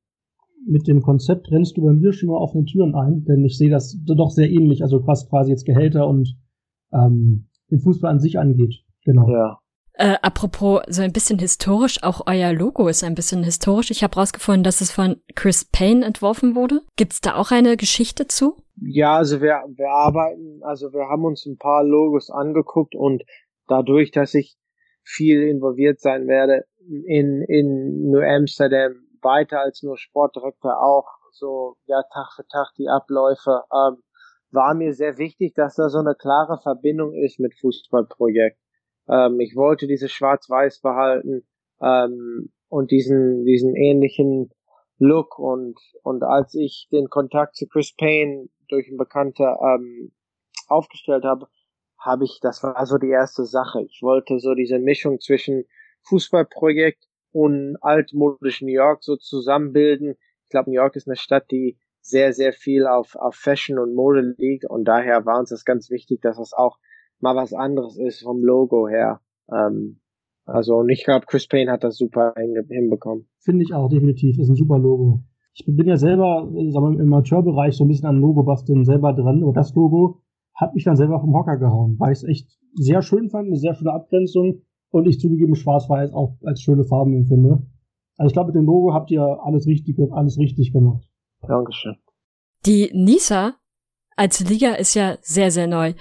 Mit 0.66 0.88
dem 0.88 1.02
Konzept 1.02 1.50
rennst 1.52 1.76
du 1.76 1.84
bei 1.84 1.92
mir 1.92 2.14
schon 2.14 2.30
mal 2.30 2.38
offene 2.38 2.66
Türen 2.66 2.96
ein, 2.96 3.26
denn 3.26 3.44
ich 3.46 3.58
sehe 3.58 3.72
das 3.72 3.98
doch 4.06 4.30
sehr 4.30 4.50
ähnlich, 4.50 4.84
also 4.84 5.06
was 5.08 5.28
quasi 5.28 5.52
jetzt 5.52 5.66
Gehälter 5.66 6.08
und 6.08 6.38
ähm, 6.94 7.50
den 7.72 7.80
Fußball 7.80 8.12
an 8.12 8.20
sich 8.20 8.38
angeht. 8.38 8.84
Genau. 9.04 9.28
Ja. 9.30 9.60
Äh, 10.00 10.18
apropos 10.22 10.82
so 10.88 11.02
ein 11.02 11.12
bisschen 11.12 11.40
historisch, 11.40 12.04
auch 12.04 12.22
euer 12.28 12.54
Logo 12.54 12.88
ist 12.88 13.04
ein 13.04 13.16
bisschen 13.16 13.44
historisch. 13.44 13.90
Ich 13.90 14.04
habe 14.04 14.16
rausgefunden, 14.16 14.64
dass 14.64 14.80
es 14.80 14.92
von 14.92 15.20
Chris 15.34 15.66
Payne 15.66 16.06
entworfen 16.06 16.56
wurde. 16.56 16.82
Gibt's 16.98 17.20
da 17.20 17.36
auch 17.36 17.50
eine 17.50 17.78
Geschichte 17.78 18.28
zu? 18.28 18.58
Ja, 18.76 19.18
also 19.18 19.42
wir, 19.42 19.64
wir 19.76 19.90
arbeiten, 19.90 20.62
also 20.62 20.94
wir 20.94 21.10
haben 21.10 21.26
uns 21.26 21.48
ein 21.48 21.58
paar 21.58 21.84
Logos 21.84 22.30
angeguckt 22.30 22.94
und 22.94 23.24
dadurch, 23.68 24.12
dass 24.12 24.36
ich 24.36 24.56
viel 25.04 25.42
involviert 25.42 26.00
sein 26.00 26.28
werde 26.28 26.66
in, 26.80 27.42
in 27.48 28.12
New 28.12 28.22
Amsterdam, 28.22 28.94
weiter 29.24 29.62
als 29.62 29.82
nur 29.82 29.98
Sportdirektor 29.98 30.80
auch, 30.80 31.08
so 31.32 31.76
ja 31.88 32.04
Tag 32.14 32.34
für 32.36 32.46
Tag 32.46 32.68
die 32.78 32.88
Abläufe, 32.88 33.64
ähm, 33.74 34.04
war 34.52 34.76
mir 34.76 34.94
sehr 34.94 35.18
wichtig, 35.18 35.56
dass 35.56 35.76
da 35.76 35.90
so 35.90 35.98
eine 35.98 36.14
klare 36.14 36.60
Verbindung 36.62 37.14
ist 37.16 37.40
mit 37.40 37.56
Fußballprojekt. 37.60 38.60
Ähm, 39.10 39.40
ich 39.40 39.56
wollte 39.56 39.88
dieses 39.88 40.12
Schwarz-Weiß 40.12 40.82
behalten 40.82 41.48
ähm, 41.82 42.52
und 42.70 42.92
diesen, 42.92 43.46
diesen 43.46 43.76
ähnlichen 43.76 44.52
Look 45.00 45.38
und, 45.38 45.80
und 46.04 46.24
als 46.24 46.56
ich 46.56 46.88
den 46.92 47.10
Kontakt 47.10 47.56
zu 47.56 47.68
Chris 47.68 47.94
Payne 47.96 48.50
durch 48.68 48.88
einen 48.88 48.98
Bekannter 48.98 49.60
ähm, 49.62 50.12
aufgestellt 50.68 51.24
habe, 51.24 51.48
habe 52.00 52.26
ich, 52.26 52.40
das 52.42 52.64
war 52.64 52.86
so 52.86 52.98
die 52.98 53.10
erste 53.10 53.46
Sache. 53.46 53.84
Ich 53.84 54.02
wollte 54.02 54.40
so 54.40 54.54
diese 54.54 54.80
Mischung 54.80 55.20
zwischen 55.20 55.66
Fußballprojekt 56.04 57.08
und 57.32 57.78
altmodisch 57.82 58.62
New 58.62 58.74
York 58.74 59.04
so 59.04 59.16
zusammenbilden. 59.16 60.16
Ich 60.44 60.50
glaube, 60.50 60.70
New 60.70 60.76
York 60.76 60.96
ist 60.96 61.08
eine 61.08 61.18
Stadt, 61.18 61.52
die 61.52 61.78
sehr, 62.02 62.34
sehr 62.34 62.54
viel 62.54 62.88
auf, 62.88 63.16
auf 63.16 63.36
Fashion 63.36 63.80
und 63.80 63.94
Mode 63.94 64.36
liegt 64.38 64.66
und 64.66 64.86
daher 64.86 65.26
war 65.26 65.40
uns 65.40 65.50
das 65.50 65.66
ganz 65.66 65.90
wichtig, 65.90 66.22
dass 66.22 66.38
das 66.38 66.54
auch 66.54 66.78
mal 67.20 67.36
was 67.36 67.54
anderes 67.54 67.98
ist 67.98 68.24
vom 68.24 68.44
Logo 68.44 68.88
her. 68.88 69.22
Ähm, 69.52 70.00
also, 70.46 70.78
und 70.78 70.90
ich 70.90 71.04
glaube, 71.04 71.26
Chris 71.26 71.48
Payne 71.48 71.72
hat 71.72 71.84
das 71.84 71.98
super 71.98 72.34
hinbekommen. 72.38 73.28
Finde 73.40 73.64
ich 73.64 73.74
auch, 73.74 73.90
definitiv. 73.90 74.38
Ist 74.40 74.50
ein 74.50 74.56
super 74.56 74.80
Logo. 74.80 75.24
Ich 75.54 75.66
bin 75.66 75.88
ja 75.88 75.98
selber 75.98 76.50
sagen 76.70 76.98
wir, 76.98 77.00
im 77.00 77.14
Amateurbereich 77.14 77.76
so 77.76 77.84
ein 77.84 77.90
bisschen 77.90 78.08
an 78.08 78.22
Logo 78.22 78.44
basteln 78.44 78.86
selber 78.86 79.14
dran. 79.14 79.44
Und 79.44 79.58
das 79.58 79.74
Logo 79.76 80.22
hat 80.56 80.74
mich 80.74 80.84
dann 80.84 80.96
selber 80.96 81.20
vom 81.20 81.34
Hocker 81.36 81.58
gehauen, 81.58 81.96
weil 82.00 82.14
ich 82.14 82.20
es 82.20 82.24
echt 82.24 82.58
sehr 82.74 83.02
schön 83.02 83.30
fand, 83.30 83.48
eine 83.48 83.58
sehr 83.58 83.76
schöne 83.76 83.94
Abgrenzung 83.94 84.62
und 84.90 85.08
ich 85.08 85.20
zugegeben 85.20 85.56
schwarz-weiß 85.56 86.14
auch 86.14 86.38
als 86.44 86.62
schöne 86.62 86.84
Farben 86.84 87.14
empfinde. 87.14 87.62
Also 88.18 88.28
ich 88.28 88.34
glaube, 88.34 88.48
mit 88.48 88.56
dem 88.56 88.66
Logo 88.66 88.94
habt 88.94 89.12
ihr 89.12 89.22
alles 89.44 89.68
richtig, 89.68 89.98
alles 90.12 90.40
richtig 90.40 90.74
gemacht. 90.74 91.08
Dankeschön. 91.48 91.98
Die 92.66 92.90
NISA 92.94 93.54
als 94.16 94.48
Liga 94.50 94.74
ist 94.74 94.96
ja 94.96 95.18
sehr, 95.22 95.52
sehr 95.52 95.68
neu. 95.68 95.94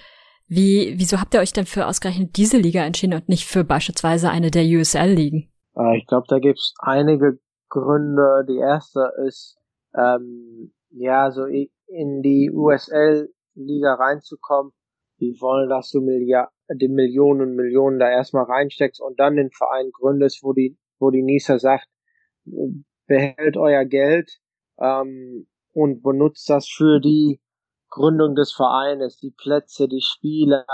Wie, 0.49 0.95
wieso 0.97 1.21
habt 1.21 1.35
ihr 1.35 1.41
euch 1.41 1.53
denn 1.53 1.67
für 1.67 1.87
ausgerechnet 1.87 2.37
diese 2.37 2.57
Liga 2.57 2.85
entschieden 2.85 3.15
und 3.15 3.29
nicht 3.29 3.47
für 3.47 3.65
beispielsweise 3.65 4.31
eine 4.31 4.51
der 4.51 4.65
USL-Ligen? 4.65 5.51
Äh, 5.77 5.99
ich 5.99 6.07
glaube, 6.07 6.27
da 6.29 6.39
gibt's 6.39 6.75
einige 6.79 7.39
Gründe. 7.69 8.45
Die 8.49 8.59
erste 8.59 9.11
ist, 9.27 9.57
ähm, 9.97 10.73
ja, 10.91 11.31
so 11.31 11.45
in 11.45 12.23
die 12.23 12.51
USL-Liga 12.53 13.95
reinzukommen. 13.95 14.73
Die 15.21 15.37
wollen, 15.41 15.69
dass 15.69 15.91
du 15.91 16.01
Milliard 16.01 16.51
die 16.75 16.89
Millionen 16.89 17.43
und 17.43 17.55
Millionen 17.55 17.99
da 17.99 18.11
erstmal 18.11 18.45
reinsteckst 18.45 19.01
und 19.01 19.21
dann 19.21 19.37
den 19.37 19.51
Verein 19.51 19.91
gründest, 19.93 20.43
wo 20.43 20.53
die, 20.53 20.77
wo 20.99 21.11
die 21.11 21.23
NISA 21.23 21.59
sagt, 21.59 21.87
behält 23.07 23.57
euer 23.57 23.85
Geld 23.85 24.39
ähm, 24.79 25.47
und 25.73 26.03
benutzt 26.03 26.49
das 26.51 26.69
für 26.69 27.01
die 27.01 27.41
Gründung 27.97 28.35
des 28.35 28.53
Vereines, 28.53 29.17
die 29.17 29.31
Plätze, 29.31 29.89
die 29.89 30.03
Spieler, 30.03 30.67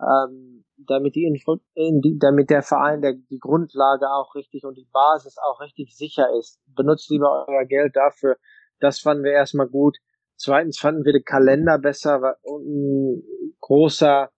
ähm, 0.00 0.64
damit 0.76 1.16
die, 1.16 1.24
Info, 1.24 1.56
die 1.76 2.16
damit 2.20 2.48
der 2.48 2.62
Verein 2.62 3.02
der, 3.02 3.14
die 3.14 3.40
Grundlage 3.40 4.08
auch 4.08 4.36
richtig 4.36 4.64
und 4.64 4.76
die 4.76 4.88
Basis 4.92 5.36
auch 5.38 5.60
richtig 5.60 5.96
sicher 5.96 6.28
ist. 6.38 6.60
Benutzt 6.66 7.10
lieber 7.10 7.46
euer 7.48 7.64
Geld 7.64 7.96
dafür. 7.96 8.36
Das 8.78 9.00
fanden 9.00 9.24
wir 9.24 9.32
erstmal 9.32 9.66
gut. 9.66 9.98
Zweitens 10.36 10.78
fanden 10.78 11.04
wir 11.04 11.12
den 11.12 11.24
Kalender 11.24 11.76
besser 11.78 12.36
und 12.42 12.64
ein 12.64 13.22
großer 13.60 14.30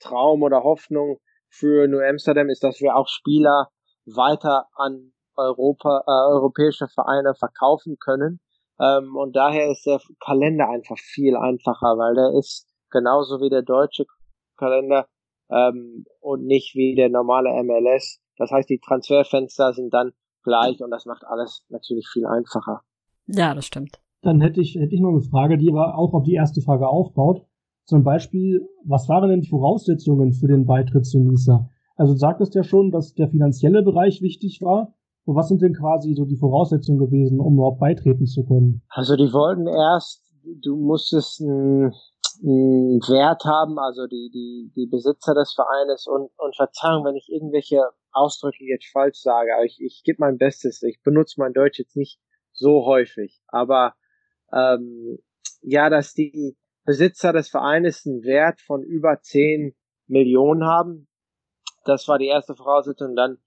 Traum 0.00 0.42
oder 0.42 0.64
Hoffnung 0.64 1.20
für 1.48 1.86
New 1.86 2.00
Amsterdam 2.00 2.48
ist, 2.48 2.64
dass 2.64 2.80
wir 2.80 2.96
auch 2.96 3.06
Spieler 3.06 3.68
weiter 4.06 4.66
an 4.74 5.12
Europa, 5.36 6.02
äh, 6.04 6.34
europäische 6.34 6.88
Vereine 6.88 7.34
verkaufen 7.36 7.96
können. 8.00 8.40
Ähm, 8.80 9.16
und 9.16 9.34
daher 9.36 9.70
ist 9.70 9.86
der 9.86 10.00
Kalender 10.24 10.68
einfach 10.68 10.98
viel 10.98 11.36
einfacher, 11.36 11.96
weil 11.96 12.14
der 12.14 12.38
ist 12.38 12.66
genauso 12.90 13.40
wie 13.40 13.50
der 13.50 13.62
deutsche 13.62 14.04
Kalender 14.56 15.06
ähm, 15.50 16.04
und 16.20 16.44
nicht 16.44 16.74
wie 16.74 16.94
der 16.94 17.08
normale 17.08 17.50
MLS. 17.62 18.20
Das 18.38 18.50
heißt, 18.50 18.68
die 18.68 18.80
Transferfenster 18.80 19.72
sind 19.72 19.92
dann 19.94 20.12
gleich 20.42 20.82
und 20.82 20.90
das 20.90 21.06
macht 21.06 21.24
alles 21.26 21.64
natürlich 21.68 22.06
viel 22.08 22.26
einfacher. 22.26 22.82
Ja, 23.26 23.54
das 23.54 23.66
stimmt. 23.66 24.00
Dann 24.22 24.40
hätte 24.40 24.60
ich, 24.60 24.74
hätte 24.74 24.94
ich 24.94 25.00
noch 25.00 25.10
eine 25.10 25.22
Frage, 25.22 25.58
die 25.58 25.70
aber 25.70 25.96
auch 25.96 26.14
auf 26.14 26.24
die 26.24 26.34
erste 26.34 26.60
Frage 26.60 26.88
aufbaut. 26.88 27.44
Zum 27.84 28.02
Beispiel, 28.02 28.68
was 28.84 29.08
waren 29.08 29.30
denn 29.30 29.40
die 29.40 29.48
Voraussetzungen 29.48 30.32
für 30.32 30.48
den 30.48 30.66
Beitritt 30.66 31.06
zu 31.06 31.18
NISA? 31.18 31.70
Also 31.96 32.12
du 32.12 32.18
sagtest 32.18 32.54
ja 32.54 32.62
schon, 32.62 32.90
dass 32.90 33.14
der 33.14 33.28
finanzielle 33.28 33.82
Bereich 33.82 34.22
wichtig 34.22 34.60
war. 34.60 34.94
Und 35.26 35.34
was 35.34 35.48
sind 35.48 35.60
denn 35.60 35.74
quasi 35.74 36.14
so 36.14 36.24
die 36.24 36.36
Voraussetzungen 36.36 37.00
gewesen, 37.00 37.40
um 37.40 37.54
überhaupt 37.54 37.80
beitreten 37.80 38.26
zu 38.26 38.44
können? 38.44 38.82
Also 38.88 39.16
die 39.16 39.32
wollten 39.32 39.66
erst, 39.66 40.22
du 40.62 40.76
musstest 40.76 41.40
einen, 41.40 41.92
einen 42.44 43.00
Wert 43.08 43.44
haben, 43.44 43.76
also 43.76 44.06
die, 44.06 44.30
die, 44.32 44.72
die 44.76 44.86
Besitzer 44.86 45.34
des 45.34 45.52
Vereines 45.52 46.06
und, 46.06 46.30
und 46.38 46.54
Verzeihung, 46.54 47.04
wenn 47.04 47.16
ich 47.16 47.28
irgendwelche 47.28 47.82
Ausdrücke 48.12 48.64
jetzt 48.64 48.86
falsch 48.92 49.18
sage, 49.18 49.52
aber 49.56 49.64
ich, 49.64 49.80
ich 49.80 50.02
gebe 50.04 50.18
mein 50.20 50.38
Bestes. 50.38 50.80
Ich 50.84 51.02
benutze 51.02 51.40
mein 51.40 51.52
Deutsch 51.52 51.80
jetzt 51.80 51.96
nicht 51.96 52.20
so 52.52 52.86
häufig, 52.86 53.42
aber 53.48 53.94
ähm, 54.52 55.18
ja, 55.60 55.90
dass 55.90 56.14
die 56.14 56.56
Besitzer 56.84 57.32
des 57.32 57.48
Vereines 57.48 58.06
einen 58.06 58.22
Wert 58.22 58.60
von 58.60 58.84
über 58.84 59.18
10 59.20 59.74
Millionen 60.06 60.64
haben. 60.64 61.08
Das 61.84 62.06
war 62.06 62.18
die 62.18 62.28
erste 62.28 62.54
Voraussetzung. 62.54 63.16
Dann 63.16 63.38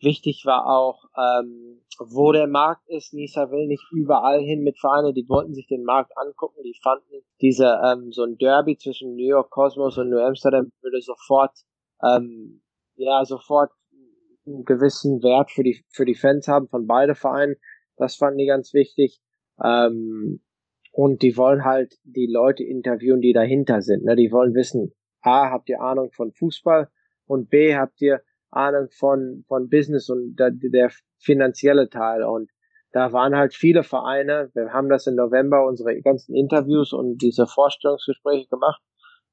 Wichtig 0.00 0.44
war 0.44 0.66
auch, 0.66 1.06
ähm, 1.16 1.80
wo 1.98 2.30
der 2.30 2.46
Markt 2.46 2.88
ist. 2.88 3.12
Nisa 3.12 3.50
will 3.50 3.66
nicht 3.66 3.84
überall 3.90 4.40
hin 4.40 4.62
mit 4.62 4.78
Vereinen. 4.78 5.14
Die 5.14 5.28
wollten 5.28 5.54
sich 5.54 5.66
den 5.66 5.82
Markt 5.82 6.16
angucken. 6.16 6.62
Die 6.64 6.78
fanden 6.80 7.22
diese 7.40 7.80
ähm, 7.84 8.12
so 8.12 8.22
ein 8.22 8.36
Derby 8.38 8.76
zwischen 8.76 9.16
New 9.16 9.26
York 9.26 9.50
Cosmos 9.50 9.98
und 9.98 10.10
New 10.10 10.18
Amsterdam 10.18 10.70
würde 10.82 11.00
sofort 11.00 11.52
ähm, 12.02 12.62
ja 12.94 13.24
sofort 13.24 13.72
einen 14.46 14.64
gewissen 14.64 15.22
Wert 15.22 15.50
für 15.50 15.64
die 15.64 15.84
für 15.88 16.04
die 16.04 16.14
Fans 16.14 16.46
haben 16.46 16.68
von 16.68 16.86
beide 16.86 17.16
Vereinen. 17.16 17.56
Das 17.96 18.14
fanden 18.14 18.38
die 18.38 18.46
ganz 18.46 18.72
wichtig. 18.72 19.20
Ähm, 19.62 20.40
und 20.92 21.22
die 21.22 21.36
wollen 21.36 21.64
halt 21.64 21.98
die 22.04 22.26
Leute 22.26 22.64
interviewen, 22.64 23.20
die 23.20 23.32
dahinter 23.32 23.82
sind. 23.82 24.04
Ne? 24.04 24.16
Die 24.16 24.32
wollen 24.32 24.54
wissen, 24.54 24.94
A, 25.22 25.50
habt 25.50 25.68
ihr 25.68 25.80
Ahnung 25.80 26.10
von 26.12 26.32
Fußball 26.32 26.88
und 27.26 27.50
B, 27.50 27.76
habt 27.76 28.00
ihr 28.00 28.22
Ahnung 28.50 28.88
von, 28.90 29.44
von 29.46 29.68
Business 29.68 30.08
und 30.08 30.36
der, 30.36 30.50
der 30.52 30.90
finanzielle 31.18 31.88
Teil. 31.88 32.22
Und 32.24 32.50
da 32.92 33.12
waren 33.12 33.36
halt 33.36 33.54
viele 33.54 33.82
Vereine. 33.82 34.50
Wir 34.54 34.72
haben 34.72 34.88
das 34.88 35.06
im 35.06 35.14
November 35.14 35.66
unsere 35.66 36.00
ganzen 36.00 36.34
Interviews 36.34 36.92
und 36.92 37.18
diese 37.18 37.46
Vorstellungsgespräche 37.46 38.48
gemacht. 38.48 38.82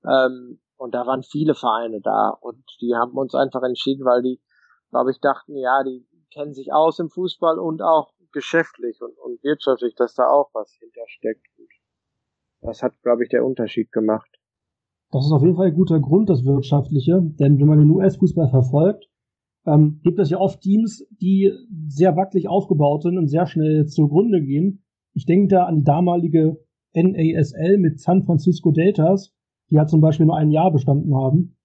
Ähm, 0.05 0.59
und 0.78 0.93
da 0.93 1.05
waren 1.07 1.24
viele 1.24 1.55
Vereine 1.55 2.01
da 2.01 2.30
und 2.41 2.63
die 2.82 2.95
haben 2.95 3.18
uns 3.18 3.34
einfach 3.34 3.63
entschieden, 3.63 4.05
weil 4.05 4.22
die, 4.22 4.41
glaube 4.89 5.11
ich, 5.11 5.20
dachten, 5.22 5.55
ja, 5.55 5.84
die 5.84 6.05
kennen 6.34 6.53
sich 6.53 6.74
aus 6.74 6.99
im 6.99 7.09
Fußball 7.09 7.59
und 7.59 7.82
auch 7.82 8.11
geschäftlich 8.34 9.01
und, 9.01 9.18
und 9.18 9.41
wirtschaftlich, 9.43 9.95
dass 9.95 10.16
da 10.16 10.28
auch 10.28 10.49
was 10.53 10.74
hintersteckt. 10.74 11.47
Und 11.57 11.70
das 12.61 12.84
hat, 12.84 13.01
glaube 13.01 13.24
ich, 13.24 13.30
der 13.30 13.45
Unterschied 13.45 13.91
gemacht. 13.93 14.30
Das 15.12 15.26
ist 15.26 15.32
auf 15.32 15.43
jeden 15.43 15.56
Fall 15.56 15.68
ein 15.68 15.76
guter 15.76 15.99
Grund, 15.99 16.30
das 16.30 16.45
Wirtschaftliche, 16.45 17.22
denn 17.22 17.60
wenn 17.60 17.68
man 17.68 17.80
den 17.80 17.89
US-Fußball 17.89 18.49
verfolgt, 18.49 19.08
ähm, 19.66 19.99
gibt 20.03 20.20
es 20.20 20.30
ja 20.30 20.39
oft 20.39 20.62
Teams, 20.62 21.08
die 21.22 21.51
sehr 21.88 22.16
wackelig 22.16 22.47
aufgebaut 22.47 23.03
sind 23.03 23.18
und 23.18 23.28
sehr 23.28 23.47
schnell 23.47 23.86
zugrunde 23.86 24.41
gehen. 24.41 24.84
Ich 25.14 25.26
denke 25.26 25.47
da 25.47 25.64
an 25.64 25.78
die 25.78 25.84
damalige 25.84 26.58
NASL 26.93 27.78
mit 27.78 27.99
San 27.99 28.24
Francisco 28.24 28.72
Deltas, 28.72 29.34
die 29.70 29.76
ja 29.76 29.86
zum 29.88 30.01
Beispiel 30.01 30.26
nur 30.26 30.38
ein 30.38 30.51
Jahr 30.51 30.72
bestanden 30.72 31.16
haben. 31.16 31.58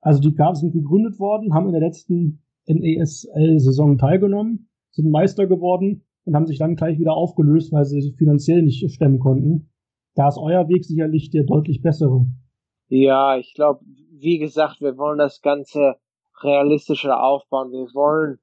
Also 0.00 0.20
die 0.20 0.34
gab 0.34 0.56
sind 0.56 0.72
gegründet 0.72 1.18
worden, 1.18 1.54
haben 1.54 1.66
in 1.66 1.72
der 1.72 1.80
letzten 1.80 2.42
NASL-Saison 2.68 3.98
teilgenommen, 3.98 4.68
sind 4.92 5.10
Meister 5.10 5.46
geworden 5.46 6.04
und 6.24 6.34
haben 6.34 6.46
sich 6.46 6.58
dann 6.58 6.76
gleich 6.76 6.98
wieder 6.98 7.14
aufgelöst, 7.14 7.72
weil 7.72 7.84
sie 7.84 8.12
finanziell 8.16 8.62
nicht 8.62 8.90
stemmen 8.92 9.18
konnten. 9.18 9.70
Da 10.14 10.28
ist 10.28 10.38
euer 10.38 10.68
Weg 10.68 10.84
sicherlich 10.84 11.30
der 11.30 11.44
deutlich 11.44 11.82
bessere. 11.82 12.26
Ja, 12.88 13.36
ich 13.36 13.54
glaube, 13.54 13.80
wie 14.12 14.38
gesagt, 14.38 14.80
wir 14.80 14.96
wollen 14.96 15.18
das 15.18 15.42
Ganze 15.42 15.96
realistischer 16.42 17.22
aufbauen. 17.22 17.70
Wir 17.70 17.92
wollen, 17.94 18.38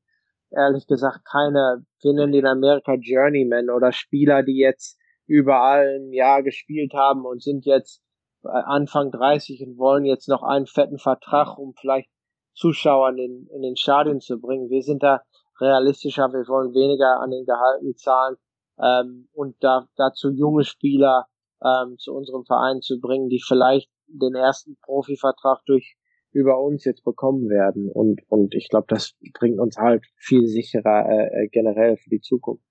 ehrlich 0.52 0.86
gesagt, 0.88 1.26
keine, 1.26 1.86
wir 2.02 2.14
nennen 2.14 2.32
die 2.32 2.40
in 2.40 2.46
Amerika 2.46 2.94
Journeyman 2.94 3.70
oder 3.70 3.92
Spieler, 3.92 4.44
die 4.44 4.58
jetzt 4.58 5.00
überall 5.26 6.00
ein 6.00 6.14
Jahr 6.14 6.44
gespielt 6.44 6.94
haben 6.94 7.26
und 7.26 7.42
sind 7.42 7.66
jetzt 7.66 8.04
äh, 8.44 8.50
Anfang 8.50 9.12
30 9.12 9.66
und 9.66 9.78
wollen 9.80 10.06
jetzt 10.06 10.30
noch 10.30 10.44
einen 10.44 10.68
fetten 10.68 11.00
Vertrag, 11.00 11.58
um 11.58 11.74
vielleicht 11.74 12.10
Zuschauer 12.54 13.10
in 13.10 13.18
den, 13.18 13.48
in 13.48 13.62
den 13.64 13.76
Stadien 13.76 14.22
zu 14.22 14.40
bringen. 14.40 14.70
Wir 14.70 14.84
sind 14.84 15.02
da 15.02 15.24
realistischer, 15.60 16.32
wir 16.32 16.48
wollen 16.48 16.74
weniger 16.74 17.20
an 17.20 17.32
den 17.32 17.46
Gehalten 17.46 17.96
zahlen 17.96 18.36
ähm, 18.80 19.28
und 19.34 19.56
da, 19.62 19.88
dazu 19.96 20.30
junge 20.30 20.64
Spieler 20.64 21.26
ähm, 21.64 21.98
zu 21.98 22.14
unserem 22.14 22.46
Verein 22.46 22.82
zu 22.82 23.00
bringen, 23.00 23.30
die 23.30 23.42
vielleicht 23.42 23.90
den 24.08 24.36
ersten 24.36 24.78
Profivertrag 24.82 25.64
durch 25.66 25.98
über 26.32 26.62
uns 26.62 26.84
jetzt 26.84 27.04
bekommen 27.04 27.50
werden 27.50 27.90
und 27.90 28.22
und 28.28 28.56
ich 28.56 28.68
glaube, 28.70 28.88
das 28.90 29.14
bringt 29.34 29.60
uns 29.60 29.78
halt 29.78 30.06
viel 30.18 30.48
sicherer 30.48 31.08
äh, 31.10 31.46
äh, 31.46 31.48
generell 31.48 31.96
für 31.96 32.10
die 32.10 32.20
Zukunft. 32.20 32.66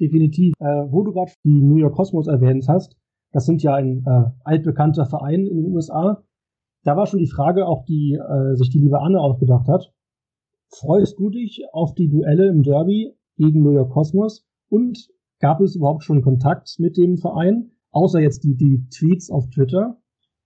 Definitiv. 0.00 0.54
Äh, 0.58 0.64
wo 0.90 1.02
du 1.02 1.12
gerade 1.12 1.32
die 1.44 1.60
New 1.60 1.76
York 1.76 1.94
Cosmos 1.94 2.26
erwähnt 2.26 2.66
hast, 2.68 2.96
das 3.32 3.44
sind 3.44 3.62
ja 3.62 3.74
ein 3.74 4.04
äh, 4.06 4.30
altbekannter 4.44 5.04
Verein 5.04 5.46
in 5.46 5.62
den 5.62 5.72
USA. 5.72 6.24
Da 6.82 6.96
war 6.96 7.06
schon 7.06 7.20
die 7.20 7.30
Frage, 7.30 7.66
auch 7.66 7.84
die 7.84 8.14
äh, 8.14 8.56
sich 8.56 8.70
die 8.70 8.78
liebe 8.78 9.00
Anne 9.00 9.20
ausgedacht 9.20 9.68
hat. 9.68 9.92
Freust 10.68 11.18
du 11.18 11.30
dich 11.30 11.64
auf 11.72 11.94
die 11.94 12.08
Duelle 12.08 12.48
im 12.48 12.62
Derby 12.62 13.14
gegen 13.36 13.62
New 13.62 13.72
York 13.72 13.92
Cosmos? 13.92 14.46
Und 14.70 15.10
gab 15.40 15.60
es 15.60 15.76
überhaupt 15.76 16.04
schon 16.04 16.22
Kontakt 16.22 16.76
mit 16.78 16.96
dem 16.96 17.18
Verein, 17.18 17.72
außer 17.90 18.20
jetzt 18.20 18.44
die, 18.44 18.56
die 18.56 18.86
Tweets 18.88 19.30
auf 19.30 19.50
Twitter? 19.50 19.99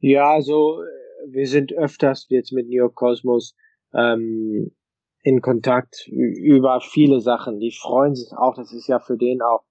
Ja, 0.07 0.33
also 0.33 0.83
wir 1.27 1.47
sind 1.47 1.73
öfters 1.73 2.27
jetzt 2.29 2.53
mit 2.53 2.67
New 2.67 2.77
York 2.77 2.95
Cosmos 2.95 3.57
ähm, 3.95 4.77
in 5.23 5.41
Kontakt 5.41 6.07
über 6.09 6.83
viele 6.83 7.21
Sachen. 7.21 7.59
Die 7.59 7.73
freuen 7.73 8.15
sich 8.15 8.31
auch, 8.37 8.55
das 8.55 8.75
ist 8.75 8.87
ja 8.87 8.99
für 8.99 9.17
den 9.17 9.41
auch 9.41 9.65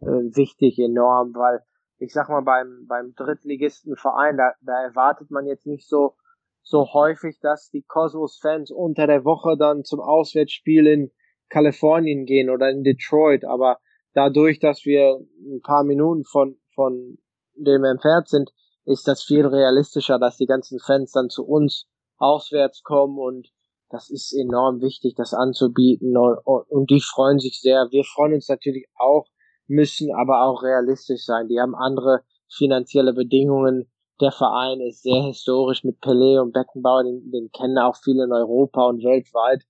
äh, 0.00 0.34
wichtig, 0.34 0.80
enorm, 0.80 1.34
weil 1.34 1.60
ich 1.98 2.12
sag 2.12 2.28
mal, 2.28 2.40
beim, 2.40 2.86
beim 2.88 3.14
Drittligistenverein, 3.14 4.36
da, 4.36 4.54
da 4.60 4.82
erwartet 4.82 5.30
man 5.30 5.46
jetzt 5.46 5.68
nicht 5.68 5.88
so, 5.88 6.16
so 6.62 6.92
häufig, 6.92 7.38
dass 7.40 7.70
die 7.70 7.84
Cosmos-Fans 7.86 8.72
unter 8.72 9.06
der 9.06 9.24
Woche 9.24 9.56
dann 9.56 9.84
zum 9.84 10.00
Auswärtsspiel 10.00 10.88
in 10.88 11.12
Kalifornien 11.48 12.24
gehen 12.24 12.50
oder 12.50 12.70
in 12.70 12.82
Detroit, 12.82 13.44
aber 13.44 13.78
dadurch, 14.14 14.58
dass 14.58 14.84
wir 14.84 15.20
ein 15.38 15.60
paar 15.62 15.84
Minuten 15.84 16.24
von, 16.24 16.58
von 16.74 17.18
dem 17.54 17.84
entfernt 17.84 18.26
sind, 18.26 18.50
ist 18.86 19.08
das 19.08 19.22
viel 19.22 19.46
realistischer, 19.46 20.18
dass 20.18 20.36
die 20.36 20.46
ganzen 20.46 20.78
Fans 20.78 21.12
dann 21.12 21.28
zu 21.28 21.44
uns 21.44 21.86
auswärts 22.18 22.82
kommen 22.82 23.18
und 23.18 23.48
das 23.90 24.10
ist 24.10 24.32
enorm 24.32 24.80
wichtig, 24.80 25.14
das 25.16 25.34
anzubieten 25.34 26.16
und, 26.16 26.90
die 26.90 27.00
freuen 27.00 27.38
sich 27.38 27.60
sehr. 27.60 27.88
Wir 27.90 28.04
freuen 28.04 28.34
uns 28.34 28.48
natürlich 28.48 28.86
auch, 28.96 29.26
müssen 29.68 30.12
aber 30.14 30.42
auch 30.42 30.62
realistisch 30.62 31.24
sein. 31.24 31.48
Die 31.48 31.60
haben 31.60 31.74
andere 31.74 32.22
finanzielle 32.48 33.12
Bedingungen. 33.12 33.88
Der 34.20 34.32
Verein 34.32 34.80
ist 34.80 35.02
sehr 35.02 35.22
historisch 35.22 35.84
mit 35.84 35.98
Pelé 36.00 36.40
und 36.40 36.52
Beckenbauer, 36.52 37.04
den, 37.04 37.30
den 37.30 37.50
kennen 37.52 37.78
auch 37.78 37.96
viele 37.96 38.24
in 38.24 38.32
Europa 38.32 38.86
und 38.86 39.04
weltweit. 39.04 39.62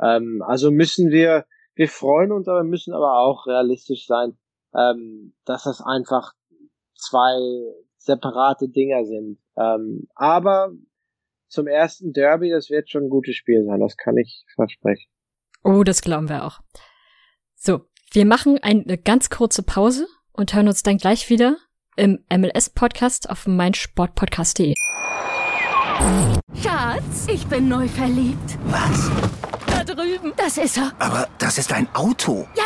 Ähm, 0.00 0.42
also 0.46 0.70
müssen 0.70 1.10
wir, 1.10 1.44
wir 1.74 1.88
freuen 1.88 2.30
uns, 2.30 2.46
aber 2.46 2.62
müssen 2.64 2.92
aber 2.92 3.18
auch 3.18 3.46
realistisch 3.46 4.06
sein, 4.06 4.36
ähm, 4.76 5.34
dass 5.44 5.64
das 5.64 5.80
einfach 5.80 6.32
zwei 6.94 7.38
separate 8.04 8.68
Dinger 8.68 9.04
sind. 9.04 9.38
Ähm, 9.56 10.08
aber 10.14 10.72
zum 11.48 11.66
ersten 11.66 12.12
Derby, 12.12 12.50
das 12.50 12.70
wird 12.70 12.90
schon 12.90 13.04
ein 13.04 13.10
gutes 13.10 13.36
Spiel 13.36 13.64
sein, 13.64 13.80
das 13.80 13.96
kann 13.96 14.16
ich 14.16 14.44
versprechen. 14.54 15.10
Oh, 15.62 15.82
das 15.82 16.02
glauben 16.02 16.28
wir 16.28 16.44
auch. 16.44 16.60
So, 17.54 17.82
wir 18.12 18.26
machen 18.26 18.58
eine 18.62 18.98
ganz 18.98 19.30
kurze 19.30 19.62
Pause 19.62 20.06
und 20.32 20.54
hören 20.54 20.68
uns 20.68 20.82
dann 20.82 20.98
gleich 20.98 21.30
wieder 21.30 21.56
im 21.96 22.24
MLS-Podcast 22.30 23.30
auf 23.30 23.46
meinsportpodcast.de. 23.46 24.74
Schatz, 26.60 27.28
ich 27.32 27.46
bin 27.46 27.68
neu 27.68 27.88
verliebt. 27.88 28.58
Was? 28.66 29.10
Da 29.86 29.94
drüben. 29.94 30.32
Das 30.36 30.56
ist 30.56 30.78
er. 30.78 30.92
Aber 30.98 31.28
das 31.38 31.58
ist 31.58 31.72
ein 31.72 31.86
Auto. 31.94 32.48
Ja, 32.56 32.64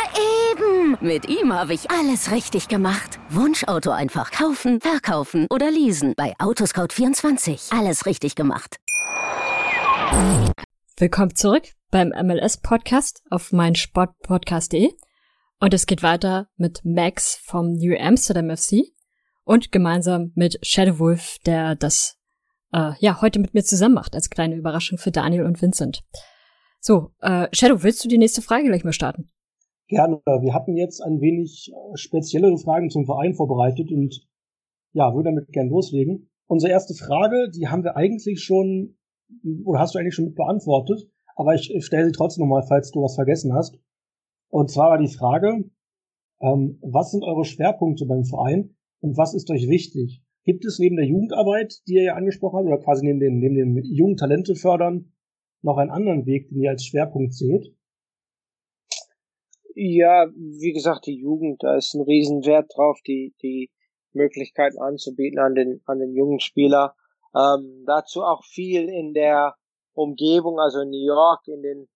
eben. 0.51 0.97
Mit 1.01 1.27
ihm 1.27 1.51
habe 1.51 1.73
ich 1.73 1.91
alles 1.91 2.31
richtig 2.31 2.69
gemacht. 2.69 3.19
Wunschauto 3.29 3.91
einfach 3.91 4.31
kaufen, 4.31 4.79
verkaufen 4.79 5.45
oder 5.49 5.69
leasen. 5.69 6.13
Bei 6.15 6.33
Autoscout24. 6.37 7.77
Alles 7.77 8.05
richtig 8.05 8.35
gemacht. 8.35 8.77
Willkommen 10.97 11.35
zurück 11.35 11.63
beim 11.91 12.09
MLS-Podcast 12.09 13.21
auf 13.29 13.51
meinsportpodcast.de. 13.51 14.93
Und 15.59 15.73
es 15.73 15.87
geht 15.87 16.03
weiter 16.03 16.47
mit 16.55 16.81
Max 16.85 17.37
vom 17.43 17.73
New 17.73 17.97
Amsterdam 17.99 18.55
FC 18.55 18.93
und 19.43 19.73
gemeinsam 19.73 20.31
mit 20.35 20.57
Shadow 20.65 20.99
Wolf, 20.99 21.37
der 21.45 21.75
das 21.75 22.15
äh, 22.71 22.91
ja 22.99 23.19
heute 23.21 23.39
mit 23.39 23.53
mir 23.53 23.63
zusammen 23.63 23.95
macht, 23.95 24.15
als 24.15 24.29
kleine 24.29 24.55
Überraschung 24.55 24.97
für 24.97 25.11
Daniel 25.11 25.43
und 25.43 25.61
Vincent. 25.61 26.01
So, 26.79 27.11
äh, 27.21 27.47
Shadow, 27.51 27.83
willst 27.83 28.03
du 28.03 28.07
die 28.07 28.17
nächste 28.17 28.41
Frage 28.41 28.65
gleich 28.65 28.83
mal 28.83 28.93
starten? 28.93 29.29
Gerne. 29.87 30.21
Wir 30.25 30.53
hatten 30.53 30.77
jetzt 30.77 31.01
ein 31.01 31.19
wenig 31.19 31.71
äh, 31.73 31.97
speziellere 31.97 32.57
Fragen 32.57 32.89
zum 32.89 33.05
Verein 33.05 33.33
vorbereitet 33.33 33.91
und 33.91 34.27
ja, 34.93 35.13
würde 35.13 35.29
damit 35.31 35.51
gern 35.51 35.69
loslegen. 35.69 36.29
Unsere 36.47 36.71
erste 36.71 36.93
Frage, 36.93 37.49
die 37.53 37.67
haben 37.67 37.83
wir 37.83 37.95
eigentlich 37.95 38.41
schon, 38.41 38.97
oder 39.65 39.79
hast 39.79 39.93
du 39.93 39.99
eigentlich 39.99 40.15
schon 40.15 40.25
mit 40.25 40.35
beantwortet, 40.35 41.09
aber 41.35 41.53
ich 41.53 41.71
stelle 41.85 42.05
sie 42.05 42.11
trotzdem 42.11 42.43
nochmal, 42.43 42.65
falls 42.67 42.91
du 42.91 43.01
was 43.01 43.15
vergessen 43.15 43.53
hast. 43.53 43.77
Und 44.49 44.71
zwar 44.71 44.91
war 44.91 44.97
die 44.97 45.13
Frage, 45.13 45.69
ähm, 46.41 46.79
was 46.81 47.11
sind 47.11 47.23
eure 47.23 47.45
Schwerpunkte 47.45 48.05
beim 48.05 48.23
Verein 48.23 48.75
und 49.01 49.17
was 49.17 49.33
ist 49.33 49.49
euch 49.51 49.67
wichtig? 49.67 50.23
Gibt 50.45 50.65
es 50.65 50.79
neben 50.79 50.95
der 50.95 51.05
Jugendarbeit, 51.05 51.81
die 51.87 51.95
ihr 51.95 52.03
ja 52.03 52.15
angesprochen 52.15 52.57
habt, 52.57 52.67
oder 52.67 52.79
quasi 52.79 53.05
neben 53.05 53.19
den, 53.19 53.39
neben 53.39 53.55
den 53.55 53.83
jungen 53.83 54.17
Talente 54.17 54.55
fördern, 54.55 55.11
noch 55.61 55.77
einen 55.77 55.91
anderen 55.91 56.25
Weg, 56.25 56.49
den 56.49 56.61
ihr 56.61 56.71
als 56.71 56.85
Schwerpunkt 56.85 57.33
seht? 57.33 57.73
Ja, 59.75 60.27
wie 60.35 60.73
gesagt, 60.73 61.05
die 61.05 61.15
Jugend, 61.15 61.63
da 61.63 61.75
ist 61.75 61.93
ein 61.93 62.01
Riesenwert 62.01 62.71
drauf, 62.75 62.99
die, 63.05 63.33
die 63.41 63.69
Möglichkeiten 64.13 64.79
anzubieten 64.79 65.39
an 65.39 65.55
den, 65.55 65.81
an 65.85 65.99
den 65.99 66.13
jungen 66.13 66.39
Spieler. 66.39 66.95
Ähm, 67.35 67.83
dazu 67.85 68.23
auch 68.23 68.43
viel 68.43 68.89
in 68.89 69.13
der 69.13 69.55
Umgebung, 69.93 70.59
also 70.59 70.81
in 70.81 70.89
New 70.89 71.05
York, 71.05 71.47
in 71.47 71.61
den 71.61 71.87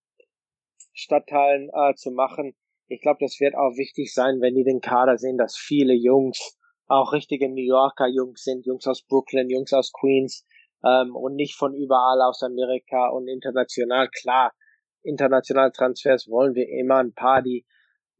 Stadtteilen 0.92 1.70
äh, 1.74 1.94
zu 1.94 2.10
machen. 2.10 2.54
Ich 2.86 3.00
glaube, 3.00 3.18
das 3.20 3.40
wird 3.40 3.54
auch 3.54 3.76
wichtig 3.76 4.12
sein, 4.12 4.40
wenn 4.40 4.54
die 4.54 4.64
den 4.64 4.80
Kader 4.80 5.18
sehen, 5.18 5.36
dass 5.36 5.56
viele 5.56 5.94
Jungs 5.94 6.56
auch 6.86 7.12
richtige 7.12 7.48
New 7.48 7.66
Yorker 7.66 8.06
Jungs 8.06 8.44
sind, 8.44 8.66
Jungs 8.66 8.86
aus 8.86 9.02
Brooklyn, 9.02 9.50
Jungs 9.50 9.72
aus 9.72 9.90
Queens 9.92 10.44
ähm, 10.86 11.14
und 11.14 11.34
nicht 11.34 11.56
von 11.56 11.74
überall 11.74 12.20
aus 12.22 12.42
Amerika 12.42 13.08
und 13.08 13.28
international. 13.28 14.08
Klar, 14.08 14.52
internationale 15.02 15.72
Transfers 15.72 16.28
wollen 16.28 16.54
wir 16.54 16.68
immer 16.68 16.98
ein 16.98 17.12
paar, 17.12 17.42
die 17.42 17.66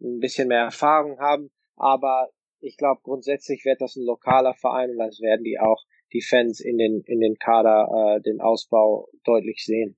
ein 0.00 0.18
bisschen 0.18 0.48
mehr 0.48 0.64
Erfahrung 0.64 1.18
haben, 1.18 1.50
aber 1.76 2.30
ich 2.60 2.76
glaube 2.76 3.00
grundsätzlich 3.02 3.64
wird 3.64 3.80
das 3.80 3.96
ein 3.96 4.04
lokaler 4.04 4.54
Verein 4.54 4.90
und 4.90 4.98
das 4.98 5.20
werden 5.20 5.44
die 5.44 5.58
auch 5.58 5.82
die 6.12 6.22
Fans 6.22 6.60
in 6.60 6.78
den 6.78 7.02
in 7.06 7.20
den 7.20 7.36
Kader 7.36 8.16
äh, 8.16 8.20
den 8.22 8.40
Ausbau 8.40 9.08
deutlich 9.24 9.64
sehen 9.64 9.96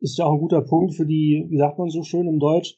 ist 0.00 0.18
ja 0.18 0.24
auch 0.24 0.34
ein 0.34 0.40
guter 0.40 0.62
Punkt 0.62 0.94
für 0.94 1.06
die, 1.06 1.46
wie 1.48 1.58
sagt 1.58 1.78
man 1.78 1.90
so 1.90 2.02
schön 2.02 2.28
im 2.28 2.38
Deutsch? 2.38 2.76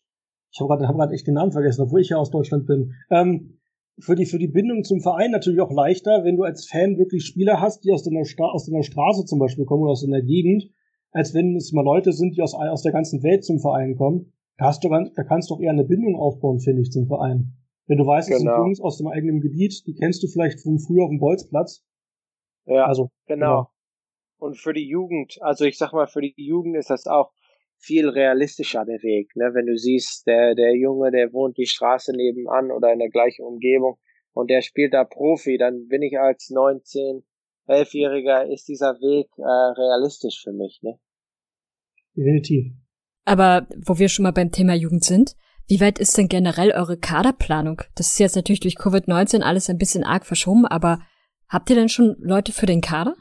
Ich 0.53 0.61
habe 0.61 0.69
gerade 0.69 0.89
hab 0.89 0.97
grad 0.97 1.13
echt 1.13 1.27
den 1.27 1.35
Namen 1.35 1.53
vergessen, 1.53 1.83
obwohl 1.83 2.01
ich 2.01 2.09
ja 2.09 2.17
aus 2.17 2.31
Deutschland 2.31 2.67
bin. 2.67 2.95
Ähm, 3.11 3.60
für 3.99 4.15
die, 4.15 4.27
für 4.27 4.39
die 4.39 4.49
Bindung 4.49 4.85
zum 4.85 5.01
Verein 5.01 5.31
natürlich 5.31 5.61
auch 5.61 5.71
leichter, 5.71 6.25
wenn 6.25 6.37
du 6.37 6.45
als 6.45 6.67
Fan 6.67 6.99
wirklich 6.99 7.25
Spieler 7.25 7.61
hast, 7.61 7.85
die 7.85 7.93
aus 7.93 8.03
deiner, 8.03 8.25
Sta 8.25 8.45
aus 8.45 8.67
deiner 8.67 8.83
Straße 8.83 9.25
zum 9.25 9.39
Beispiel 9.39 9.65
kommen 9.65 9.83
oder 9.83 9.93
aus 9.93 10.03
deiner 10.03 10.23
Gegend, 10.23 10.71
als 11.13 11.35
wenn 11.35 11.57
es 11.57 11.73
mal 11.73 11.85
Leute 11.85 12.13
sind, 12.13 12.37
die 12.37 12.43
aus, 12.43 12.55
aus 12.55 12.83
der 12.83 12.93
ganzen 12.93 13.23
Welt 13.23 13.45
zum 13.45 13.59
Verein 13.59 13.97
kommen. 13.97 14.33
Da, 14.57 14.67
hast 14.67 14.85
du, 14.85 14.89
da 14.89 15.25
kannst 15.25 15.51
du 15.51 15.55
auch 15.55 15.61
eher 15.61 15.73
eine 15.73 15.85
Bindung 15.85 16.17
aufbauen, 16.17 16.61
finde 16.61 16.83
ich, 16.83 16.91
zum 16.91 17.07
Verein. 17.07 17.57
Wenn 17.87 17.99
du 17.99 18.07
weißt, 18.07 18.31
es 18.31 18.39
genau. 18.39 18.53
sind 18.53 18.65
Jungs 18.65 18.81
aus 18.81 18.99
dem 18.99 19.09
eigenen 19.09 19.41
Gebiet, 19.41 19.87
die 19.87 19.95
kennst 19.95 20.23
du 20.23 20.29
vielleicht 20.29 20.61
von 20.61 20.79
früher 20.79 21.05
auf 21.05 21.11
dem 21.11 21.19
Bolzplatz. 21.19 21.85
Ja, 22.67 22.87
also, 22.87 23.11
genau. 23.27 23.47
genau. 23.47 23.71
Und 24.39 24.57
für 24.57 24.73
die 24.73 24.87
Jugend, 24.87 25.39
also 25.41 25.65
ich 25.65 25.77
sag 25.77 25.93
mal, 25.93 26.07
für 26.07 26.21
die 26.21 26.33
Jugend 26.37 26.77
ist 26.77 26.89
das 26.89 27.07
auch 27.07 27.33
viel 27.81 28.09
realistischer 28.09 28.85
der 28.85 29.03
Weg. 29.03 29.35
Ne? 29.35 29.51
Wenn 29.55 29.67
du 29.67 29.77
siehst, 29.77 30.27
der, 30.27 30.55
der 30.55 30.77
Junge, 30.77 31.11
der 31.11 31.33
wohnt 31.33 31.57
die 31.57 31.67
Straße 31.67 32.13
nebenan 32.15 32.71
oder 32.71 32.93
in 32.93 32.99
der 32.99 33.09
gleichen 33.09 33.45
Umgebung 33.45 33.99
und 34.33 34.51
der 34.51 34.63
spielt 34.63 34.95
da 34.95 35.05
Profi, 35.05 35.57
dann 35.59 35.89
bin 35.89 36.03
ich 36.03 36.19
als 36.19 36.51
19, 36.51 37.23
11-Jähriger, 37.67 38.53
ist 38.53 38.69
dieser 38.69 38.95
Weg 39.01 39.29
äh, 39.39 39.81
realistisch 39.81 40.43
für 40.43 40.53
mich. 40.53 40.81
Ne? 40.83 40.99
Definitiv. 42.15 42.67
Aber 43.25 43.67
wo 43.77 43.99
wir 43.99 44.09
schon 44.09 44.25
mal 44.25 44.33
beim 44.33 44.53
Thema 44.53 44.75
Jugend 44.75 45.05
sind, 45.05 45.35
wie 45.67 45.81
weit 45.81 45.99
ist 45.99 46.19
denn 46.19 46.29
generell 46.29 46.73
eure 46.73 46.99
Kaderplanung? 46.99 47.83
Das 47.95 48.09
ist 48.09 48.19
jetzt 48.19 48.37
natürlich 48.37 48.61
durch 48.61 48.77
Covid-19 48.77 49.41
alles 49.43 49.71
ein 49.71 49.79
bisschen 49.79 50.05
arg 50.05 50.27
verschoben, 50.27 50.67
aber 50.67 51.01
habt 51.49 51.71
ihr 51.71 51.77
denn 51.77 51.89
schon 51.89 52.17
Leute 52.19 52.53
für 52.53 52.67
den 52.67 52.81
Kader? 52.81 53.15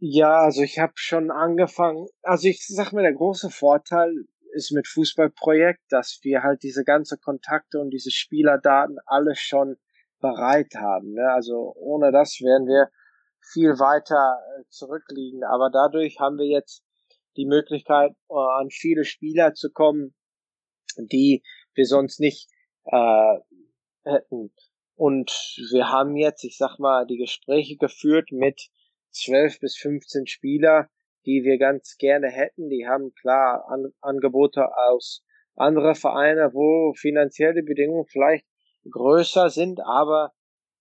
Ja, 0.00 0.42
also 0.42 0.62
ich 0.62 0.78
habe 0.78 0.92
schon 0.94 1.30
angefangen. 1.32 2.06
Also 2.22 2.48
ich 2.48 2.64
sag 2.66 2.92
mir, 2.92 3.02
der 3.02 3.14
große 3.14 3.50
Vorteil 3.50 4.12
ist 4.52 4.70
mit 4.72 4.86
Fußballprojekt, 4.86 5.80
dass 5.90 6.20
wir 6.22 6.42
halt 6.42 6.62
diese 6.62 6.84
ganze 6.84 7.18
Kontakte 7.18 7.80
und 7.80 7.90
diese 7.90 8.12
Spielerdaten 8.12 8.98
alles 9.06 9.40
schon 9.40 9.76
bereit 10.20 10.74
haben. 10.76 11.14
Ne? 11.14 11.28
Also 11.32 11.74
ohne 11.76 12.12
das 12.12 12.40
wären 12.40 12.66
wir 12.66 12.90
viel 13.40 13.78
weiter 13.80 14.38
äh, 14.58 14.64
zurückliegen. 14.68 15.42
Aber 15.42 15.70
dadurch 15.70 16.20
haben 16.20 16.38
wir 16.38 16.46
jetzt 16.46 16.84
die 17.36 17.46
Möglichkeit, 17.46 18.12
äh, 18.30 18.34
an 18.34 18.70
viele 18.70 19.04
Spieler 19.04 19.54
zu 19.54 19.70
kommen, 19.70 20.14
die 20.96 21.42
wir 21.74 21.86
sonst 21.86 22.20
nicht 22.20 22.48
äh, 22.84 23.38
hätten. 24.04 24.52
Und 24.94 25.30
wir 25.72 25.88
haben 25.90 26.16
jetzt, 26.16 26.44
ich 26.44 26.56
sag 26.56 26.78
mal, 26.78 27.06
die 27.06 27.18
Gespräche 27.18 27.76
geführt 27.76 28.30
mit 28.30 28.70
12 29.10 29.60
bis 29.60 29.76
15 29.76 30.26
Spieler, 30.26 30.88
die 31.26 31.42
wir 31.44 31.58
ganz 31.58 31.96
gerne 31.98 32.28
hätten. 32.28 32.68
Die 32.68 32.86
haben 32.86 33.12
klar 33.14 33.64
An 33.68 33.92
Angebote 34.00 34.66
aus 34.76 35.24
andere 35.56 35.94
Vereine, 35.94 36.50
wo 36.54 36.94
finanzielle 36.94 37.62
Bedingungen 37.62 38.06
vielleicht 38.06 38.46
größer 38.90 39.50
sind, 39.50 39.80
aber 39.80 40.32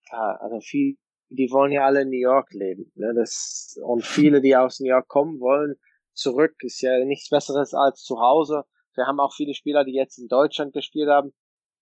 klar, 0.08 0.40
also 0.42 0.60
viel, 0.60 0.98
die 1.30 1.50
wollen 1.52 1.72
ja 1.72 1.86
alle 1.86 2.02
in 2.02 2.10
New 2.10 2.20
York 2.20 2.54
leben. 2.54 2.92
Ne? 2.96 3.14
Das, 3.16 3.78
und 3.84 4.06
viele, 4.06 4.40
die 4.42 4.56
aus 4.56 4.80
New 4.80 4.90
York 4.90 5.08
kommen, 5.08 5.40
wollen 5.40 5.76
zurück. 6.14 6.56
Ist 6.60 6.82
ja 6.82 7.04
nichts 7.04 7.30
Besseres 7.30 7.74
als 7.74 8.04
zu 8.04 8.20
Hause. 8.20 8.64
Wir 8.96 9.06
haben 9.06 9.20
auch 9.20 9.34
viele 9.34 9.54
Spieler, 9.54 9.84
die 9.84 9.94
jetzt 9.94 10.18
in 10.18 10.28
Deutschland 10.28 10.74
gespielt 10.74 11.10
haben, 11.10 11.34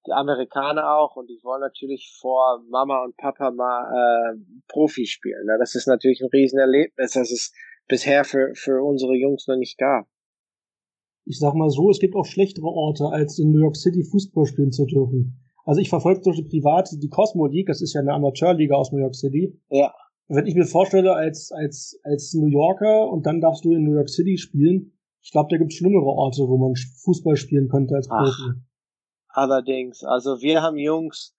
die 0.07 0.13
Amerikaner 0.13 0.97
auch 0.97 1.15
und 1.15 1.27
die 1.27 1.39
wollen 1.43 1.61
natürlich 1.61 2.15
vor 2.19 2.63
Mama 2.69 3.03
und 3.03 3.17
Papa 3.17 3.51
mal 3.51 4.35
äh, 4.35 4.37
Profi 4.67 5.05
spielen. 5.05 5.45
Ne? 5.45 5.57
Das 5.59 5.75
ist 5.75 5.87
natürlich 5.87 6.21
ein 6.21 6.29
Riesenerlebnis, 6.31 7.11
das 7.11 7.31
es 7.31 7.53
bisher 7.87 8.23
für, 8.23 8.51
für 8.55 8.83
unsere 8.83 9.13
Jungs 9.13 9.47
noch 9.47 9.57
nicht 9.57 9.77
gab. 9.77 10.05
ich 11.25 11.39
sag 11.39 11.53
mal 11.55 11.69
so, 11.69 11.89
es 11.89 11.99
gibt 11.99 12.15
auch 12.15 12.25
schlechtere 12.25 12.67
Orte, 12.67 13.05
als 13.05 13.39
in 13.39 13.51
New 13.51 13.59
York 13.59 13.75
City 13.75 14.03
Fußball 14.03 14.45
spielen 14.45 14.71
zu 14.71 14.85
dürfen. 14.85 15.41
Also 15.65 15.81
ich 15.81 15.89
verfolge 15.89 16.21
durch 16.21 16.37
die 16.37 16.43
Private 16.43 16.97
die 16.99 17.09
Cosmo 17.09 17.47
League, 17.47 17.67
das 17.67 17.81
ist 17.81 17.93
ja 17.93 18.01
eine 18.01 18.13
Amateurliga 18.13 18.75
aus 18.75 18.91
New 18.91 18.99
York 18.99 19.15
City. 19.15 19.59
Ja. 19.69 19.91
Wenn 20.27 20.45
ich 20.45 20.55
mir 20.55 20.65
vorstelle, 20.65 21.13
als, 21.13 21.51
als, 21.51 21.99
als 22.03 22.33
New 22.33 22.47
Yorker 22.47 23.09
und 23.09 23.25
dann 23.25 23.41
darfst 23.41 23.65
du 23.65 23.71
in 23.71 23.83
New 23.83 23.95
York 23.95 24.09
City 24.09 24.37
spielen, 24.37 24.93
ich 25.21 25.31
glaube, 25.31 25.47
da 25.49 25.57
gibt 25.57 25.71
es 25.71 25.77
schlimmere 25.77 26.05
Orte, 26.05 26.47
wo 26.47 26.57
man 26.57 26.75
Fußball 27.03 27.35
spielen 27.35 27.67
könnte 27.67 27.95
als 27.95 28.07
Profi. 28.07 28.59
Allerdings, 29.35 30.01
also 30.05 30.39
wir 30.39 30.61
haben 30.61 30.77
Jungs 30.77 31.35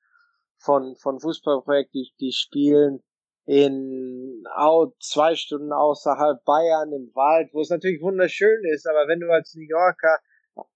von, 0.58 0.96
von 0.96 1.18
Fußballprojekt, 1.18 1.94
die, 1.94 2.12
die 2.20 2.32
spielen 2.32 3.02
in 3.46 4.44
au, 4.54 4.92
zwei 5.00 5.34
Stunden 5.34 5.72
außerhalb 5.72 6.44
Bayern 6.44 6.92
im 6.92 7.10
Wald, 7.14 7.48
wo 7.54 7.62
es 7.62 7.70
natürlich 7.70 8.02
wunderschön 8.02 8.62
ist, 8.74 8.86
aber 8.86 9.08
wenn 9.08 9.20
du 9.20 9.32
als 9.32 9.54
New 9.54 9.66
Yorker 9.66 10.18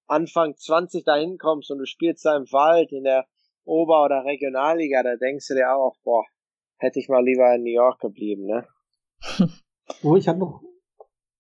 Anfang 0.07 0.57
20 0.57 1.05
dahin 1.05 1.37
kommst 1.37 1.71
und 1.71 1.79
du 1.79 1.85
spielst 1.85 2.25
da 2.25 2.39
im 2.39 2.51
Wald 2.53 2.91
in 2.91 3.05
der 3.05 3.27
Ober- 3.65 4.03
oder 4.07 4.25
Regionalliga, 4.25 5.03
da 5.03 5.17
denkst 5.17 5.47
du 5.49 5.55
dir 5.57 5.77
auch, 5.77 5.97
boah, 6.03 6.25
hätte 6.79 7.01
ich 7.01 7.11
mal 7.11 7.23
lieber 7.23 7.55
in 7.55 7.65
New 7.65 7.75
York 7.75 8.01
geblieben, 8.01 8.47
ne? 8.47 8.67
oh, 10.03 10.17
ich 10.17 10.27
hatte 10.27 10.39
noch. 10.39 10.63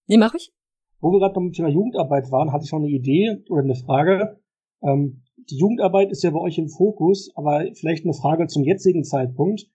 Nee, 0.08 0.18
mach 0.18 0.34
ich. 0.34 0.52
Wo 1.00 1.10
wir 1.10 1.20
gerade 1.20 1.32
beim 1.32 1.52
Thema 1.52 1.68
Jugendarbeit 1.68 2.30
waren, 2.30 2.52
hatte 2.52 2.64
ich 2.64 2.72
noch 2.72 2.80
eine 2.80 2.88
Idee 2.88 3.42
oder 3.48 3.62
eine 3.62 3.76
Frage. 3.76 4.42
Ähm, 4.82 5.22
die 5.48 5.56
Jugendarbeit 5.56 6.10
ist 6.10 6.22
ja 6.22 6.30
bei 6.30 6.40
euch 6.40 6.58
im 6.58 6.68
Fokus, 6.68 7.30
aber 7.34 7.64
vielleicht 7.74 8.04
eine 8.04 8.14
Frage 8.14 8.46
zum 8.46 8.64
jetzigen 8.64 9.04
Zeitpunkt. 9.04 9.66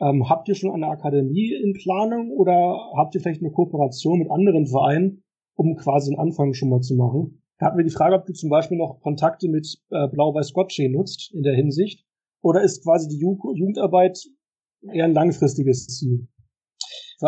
Ähm, 0.00 0.28
habt 0.28 0.48
ihr 0.48 0.54
schon 0.54 0.72
eine 0.72 0.86
Akademie 0.86 1.52
in 1.52 1.72
Planung 1.72 2.30
oder 2.30 2.78
habt 2.96 3.14
ihr 3.14 3.20
vielleicht 3.20 3.42
eine 3.42 3.50
Kooperation 3.50 4.20
mit 4.20 4.30
anderen 4.30 4.66
Vereinen, 4.66 5.24
um 5.56 5.74
quasi 5.76 6.12
einen 6.12 6.20
Anfang 6.20 6.54
schon 6.54 6.68
mal 6.68 6.80
zu 6.80 6.94
machen? 6.94 7.42
Da 7.58 7.66
hatten 7.66 7.78
wir 7.78 7.84
die 7.84 7.90
Frage, 7.90 8.14
ob 8.14 8.24
du 8.26 8.32
zum 8.32 8.50
Beispiel 8.50 8.78
noch 8.78 9.00
Kontakte 9.00 9.48
mit 9.48 9.78
äh, 9.90 10.06
Blau-Weiß 10.06 10.52
Gotche 10.52 10.88
nutzt 10.88 11.34
in 11.34 11.42
der 11.42 11.54
Hinsicht. 11.54 12.04
Oder 12.40 12.62
ist 12.62 12.84
quasi 12.84 13.08
die 13.08 13.18
Ju 13.18 13.36
Jugendarbeit 13.54 14.20
eher 14.92 15.06
ein 15.06 15.14
langfristiges 15.14 15.88
Ziel? 15.88 16.28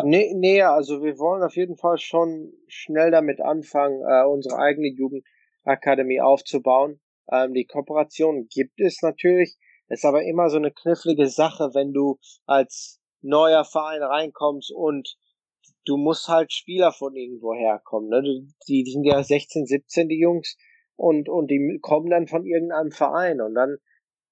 Nee, 0.05 0.33
nee, 0.37 0.63
also 0.63 1.03
wir 1.03 1.19
wollen 1.19 1.43
auf 1.43 1.57
jeden 1.57 1.77
Fall 1.77 1.99
schon 1.99 2.53
schnell 2.69 3.11
damit 3.11 3.41
anfangen, 3.41 4.01
äh, 4.09 4.25
unsere 4.25 4.57
eigene 4.57 4.87
Jugendakademie 4.87 6.21
aufzubauen. 6.21 7.01
Ähm, 7.31 7.55
die 7.55 7.67
Kooperation 7.67 8.49
gibt 8.49 8.81
es 8.81 9.03
natürlich, 9.03 9.57
ist 9.89 10.05
aber 10.05 10.23
immer 10.23 10.49
so 10.51 10.57
eine 10.57 10.71
knifflige 10.71 11.29
Sache, 11.29 11.71
wenn 11.75 11.93
du 11.93 12.19
als 12.47 13.01
neuer 13.23 13.65
Verein 13.65 14.03
reinkommst 14.03 14.73
und 14.73 15.17
du 15.85 15.97
musst 15.97 16.29
halt 16.29 16.53
Spieler 16.53 16.93
von 16.93 17.15
irgendwo 17.15 17.55
herkommen. 17.55 18.09
Ne? 18.09 18.23
Die, 18.69 18.85
die 18.85 18.93
sind 18.93 19.05
ja 19.05 19.23
16, 19.23 19.67
17, 19.67 20.09
die 20.09 20.21
Jungs, 20.21 20.57
und, 21.01 21.31
und 21.31 21.51
die 21.51 21.79
kommen 21.81 22.11
dann 22.11 22.27
von 22.27 22.45
irgendeinem 22.45 22.91
Verein 22.91 23.41
und 23.41 23.55
dann 23.55 23.79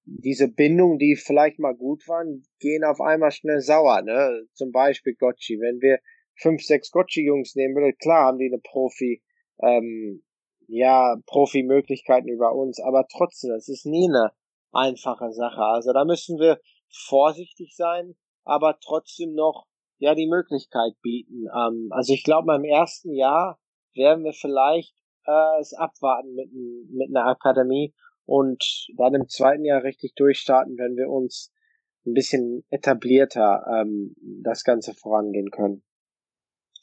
diese 0.05 0.47
Bindungen, 0.47 0.99
die 0.99 1.15
vielleicht 1.15 1.57
mal 1.57 1.75
gut 1.75 2.07
waren, 2.07 2.43
gehen 2.59 2.83
auf 2.83 3.01
einmal 3.01 3.31
schnell 3.31 3.59
sauer. 3.59 4.03
Ne? 4.03 4.45
Zum 4.53 4.71
Beispiel 4.71 5.15
Gotchi. 5.15 5.59
Wenn 5.59 5.81
wir 5.81 5.97
fünf, 6.35 6.61
sechs 6.61 6.91
Gotchi-Jungs 6.91 7.55
nehmen 7.55 7.73
würden, 7.73 7.97
klar 7.97 8.27
haben 8.27 8.37
die 8.37 8.45
eine 8.45 8.59
Profi, 8.59 9.23
ähm, 9.63 10.21
ja, 10.69 11.15
Profi-Möglichkeiten 11.25 12.27
über 12.27 12.53
uns, 12.53 12.79
aber 12.79 13.07
trotzdem, 13.11 13.51
das 13.51 13.67
ist 13.67 13.85
nie 13.85 14.07
eine 14.07 14.31
einfache 14.71 15.31
Sache. 15.31 15.61
Also 15.61 15.93
da 15.93 16.05
müssen 16.05 16.39
wir 16.39 16.59
vorsichtig 16.89 17.75
sein, 17.75 18.15
aber 18.43 18.77
trotzdem 18.79 19.33
noch 19.33 19.65
ja 19.97 20.15
die 20.15 20.27
Möglichkeit 20.27 20.93
bieten. 21.01 21.47
Ähm, 21.55 21.89
also 21.91 22.13
ich 22.13 22.23
glaube, 22.23 22.55
im 22.55 22.63
ersten 22.63 23.13
Jahr 23.13 23.59
werden 23.95 24.23
wir 24.23 24.33
vielleicht 24.33 24.93
äh, 25.25 25.59
es 25.59 25.73
abwarten 25.73 26.35
mit, 26.35 26.51
mit 26.53 27.09
einer 27.09 27.25
Akademie 27.25 27.93
und 28.25 28.87
dann 28.95 29.15
im 29.15 29.27
zweiten 29.27 29.65
Jahr 29.65 29.83
richtig 29.83 30.13
durchstarten, 30.15 30.77
wenn 30.77 30.95
wir 30.95 31.09
uns 31.09 31.51
ein 32.05 32.13
bisschen 32.13 32.63
etablierter 32.69 33.65
ähm, 33.67 34.15
das 34.43 34.63
Ganze 34.63 34.93
vorangehen 34.93 35.49
können. 35.49 35.83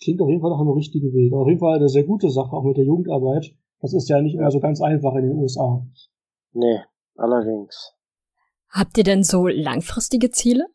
Klingt 0.02 0.20
auf 0.20 0.28
jeden 0.28 0.40
Fall 0.42 0.50
nach 0.50 0.60
einem 0.60 0.70
richtigen 0.70 1.12
Weg. 1.14 1.32
Auf 1.32 1.48
jeden 1.48 1.60
Fall 1.60 1.76
eine 1.76 1.88
sehr 1.88 2.04
gute 2.04 2.30
Sache, 2.30 2.52
auch 2.52 2.64
mit 2.64 2.76
der 2.76 2.84
Jugendarbeit. 2.84 3.54
Das 3.86 3.94
ist 3.94 4.08
ja 4.08 4.20
nicht 4.20 4.36
mehr 4.36 4.50
so 4.50 4.58
ganz 4.58 4.80
einfach 4.82 5.14
in 5.14 5.28
den 5.28 5.38
USA. 5.38 5.80
Nee, 6.50 6.80
allerdings. 7.14 7.94
Habt 8.68 8.98
ihr 8.98 9.04
denn 9.04 9.22
so 9.22 9.46
langfristige 9.46 10.32
Ziele? 10.32 10.66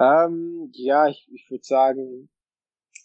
Ähm, 0.00 0.70
ja, 0.74 1.08
ich, 1.08 1.28
ich 1.34 1.50
würde 1.50 1.64
sagen, 1.64 2.28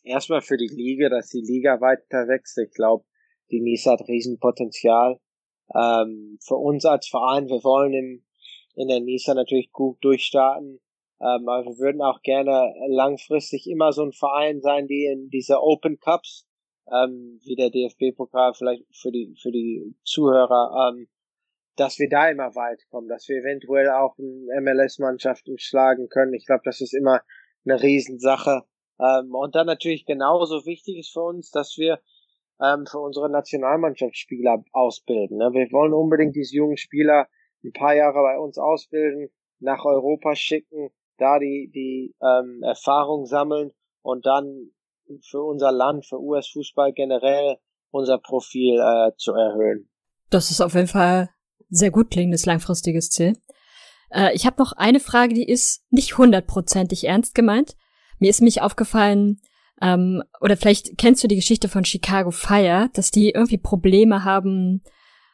erstmal 0.03 0.41
für 0.41 0.57
die 0.57 0.67
Liga, 0.71 1.09
dass 1.09 1.29
die 1.29 1.41
Liga 1.41 1.81
weiter 1.81 2.27
wächst. 2.27 2.55
Ich 2.59 2.71
glaube, 2.75 3.03
die 3.49 3.61
Nisa 3.61 3.93
hat 3.93 4.07
Riesenpotenzial. 4.07 5.19
Ähm, 5.73 6.37
für 6.45 6.57
uns 6.57 6.85
als 6.85 7.07
Verein, 7.07 7.47
wir 7.47 7.63
wollen 7.63 7.93
im, 7.93 8.23
in 8.75 8.89
der 8.89 8.99
Nisa 8.99 9.33
natürlich 9.33 9.71
gut 9.71 9.97
durchstarten. 10.03 10.79
Ähm, 11.19 11.49
aber 11.49 11.65
wir 11.65 11.79
würden 11.79 12.03
auch 12.03 12.21
gerne 12.21 12.75
langfristig 12.89 13.67
immer 13.67 13.91
so 13.91 14.03
ein 14.03 14.11
Verein 14.11 14.61
sein, 14.61 14.85
die 14.85 15.05
in 15.05 15.29
diese 15.29 15.63
Open 15.63 15.99
Cups, 15.99 16.45
ähm, 16.87 17.39
wie 17.43 17.55
der 17.55 17.69
DFB-Pokal 17.69 18.53
vielleicht 18.53 18.85
für 18.95 19.11
die, 19.11 19.35
für 19.41 19.51
die 19.51 19.95
Zuhörer, 20.03 20.93
ähm, 20.93 21.07
dass 21.75 21.99
wir 21.99 22.09
da 22.09 22.29
immer 22.29 22.55
weit 22.55 22.81
kommen, 22.89 23.07
dass 23.07 23.27
wir 23.27 23.37
eventuell 23.37 23.89
auch 23.89 24.15
MLS-Mannschaften 24.17 25.57
schlagen 25.57 26.09
können. 26.09 26.33
Ich 26.33 26.45
glaube, 26.45 26.61
das 26.65 26.81
ist 26.81 26.93
immer 26.93 27.21
eine 27.65 27.81
Riesensache. 27.81 28.63
Ähm, 28.99 29.33
und 29.33 29.55
dann 29.55 29.67
natürlich 29.67 30.05
genauso 30.05 30.65
wichtig 30.65 30.99
ist 30.99 31.13
für 31.13 31.21
uns, 31.21 31.49
dass 31.51 31.77
wir 31.77 31.99
ähm, 32.61 32.85
für 32.85 32.99
unsere 32.99 33.29
Nationalmannschaftsspieler 33.29 34.63
ausbilden. 34.71 35.37
Ne? 35.37 35.49
Wir 35.53 35.71
wollen 35.71 35.93
unbedingt 35.93 36.35
diese 36.35 36.55
jungen 36.55 36.77
Spieler 36.77 37.27
ein 37.63 37.71
paar 37.73 37.95
Jahre 37.95 38.21
bei 38.21 38.37
uns 38.37 38.57
ausbilden, 38.57 39.29
nach 39.59 39.85
Europa 39.85 40.35
schicken, 40.35 40.89
da 41.17 41.39
die, 41.39 41.71
die 41.73 42.15
ähm, 42.21 42.61
Erfahrung 42.63 43.25
sammeln 43.25 43.71
und 44.01 44.25
dann 44.25 44.71
für 45.21 45.41
unser 45.41 45.71
Land, 45.71 46.05
für 46.05 46.19
US-Fußball 46.19 46.93
generell 46.93 47.57
unser 47.91 48.17
Profil 48.17 48.79
äh, 48.79 49.11
zu 49.17 49.33
erhöhen. 49.33 49.89
Das 50.29 50.51
ist 50.51 50.61
auf 50.61 50.75
jeden 50.75 50.87
Fall 50.87 51.29
sehr 51.69 51.91
gut 51.91 52.11
klingendes 52.11 52.45
langfristiges 52.45 53.09
Ziel. 53.09 53.37
Äh, 54.11 54.33
ich 54.33 54.45
habe 54.45 54.57
noch 54.59 54.73
eine 54.73 54.99
Frage, 54.99 55.33
die 55.33 55.47
ist 55.47 55.83
nicht 55.89 56.17
hundertprozentig 56.17 57.05
ernst 57.05 57.35
gemeint. 57.35 57.75
Mir 58.19 58.29
ist 58.29 58.41
mich 58.41 58.61
aufgefallen, 58.61 59.41
ähm, 59.81 60.23
oder 60.39 60.55
vielleicht 60.57 60.97
kennst 60.97 61.23
du 61.23 61.27
die 61.27 61.35
Geschichte 61.35 61.67
von 61.67 61.85
Chicago 61.85 62.31
Fire, 62.31 62.89
dass 62.93 63.11
die 63.11 63.31
irgendwie 63.31 63.57
Probleme 63.57 64.23
haben 64.23 64.83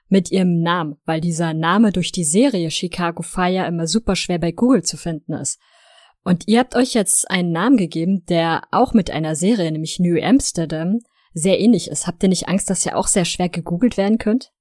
mit 0.07 0.31
ihrem 0.31 0.61
Namen, 0.61 0.95
weil 1.05 1.19
dieser 1.19 1.53
Name 1.53 1.91
durch 1.91 2.13
die 2.13 2.23
Serie 2.23 2.71
Chicago 2.71 3.23
Fire 3.23 3.67
immer 3.67 3.87
super 3.87 4.15
schwer 4.15 4.39
bei 4.39 4.53
Google 4.53 4.83
zu 4.83 4.95
finden 4.95 5.33
ist. 5.33 5.59
Und 6.27 6.45
ihr 6.49 6.59
habt 6.59 6.75
euch 6.75 6.93
jetzt 6.93 7.31
einen 7.31 7.53
Namen 7.53 7.77
gegeben, 7.77 8.25
der 8.25 8.63
auch 8.71 8.93
mit 8.93 9.09
einer 9.09 9.33
Serie, 9.33 9.71
nämlich 9.71 9.97
New 9.97 10.21
Amsterdam, 10.21 10.99
sehr 11.31 11.57
ähnlich 11.57 11.87
ist. 11.87 12.05
Habt 12.05 12.21
ihr 12.21 12.27
nicht 12.27 12.49
Angst, 12.49 12.69
dass 12.69 12.85
ihr 12.85 12.97
auch 12.97 13.07
sehr 13.07 13.23
schwer 13.23 13.47
gegoogelt 13.47 13.95
werden 13.95 14.17
könnt? 14.17 14.51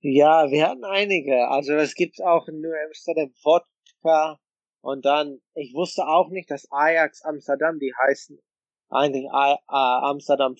Ja, 0.00 0.50
wir 0.50 0.68
hatten 0.68 0.84
einige. 0.84 1.48
Also 1.48 1.72
es 1.72 1.94
gibt 1.94 2.22
auch 2.22 2.46
in 2.48 2.60
New 2.60 2.74
Amsterdam 2.84 3.30
Vodka 3.42 4.38
und 4.82 5.06
dann, 5.06 5.38
ich 5.54 5.72
wusste 5.72 6.06
auch 6.06 6.28
nicht, 6.28 6.50
dass 6.50 6.70
Ajax 6.70 7.22
Amsterdam, 7.22 7.78
die 7.78 7.94
heißen 8.06 8.38
eigentlich 8.90 9.30
Amsterdam 9.32 10.56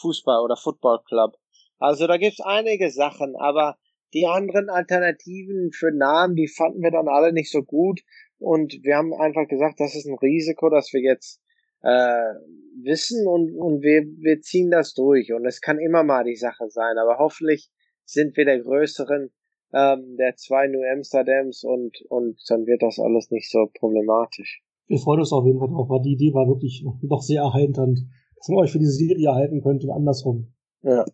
Fußball 0.00 0.40
oder 0.40 0.56
Football 0.56 1.00
Club. 1.08 1.34
Also 1.78 2.06
da 2.06 2.16
gibt's 2.16 2.40
einige 2.40 2.92
Sachen, 2.92 3.34
aber 3.34 3.76
die 4.14 4.28
anderen 4.28 4.70
Alternativen 4.70 5.72
für 5.72 5.90
Namen, 5.90 6.36
die 6.36 6.46
fanden 6.46 6.80
wir 6.80 6.92
dann 6.92 7.08
alle 7.08 7.32
nicht 7.32 7.50
so 7.50 7.64
gut 7.64 8.02
und 8.38 8.78
wir 8.82 8.96
haben 8.96 9.12
einfach 9.14 9.48
gesagt, 9.48 9.80
das 9.80 9.94
ist 9.94 10.06
ein 10.06 10.18
Risiko, 10.18 10.70
dass 10.70 10.92
wir 10.92 11.00
jetzt 11.00 11.40
äh, 11.82 12.34
wissen 12.82 13.26
und, 13.26 13.54
und 13.56 13.82
wir, 13.82 14.02
wir 14.20 14.40
ziehen 14.40 14.70
das 14.70 14.94
durch 14.94 15.32
und 15.32 15.46
es 15.46 15.60
kann 15.60 15.78
immer 15.78 16.04
mal 16.04 16.24
die 16.24 16.36
Sache 16.36 16.68
sein, 16.68 16.98
aber 16.98 17.18
hoffentlich 17.18 17.70
sind 18.04 18.36
wir 18.36 18.44
der 18.44 18.60
größeren 18.60 19.30
ähm, 19.74 20.16
der 20.16 20.34
zwei 20.36 20.66
New 20.66 20.82
Amsterdams 20.82 21.62
und, 21.62 22.00
und 22.08 22.40
dann 22.48 22.66
wird 22.66 22.82
das 22.82 22.98
alles 22.98 23.30
nicht 23.30 23.50
so 23.50 23.68
problematisch 23.78 24.62
wir 24.88 24.98
freuen 24.98 25.20
uns 25.20 25.32
auf 25.32 25.44
jeden 25.44 25.58
Fall 25.58 25.68
drauf, 25.68 25.88
weil 25.88 26.02
die 26.02 26.14
Idee 26.14 26.32
war 26.34 26.48
wirklich 26.48 26.84
doch 27.02 27.22
sehr 27.22 27.42
erheiternd, 27.42 28.00
dass 28.36 28.48
man 28.48 28.58
euch 28.58 28.72
für 28.72 28.78
diese 28.78 28.92
Serie 28.92 29.28
erhalten 29.28 29.62
könnte 29.62 29.86
und 29.86 29.92
andersrum. 29.92 30.52
Ja. 30.82 31.04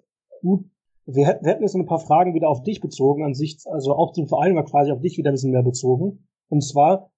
Gut. 0.40 0.64
Wir, 1.06 1.38
wir 1.42 1.50
hätten 1.50 1.62
jetzt 1.62 1.74
ein 1.74 1.86
paar 1.86 1.98
Fragen 1.98 2.34
wieder 2.34 2.48
auf 2.48 2.62
dich 2.62 2.80
bezogen, 2.80 3.24
an 3.24 3.34
sich, 3.34 3.58
also 3.66 3.92
auch 3.94 4.12
zum 4.12 4.26
Verein 4.26 4.54
war 4.54 4.64
quasi 4.64 4.90
auf 4.90 5.00
dich 5.00 5.18
wieder 5.18 5.30
ein 5.30 5.34
bisschen 5.34 5.50
mehr 5.50 5.62
bezogen. 5.62 6.26
Und 6.48 6.62
zwar, 6.62 7.10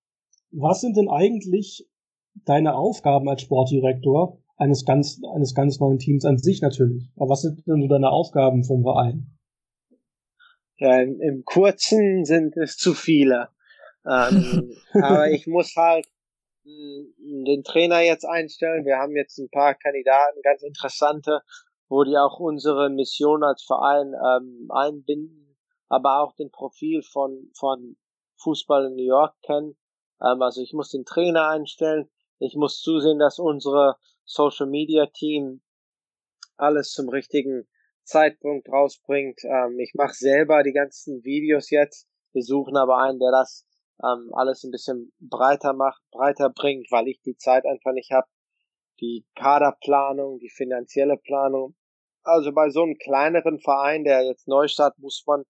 was 0.58 0.80
sind 0.80 0.96
denn 0.96 1.08
eigentlich 1.08 1.88
deine 2.44 2.74
Aufgaben 2.74 3.28
als 3.28 3.42
Sportdirektor 3.42 4.42
eines 4.56 4.84
ganz, 4.84 5.20
eines 5.34 5.54
ganz 5.54 5.80
neuen 5.80 5.98
Teams 5.98 6.24
an 6.24 6.38
sich 6.38 6.62
natürlich? 6.62 7.10
Aber 7.16 7.30
was 7.30 7.42
sind 7.42 7.66
denn 7.66 7.82
so 7.82 7.88
deine 7.88 8.10
Aufgaben 8.10 8.64
vom 8.64 8.82
Verein? 8.82 9.38
Ja, 10.78 11.00
im, 11.00 11.20
im 11.20 11.44
Kurzen 11.44 12.24
sind 12.24 12.56
es 12.56 12.76
zu 12.76 12.94
viele. 12.94 13.48
Ähm, 14.06 14.72
aber 14.92 15.30
ich 15.30 15.46
muss 15.46 15.74
halt 15.76 16.06
den 16.64 17.62
Trainer 17.62 18.00
jetzt 18.00 18.24
einstellen. 18.24 18.84
Wir 18.84 18.96
haben 18.96 19.14
jetzt 19.14 19.38
ein 19.38 19.48
paar 19.50 19.74
Kandidaten, 19.74 20.40
ganz 20.42 20.62
interessante, 20.62 21.40
wo 21.88 22.02
die 22.02 22.16
auch 22.16 22.40
unsere 22.40 22.90
Mission 22.90 23.44
als 23.44 23.62
Verein 23.62 24.12
ähm, 24.14 24.68
einbinden, 24.70 25.56
aber 25.88 26.20
auch 26.20 26.34
den 26.34 26.50
Profil 26.50 27.02
von, 27.02 27.50
von 27.54 27.96
Fußball 28.42 28.86
in 28.86 28.96
New 28.96 29.06
York 29.06 29.34
kennen. 29.42 29.76
Ähm, 30.20 30.42
also 30.42 30.60
ich 30.62 30.72
muss 30.72 30.90
den 30.90 31.04
Trainer 31.04 31.48
einstellen, 31.48 32.08
ich 32.38 32.54
muss 32.54 32.80
zusehen, 32.80 33.18
dass 33.18 33.38
unsere 33.38 33.96
Social 34.24 34.66
Media 34.66 35.06
Team 35.06 35.62
alles 36.56 36.92
zum 36.92 37.08
richtigen 37.08 37.66
Zeitpunkt 38.04 38.68
rausbringt. 38.68 39.40
Ähm, 39.44 39.78
ich 39.78 39.92
mache 39.94 40.14
selber 40.14 40.62
die 40.62 40.72
ganzen 40.72 41.24
Videos 41.24 41.70
jetzt. 41.70 42.08
Wir 42.32 42.42
suchen 42.42 42.76
aber 42.76 42.98
einen, 42.98 43.18
der 43.18 43.30
das 43.30 43.66
ähm, 44.02 44.30
alles 44.34 44.64
ein 44.64 44.70
bisschen 44.70 45.12
breiter 45.20 45.72
macht, 45.72 46.02
breiter 46.10 46.50
bringt, 46.50 46.90
weil 46.90 47.08
ich 47.08 47.20
die 47.22 47.36
Zeit 47.36 47.64
einfach 47.64 47.92
nicht 47.92 48.12
habe. 48.12 48.26
Die 49.00 49.26
Kaderplanung, 49.34 50.38
die 50.38 50.50
finanzielle 50.50 51.16
Planung. 51.16 51.74
Also 52.22 52.52
bei 52.52 52.70
so 52.70 52.82
einem 52.82 52.96
kleineren 52.96 53.60
Verein, 53.60 54.04
der 54.04 54.24
jetzt 54.24 54.48
neu 54.48 54.68
startet, 54.68 54.98
muss 54.98 55.22
man 55.26 55.44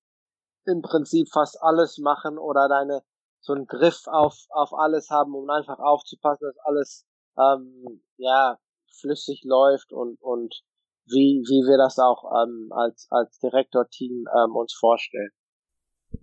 im 0.66 0.82
Prinzip 0.82 1.28
fast 1.32 1.62
alles 1.62 1.98
machen 1.98 2.38
oder 2.38 2.68
deine 2.68 3.02
so 3.46 3.52
einen 3.52 3.66
Griff 3.66 4.02
auf, 4.06 4.36
auf 4.50 4.72
alles 4.72 5.08
haben, 5.10 5.34
um 5.34 5.48
einfach 5.48 5.78
aufzupassen, 5.78 6.48
dass 6.48 6.64
alles 6.64 7.06
ähm, 7.38 8.02
ja 8.16 8.58
flüssig 9.00 9.42
läuft 9.44 9.92
und, 9.92 10.20
und 10.20 10.62
wie, 11.06 11.42
wie 11.46 11.62
wir 11.68 11.78
das 11.78 11.98
auch 11.98 12.24
ähm, 12.42 12.70
als, 12.72 13.06
als 13.10 13.38
Direktorteam 13.38 14.26
ähm, 14.36 14.56
uns 14.56 14.74
vorstellen. 14.74 15.30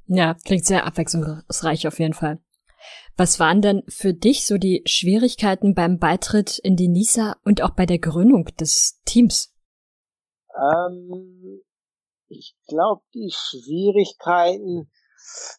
Ja, 0.07 0.35
klingt 0.45 0.65
sehr 0.65 0.85
abwechslungsreich 0.85 1.87
auf 1.87 1.99
jeden 1.99 2.13
Fall. 2.13 2.39
Was 3.15 3.39
waren 3.39 3.61
denn 3.61 3.83
für 3.87 4.13
dich 4.13 4.45
so 4.45 4.57
die 4.57 4.83
Schwierigkeiten 4.85 5.73
beim 5.73 5.99
Beitritt 5.99 6.59
in 6.59 6.75
die 6.75 6.89
NISA 6.89 7.37
und 7.45 7.61
auch 7.61 7.71
bei 7.71 7.85
der 7.85 7.99
Gründung 7.99 8.45
des 8.59 9.01
Teams? 9.05 9.55
Ähm, 10.55 11.61
ich 12.27 12.55
glaube, 12.67 13.03
die 13.13 13.31
Schwierigkeiten, 13.31 14.91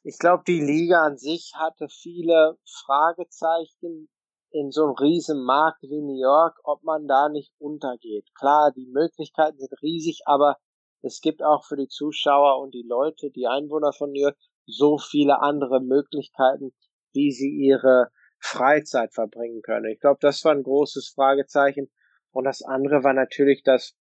ich 0.02 0.18
glaube, 0.18 0.44
die 0.46 0.60
Liga 0.60 1.04
an 1.04 1.16
sich 1.16 1.52
hatte 1.56 1.88
viele 1.88 2.58
Fragezeichen 2.84 4.08
in 4.50 4.70
so 4.70 4.84
einem 4.84 4.94
riesen 4.94 5.42
Markt 5.44 5.82
wie 5.82 6.00
New 6.00 6.20
York, 6.20 6.60
ob 6.64 6.82
man 6.84 7.08
da 7.08 7.28
nicht 7.28 7.52
untergeht. 7.58 8.28
Klar, 8.34 8.72
die 8.76 8.86
Möglichkeiten 8.86 9.58
sind 9.58 9.72
riesig, 9.82 10.22
aber 10.26 10.56
es 11.02 11.20
gibt 11.20 11.42
auch 11.42 11.64
für 11.64 11.76
die 11.76 11.88
Zuschauer 11.88 12.60
und 12.60 12.72
die 12.72 12.86
Leute, 12.86 13.30
die 13.30 13.46
Einwohner 13.46 13.92
von 13.92 14.12
New 14.12 14.20
York, 14.20 14.36
so 14.66 14.96
viele 14.98 15.42
andere 15.42 15.80
Möglichkeiten, 15.80 16.72
wie 17.12 17.32
sie 17.32 17.50
ihre 17.50 18.10
Freizeit 18.38 19.12
verbringen 19.12 19.62
können. 19.62 19.90
Ich 19.90 20.00
glaube, 20.00 20.18
das 20.20 20.44
war 20.44 20.52
ein 20.52 20.62
großes 20.62 21.12
Fragezeichen. 21.14 21.90
Und 22.30 22.44
das 22.44 22.62
andere 22.62 23.04
war 23.04 23.12
natürlich, 23.12 23.62
dass 23.62 23.96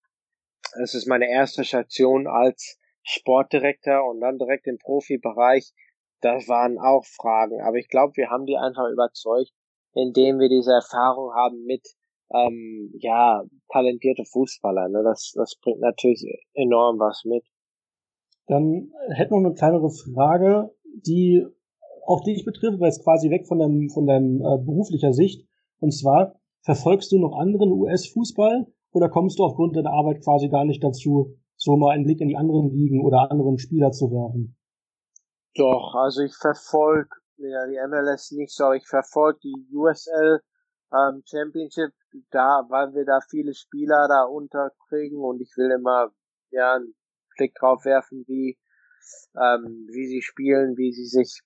es 0.83 0.95
ist 0.95 1.07
meine 1.07 1.31
erste 1.31 1.65
Station 1.65 2.27
als 2.27 2.78
Sportdirektor 3.09 4.07
und 4.09 4.21
dann 4.21 4.39
direkt 4.39 4.67
im 4.67 4.79
Profibereich. 4.79 5.73
Das 6.21 6.49
waren 6.49 6.79
auch 6.79 7.05
Fragen. 7.05 7.61
Aber 7.63 7.77
ich 7.77 7.89
glaube, 7.89 8.13
wir 8.17 8.29
haben 8.29 8.45
die 8.45 8.57
einfach 8.57 8.89
überzeugt, 8.93 9.53
indem 9.95 10.39
wir 10.39 10.49
diese 10.49 10.73
Erfahrung 10.73 11.33
haben 11.35 11.65
mit 11.65 11.87
ähm, 12.35 12.93
ja 12.99 13.45
talentierte 13.73 14.25
Fußballer. 14.25 14.89
Ne? 14.89 15.03
Das, 15.05 15.33
das 15.35 15.57
bringt 15.63 15.81
natürlich 15.81 16.23
enorm 16.55 16.99
was 16.99 17.25
mit. 17.25 17.45
Dann 18.47 18.93
hätten 19.11 19.33
wir 19.33 19.41
noch 19.41 19.51
eine 19.51 19.55
kleinere 19.55 19.91
Frage, 19.91 20.71
die 20.85 21.47
auch 22.07 22.23
dich 22.25 22.45
betrifft, 22.45 22.81
weil 22.81 22.89
es 22.89 23.03
quasi 23.03 23.31
weg 23.31 23.47
von 23.47 23.59
deinem, 23.59 23.89
von 23.91 24.07
deinem 24.07 24.41
äh, 24.41 24.59
beruflicher 24.59 25.13
Sicht. 25.13 25.47
Und 25.81 25.93
zwar, 25.93 26.35
verfolgst 26.63 27.13
du 27.13 27.19
noch 27.19 27.39
anderen 27.39 27.73
US-Fußball 27.73 28.67
oder 28.93 29.09
kommst 29.09 29.39
du 29.39 29.45
aufgrund 29.45 29.77
deiner 29.77 29.93
Arbeit 29.93 30.23
quasi 30.23 30.49
gar 30.49 30.65
nicht 30.65 30.83
dazu, 30.83 31.37
so 31.59 31.77
mal 31.77 31.91
einen 31.91 32.05
Blick 32.05 32.21
in 32.21 32.29
die 32.29 32.37
anderen 32.37 32.71
Ligen 32.71 33.05
oder 33.05 33.31
anderen 33.31 33.59
Spieler 33.59 33.91
zu 33.91 34.11
werfen? 34.11 34.57
Doch, 35.55 35.95
also 35.95 36.23
ich 36.23 36.35
verfolge 36.35 37.11
ja, 37.39 37.67
die 37.67 37.79
MLS 37.89 38.33
nicht 38.33 38.53
so, 38.53 38.65
aber 38.65 38.77
ich 38.77 38.87
verfolge 38.87 39.41
die 39.45 39.69
USL 39.73 40.41
ähm, 40.93 41.23
Championship, 41.25 41.93
da, 42.31 42.65
weil 42.69 42.95
wir 42.95 43.05
da 43.05 43.21
viele 43.29 43.55
Spieler 43.55 44.07
da 44.09 44.25
unterkriegen 44.25 45.19
und 45.19 45.41
ich 45.41 45.53
will 45.57 45.71
immer 45.71 46.11
ja 46.51 46.77
einen 46.77 46.95
Blick 47.37 47.55
drauf 47.55 47.85
werfen, 47.85 48.25
wie 48.27 48.59
ähm, 49.37 49.87
wie 49.93 50.07
sie 50.07 50.23
spielen, 50.23 50.77
wie 50.77 50.93
sie 50.93 51.07
sich 51.07 51.41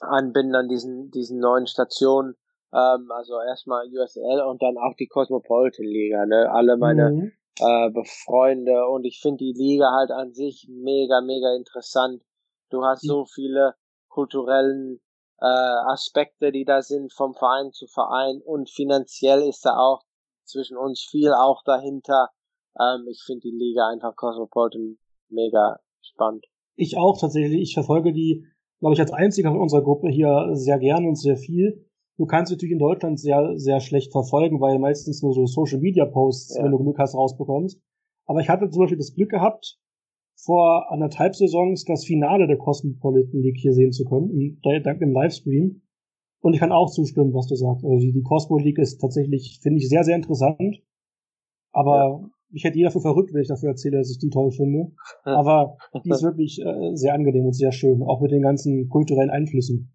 anbinden 0.00 0.54
an 0.54 0.68
diesen 0.68 1.10
diesen 1.10 1.38
neuen 1.38 1.66
Stationen. 1.66 2.34
Ähm, 2.72 3.10
also 3.10 3.40
erstmal 3.40 3.86
USL 3.86 4.42
und 4.42 4.62
dann 4.62 4.76
auch 4.78 4.94
die 4.98 5.06
Cosmopolitan 5.06 5.86
Liga, 5.86 6.26
ne? 6.26 6.50
Alle 6.50 6.76
meine 6.76 7.10
mhm. 7.10 7.32
Äh, 7.60 7.90
Freunde 8.24 8.88
und 8.88 9.04
ich 9.04 9.20
finde 9.20 9.38
die 9.38 9.54
Liga 9.56 9.92
halt 9.92 10.10
an 10.10 10.32
sich 10.32 10.66
mega, 10.68 11.20
mega 11.20 11.54
interessant. 11.54 12.22
Du 12.70 12.84
hast 12.84 13.02
so 13.02 13.24
viele 13.24 13.74
kulturellen 14.08 15.00
äh, 15.40 15.44
Aspekte, 15.44 16.52
die 16.52 16.64
da 16.64 16.82
sind 16.82 17.12
vom 17.12 17.34
Verein 17.34 17.72
zu 17.72 17.86
Verein 17.86 18.40
und 18.44 18.70
finanziell 18.70 19.42
ist 19.42 19.64
da 19.64 19.76
auch 19.76 20.02
zwischen 20.44 20.76
uns 20.76 21.06
viel 21.08 21.32
auch 21.32 21.62
dahinter. 21.64 22.30
Ähm, 22.78 23.06
ich 23.08 23.22
finde 23.24 23.42
die 23.42 23.56
Liga 23.56 23.88
einfach 23.88 24.16
Cosmopolitan 24.16 24.98
mega 25.28 25.78
spannend. 26.00 26.46
Ich 26.76 26.96
auch 26.96 27.18
tatsächlich. 27.18 27.60
Ich 27.60 27.74
verfolge 27.74 28.12
die, 28.12 28.46
glaube 28.80 28.94
ich, 28.94 29.00
als 29.00 29.12
einziger 29.12 29.50
von 29.50 29.60
unserer 29.60 29.82
Gruppe 29.82 30.08
hier 30.08 30.50
sehr 30.52 30.78
gern 30.78 31.06
und 31.06 31.16
sehr 31.16 31.36
viel. 31.36 31.87
Du 32.18 32.26
kannst 32.26 32.50
natürlich 32.50 32.72
in 32.72 32.80
Deutschland 32.80 33.20
sehr, 33.20 33.52
sehr 33.56 33.80
schlecht 33.80 34.10
verfolgen, 34.10 34.60
weil 34.60 34.78
meistens 34.80 35.22
nur 35.22 35.32
so 35.32 35.46
Social 35.46 35.78
Media 35.78 36.04
Posts, 36.04 36.56
ja. 36.56 36.64
wenn 36.64 36.72
du 36.72 36.78
Glück 36.78 36.98
hast, 36.98 37.14
rausbekommst. 37.14 37.80
Aber 38.26 38.40
ich 38.40 38.48
hatte 38.48 38.68
zum 38.68 38.80
Beispiel 38.80 38.98
das 38.98 39.14
Glück 39.14 39.30
gehabt, 39.30 39.78
vor 40.36 40.90
anderthalb 40.90 41.34
Saisons 41.34 41.84
das 41.84 42.04
Finale 42.04 42.46
der 42.46 42.58
Cosmopolitan 42.58 43.40
League 43.40 43.58
hier 43.58 43.72
sehen 43.72 43.92
zu 43.92 44.04
können, 44.04 44.60
dank 44.62 44.98
dem 44.98 45.12
Livestream. 45.12 45.82
Und 46.40 46.54
ich 46.54 46.60
kann 46.60 46.72
auch 46.72 46.90
zustimmen, 46.90 47.34
was 47.34 47.46
du 47.46 47.56
sagst. 47.56 47.84
Also 47.84 47.98
die, 47.98 48.12
die 48.12 48.22
Cosmo 48.22 48.58
League 48.58 48.78
ist 48.78 48.98
tatsächlich, 48.98 49.58
finde 49.62 49.78
ich, 49.78 49.88
sehr, 49.88 50.04
sehr 50.04 50.14
interessant. 50.16 50.80
Aber 51.72 51.96
ja. 51.96 52.30
ich 52.52 52.64
hätte 52.64 52.78
jeder 52.78 52.90
für 52.90 53.00
verrückt, 53.00 53.32
wenn 53.32 53.42
ich 53.42 53.48
dafür 53.48 53.70
erzähle, 53.70 53.98
dass 53.98 54.10
ich 54.10 54.18
die 54.18 54.30
toll 54.30 54.50
finde. 54.50 54.92
Aber 55.24 55.76
die 56.04 56.10
ist 56.10 56.22
wirklich 56.22 56.60
äh, 56.64 56.94
sehr 56.94 57.14
angenehm 57.14 57.46
und 57.46 57.54
sehr 57.54 57.72
schön, 57.72 58.02
auch 58.02 58.20
mit 58.20 58.30
den 58.30 58.42
ganzen 58.42 58.88
kulturellen 58.88 59.30
Einflüssen. 59.30 59.92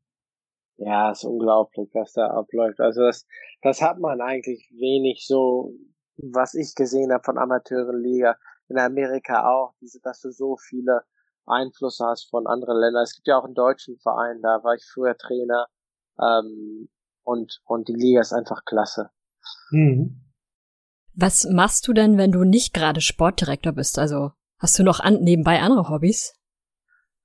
Ja, 0.86 1.11
ist 1.11 1.23
unglaublich, 1.23 1.89
was 1.93 2.13
da 2.13 2.27
abläuft. 2.27 2.79
Also 2.81 3.03
das, 3.03 3.25
das 3.61 3.81
hat 3.81 3.99
man 3.99 4.19
eigentlich 4.19 4.69
wenig 4.77 5.25
so, 5.25 5.71
was 6.17 6.55
ich 6.55 6.75
gesehen 6.75 7.13
habe 7.13 7.23
von 7.23 7.38
Amateurenliga 7.38 8.36
in 8.67 8.77
Amerika 8.77 9.49
auch, 9.49 9.73
diese, 9.79 9.99
dass 10.01 10.19
du 10.19 10.31
so 10.31 10.57
viele 10.57 11.03
Einflüsse 11.45 12.05
hast 12.05 12.29
von 12.29 12.47
anderen 12.47 12.77
Ländern. 12.77 13.03
Es 13.03 13.15
gibt 13.15 13.27
ja 13.27 13.38
auch 13.38 13.45
einen 13.45 13.53
deutschen 13.53 13.97
Verein, 13.99 14.41
da 14.41 14.63
war 14.63 14.75
ich 14.75 14.84
früher 14.93 15.15
Trainer 15.17 15.67
ähm, 16.19 16.89
und 17.23 17.61
und 17.65 17.88
die 17.88 17.93
Liga 17.93 18.21
ist 18.21 18.34
einfach 18.34 18.65
klasse. 18.65 19.09
Mhm. 19.71 20.21
Was 21.15 21.45
machst 21.45 21.88
du 21.88 21.93
denn, 21.93 22.17
wenn 22.17 22.31
du 22.31 22.43
nicht 22.43 22.73
gerade 22.73 22.99
Sportdirektor 22.99 23.71
bist? 23.73 23.99
Also 23.99 24.31
hast 24.57 24.77
du 24.79 24.84
noch 24.84 24.99
an, 24.99 25.21
nebenbei 25.21 25.59
andere 25.59 25.89
Hobbys? 25.89 26.34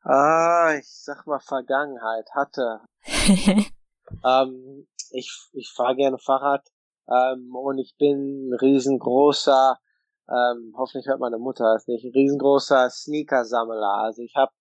Ah, 0.03 0.75
ich 0.79 0.89
sag 0.89 1.27
mal 1.27 1.41
Vergangenheit 1.41 2.29
hatte. 2.35 2.81
ähm, 4.25 4.87
ich 5.11 5.31
ich 5.53 5.73
fahre 5.75 5.97
gerne 5.97 6.19
Fahrrad 6.19 6.67
ähm, 7.09 7.55
und 7.55 7.79
ich 7.79 7.97
bin 7.99 8.51
ein 8.51 8.55
riesengroßer 8.55 9.79
ähm, 10.29 10.75
hoffentlich 10.77 11.07
hört 11.07 11.21
meine 11.21 11.39
Mutter 11.39 11.75
es 11.75 11.87
nicht, 11.87 12.05
ein 12.05 12.13
riesengroßer 12.13 12.91
Sneaker-Sammler. 12.91 13.95
Also 14.03 14.23
ich 14.23 14.35
habe 14.37 14.53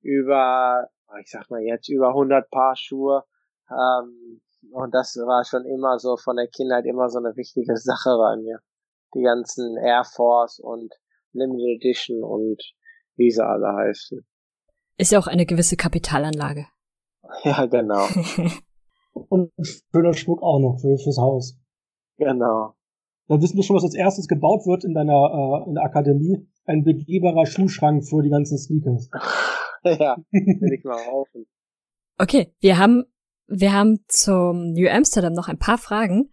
über, 0.00 0.88
ich 1.20 1.30
sag 1.30 1.48
mal 1.48 1.62
jetzt 1.62 1.88
über 1.88 2.08
100 2.08 2.50
Paar 2.50 2.76
Schuhe 2.76 3.24
ähm, 3.70 4.40
und 4.72 4.94
das 4.94 5.16
war 5.16 5.44
schon 5.44 5.64
immer 5.64 5.98
so 6.00 6.16
von 6.16 6.36
der 6.36 6.48
Kindheit 6.48 6.86
immer 6.86 7.08
so 7.08 7.18
eine 7.18 7.36
wichtige 7.36 7.76
Sache 7.76 8.16
bei 8.18 8.36
mir. 8.36 8.58
Die 9.14 9.22
ganzen 9.22 9.76
Air 9.76 10.04
Force 10.04 10.58
und 10.58 10.92
Limited 11.32 11.76
Edition 11.76 12.24
und 12.24 12.60
wie 13.14 13.30
sie 13.30 13.44
alle 13.44 13.72
heißen. 13.72 14.26
Ist 14.98 15.12
ja 15.12 15.18
auch 15.18 15.26
eine 15.26 15.46
gewisse 15.46 15.76
Kapitalanlage. 15.76 16.66
Ja, 17.44 17.66
genau. 17.66 18.06
und 19.28 19.50
schöner 19.92 20.14
Schmuck 20.14 20.42
auch 20.42 20.58
noch 20.58 20.78
für, 20.80 20.96
fürs 20.98 21.18
Haus. 21.18 21.58
Genau. 22.16 22.74
Dann 23.28 23.42
wissen 23.42 23.56
wir 23.56 23.62
schon, 23.62 23.76
was 23.76 23.84
als 23.84 23.94
erstes 23.94 24.28
gebaut 24.28 24.66
wird 24.66 24.84
in 24.84 24.94
deiner 24.94 25.64
äh, 25.64 25.68
in 25.68 25.74
der 25.74 25.84
Akademie. 25.84 26.46
Ein 26.64 26.84
begehbarer 26.84 27.46
Schuhschrank 27.46 28.08
für 28.08 28.22
die 28.22 28.30
ganzen 28.30 28.58
Sneakers. 28.58 29.10
ja, 29.84 30.16
will 30.30 30.72
ich 30.72 30.84
mal 30.84 31.04
hoffen. 31.06 31.46
Okay, 32.18 32.54
wir 32.60 32.78
haben, 32.78 33.04
wir 33.46 33.72
haben 33.72 33.98
zum 34.08 34.72
New 34.72 34.88
Amsterdam 34.88 35.32
noch 35.32 35.48
ein 35.48 35.58
paar 35.58 35.78
Fragen. 35.78 36.30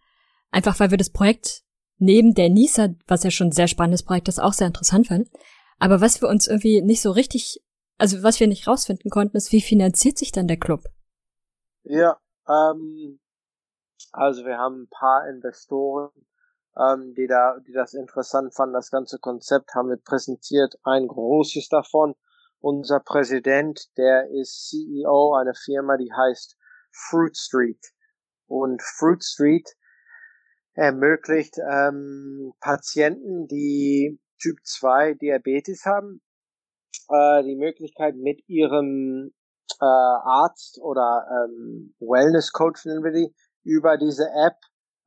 Einfach 0.51 0.79
weil 0.79 0.91
wir 0.91 0.97
das 0.97 1.09
Projekt 1.09 1.63
neben 1.97 2.33
der 2.35 2.49
NISA, 2.49 2.89
was 3.07 3.23
ja 3.23 3.31
schon 3.31 3.47
ein 3.47 3.53
sehr 3.53 3.67
spannendes 3.67 4.03
Projekt 4.03 4.27
ist, 4.27 4.39
auch 4.39 4.53
sehr 4.53 4.67
interessant 4.67 5.07
fanden. 5.07 5.29
Aber 5.79 5.99
was 5.99 6.21
wir 6.21 6.29
uns 6.29 6.47
irgendwie 6.47 6.81
nicht 6.81 7.01
so 7.01 7.11
richtig, 7.11 7.62
also 7.97 8.23
was 8.23 8.39
wir 8.39 8.47
nicht 8.47 8.67
rausfinden 8.67 9.09
konnten, 9.09 9.37
ist, 9.37 9.51
wie 9.51 9.61
finanziert 9.61 10.17
sich 10.17 10.31
dann 10.31 10.47
der 10.47 10.57
Club? 10.57 10.83
Ja, 11.83 12.17
ähm, 12.47 13.19
also 14.11 14.45
wir 14.45 14.57
haben 14.57 14.83
ein 14.83 14.89
paar 14.89 15.27
Investoren, 15.27 16.11
ähm, 16.77 17.13
die 17.15 17.27
da, 17.27 17.59
die 17.67 17.73
das 17.73 17.93
interessant 17.93 18.53
fanden. 18.53 18.73
Das 18.73 18.91
ganze 18.91 19.19
Konzept 19.19 19.73
haben 19.75 19.89
wir 19.89 19.97
präsentiert. 19.97 20.75
Ein 20.83 21.07
großes 21.07 21.69
davon. 21.69 22.15
Unser 22.59 22.99
Präsident, 23.01 23.89
der 23.97 24.29
ist 24.29 24.69
CEO 24.69 25.33
einer 25.33 25.53
Firma, 25.53 25.97
die 25.97 26.13
heißt 26.13 26.57
Fruit 26.91 27.35
Street. 27.35 27.93
Und 28.47 28.81
Fruit 28.81 29.23
Street 29.23 29.69
ermöglicht 30.73 31.57
ähm, 31.57 32.53
Patienten, 32.59 33.47
die 33.47 34.19
Typ 34.39 34.57
2 34.63 35.15
Diabetes 35.15 35.85
haben, 35.85 36.21
äh, 37.09 37.43
die 37.43 37.55
Möglichkeit 37.55 38.15
mit 38.15 38.41
ihrem 38.47 39.31
äh, 39.79 39.85
Arzt 39.85 40.79
oder 40.81 41.25
ähm, 41.29 41.93
Wellness 41.99 42.51
Coach 42.51 42.85
nennen 42.85 43.03
wir 43.03 43.11
die, 43.11 43.33
über 43.63 43.97
diese 43.97 44.25
App 44.29 44.57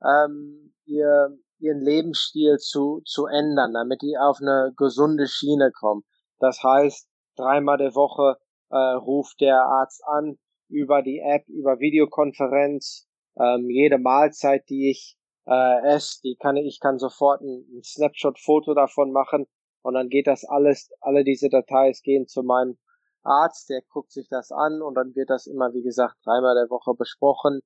ähm, 0.03 0.74
ihr, 0.84 1.37
ihren 1.59 1.82
Lebensstil 1.82 2.57
zu, 2.59 3.03
zu 3.05 3.26
ändern, 3.26 3.72
damit 3.72 4.03
die 4.03 4.16
auf 4.18 4.39
eine 4.41 4.72
gesunde 4.76 5.26
Schiene 5.26 5.70
kommen. 5.72 6.03
Das 6.39 6.62
heißt, 6.62 7.09
dreimal 7.37 7.78
der 7.78 7.95
Woche 7.95 8.37
äh, 8.70 8.76
ruft 8.76 9.41
der 9.41 9.62
Arzt 9.62 10.03
an 10.07 10.39
über 10.68 11.03
die 11.03 11.20
App, 11.20 11.47
über 11.49 11.78
Videokonferenz, 11.78 13.07
ähm, 13.39 13.70
jede 13.70 13.99
Mahlzeit, 13.99 14.68
die 14.68 14.91
ich 14.91 15.16
äh, 15.47 15.95
esse, 15.95 16.20
die 16.24 16.37
kann 16.37 16.57
ich 16.57 16.80
kann 16.80 16.99
sofort 16.99 17.41
ein, 17.41 17.64
ein 17.72 17.82
Snapshot-Foto 17.82 18.74
davon 18.74 19.12
machen 19.12 19.47
und 19.87 19.95
dann 19.95 20.09
geht 20.09 20.26
das 20.26 20.45
alles, 20.45 20.91
alle 21.01 21.22
diese 21.22 21.49
Details 21.49 22.03
gehen 22.03 22.26
zu 22.26 22.43
meinem 22.43 22.76
Arzt, 23.22 23.70
der 23.70 23.82
guckt 23.89 24.11
sich 24.11 24.26
das 24.28 24.51
an 24.51 24.82
und 24.82 24.97
dann 24.97 25.14
wird 25.14 25.30
das 25.30 25.47
immer, 25.47 25.72
wie 25.74 25.82
gesagt, 25.84 26.16
dreimal 26.24 26.57
der 26.57 26.68
Woche 26.70 26.93
besprochen. 26.95 27.61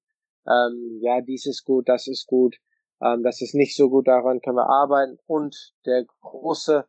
Ähm, 0.46 0.98
ja, 1.00 1.22
dies 1.22 1.46
ist 1.46 1.64
gut, 1.64 1.88
das 1.88 2.06
ist 2.08 2.26
gut, 2.26 2.58
ähm, 3.00 3.22
das 3.22 3.40
ist 3.40 3.54
nicht 3.54 3.74
so 3.74 3.88
gut, 3.88 4.06
daran 4.06 4.42
können 4.42 4.58
wir 4.58 4.68
arbeiten. 4.68 5.16
Und 5.26 5.72
der 5.86 6.04
große 6.20 6.84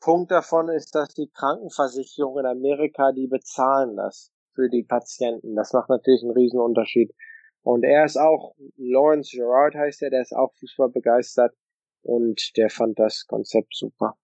Punkt 0.00 0.30
davon 0.30 0.70
ist, 0.70 0.94
dass 0.94 1.08
die 1.08 1.28
Krankenversicherung 1.28 2.38
in 2.38 2.46
Amerika, 2.46 3.12
die 3.12 3.26
bezahlen 3.26 3.96
das 3.96 4.32
für 4.54 4.70
die 4.70 4.84
Patienten. 4.84 5.54
Das 5.54 5.74
macht 5.74 5.90
natürlich 5.90 6.22
einen 6.22 6.32
riesen 6.32 6.60
Unterschied. 6.60 7.14
Und 7.60 7.84
er 7.84 8.06
ist 8.06 8.16
auch, 8.16 8.54
Lawrence 8.76 9.36
Gerard 9.36 9.74
heißt 9.74 10.00
er, 10.00 10.08
der 10.08 10.22
ist 10.22 10.34
auch 10.34 10.54
Fußball 10.60 10.88
begeistert 10.88 11.54
und 12.00 12.56
der 12.56 12.70
fand 12.70 12.98
das 12.98 13.26
Konzept 13.26 13.76
super. 13.76 14.16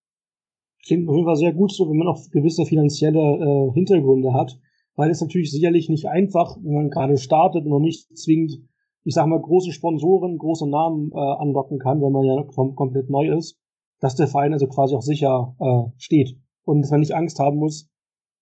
Klingt 0.85 1.07
auf 1.09 1.15
jeden 1.15 1.25
Fall 1.25 1.35
sehr 1.35 1.53
gut, 1.53 1.71
so 1.71 1.89
wenn 1.89 1.97
man 1.97 2.07
auch 2.07 2.19
gewisse 2.31 2.65
finanzielle 2.65 3.19
äh, 3.19 3.73
Hintergründe 3.73 4.33
hat, 4.33 4.57
weil 4.95 5.11
es 5.11 5.21
natürlich 5.21 5.51
sicherlich 5.51 5.89
nicht 5.89 6.07
einfach, 6.07 6.57
wenn 6.61 6.73
man 6.73 6.89
gerade 6.89 7.17
startet 7.17 7.65
und 7.65 7.69
noch 7.69 7.79
nicht 7.79 8.17
zwingend, 8.17 8.59
ich 9.03 9.13
sag 9.13 9.27
mal, 9.27 9.39
große 9.39 9.71
Sponsoren, 9.71 10.37
große 10.37 10.69
Namen 10.69 11.11
äh, 11.13 11.17
anlocken 11.17 11.79
kann, 11.79 12.01
wenn 12.01 12.11
man 12.11 12.23
ja 12.23 12.43
kom 12.43 12.75
komplett 12.75 13.09
neu 13.09 13.35
ist, 13.35 13.59
dass 13.99 14.15
der 14.15 14.27
Verein 14.27 14.53
also 14.53 14.67
quasi 14.67 14.95
auch 14.95 15.01
sicher 15.01 15.55
äh, 15.59 15.91
steht 15.97 16.37
und 16.63 16.81
dass 16.81 16.91
man 16.91 16.99
nicht 16.99 17.15
Angst 17.15 17.39
haben 17.39 17.57
muss, 17.57 17.89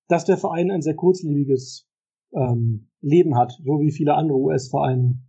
dass 0.07 0.25
der 0.25 0.37
Verein 0.37 0.71
ein 0.71 0.81
sehr 0.81 0.95
kurzlebiges 0.95 1.87
ähm, 2.33 2.89
Leben 3.01 3.37
hat, 3.37 3.53
so 3.63 3.79
wie 3.79 3.91
viele 3.91 4.15
andere 4.15 4.37
US-Vereine. 4.37 5.19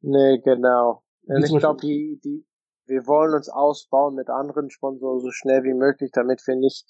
Nee, 0.00 0.38
genau. 0.38 1.02
Und 1.26 1.44
ich 1.44 1.58
glaube, 1.58 1.80
die, 1.80 2.20
die, 2.24 2.44
wir 2.92 3.06
wollen 3.06 3.34
uns 3.34 3.48
ausbauen 3.48 4.14
mit 4.14 4.28
anderen 4.28 4.70
Sponsoren 4.70 5.20
so 5.20 5.30
schnell 5.30 5.64
wie 5.64 5.72
möglich, 5.72 6.10
damit 6.12 6.46
wir 6.46 6.56
nicht 6.56 6.86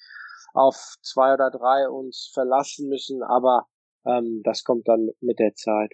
auf 0.53 0.97
zwei 1.01 1.33
oder 1.33 1.51
drei 1.51 1.89
uns 1.89 2.31
verlassen 2.35 2.89
müssen, 2.89 3.23
aber 3.23 3.67
ähm, 4.05 4.43
das 4.45 4.65
kommt 4.65 4.89
dann 4.89 5.11
mit 5.21 5.39
der 5.39 5.55
Zeit. 5.55 5.93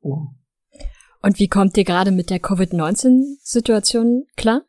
Und 0.00 1.38
wie 1.38 1.48
kommt 1.48 1.76
ihr 1.76 1.84
gerade 1.84 2.10
mit 2.10 2.30
der 2.30 2.40
Covid-19-Situation 2.40 4.26
klar? 4.36 4.62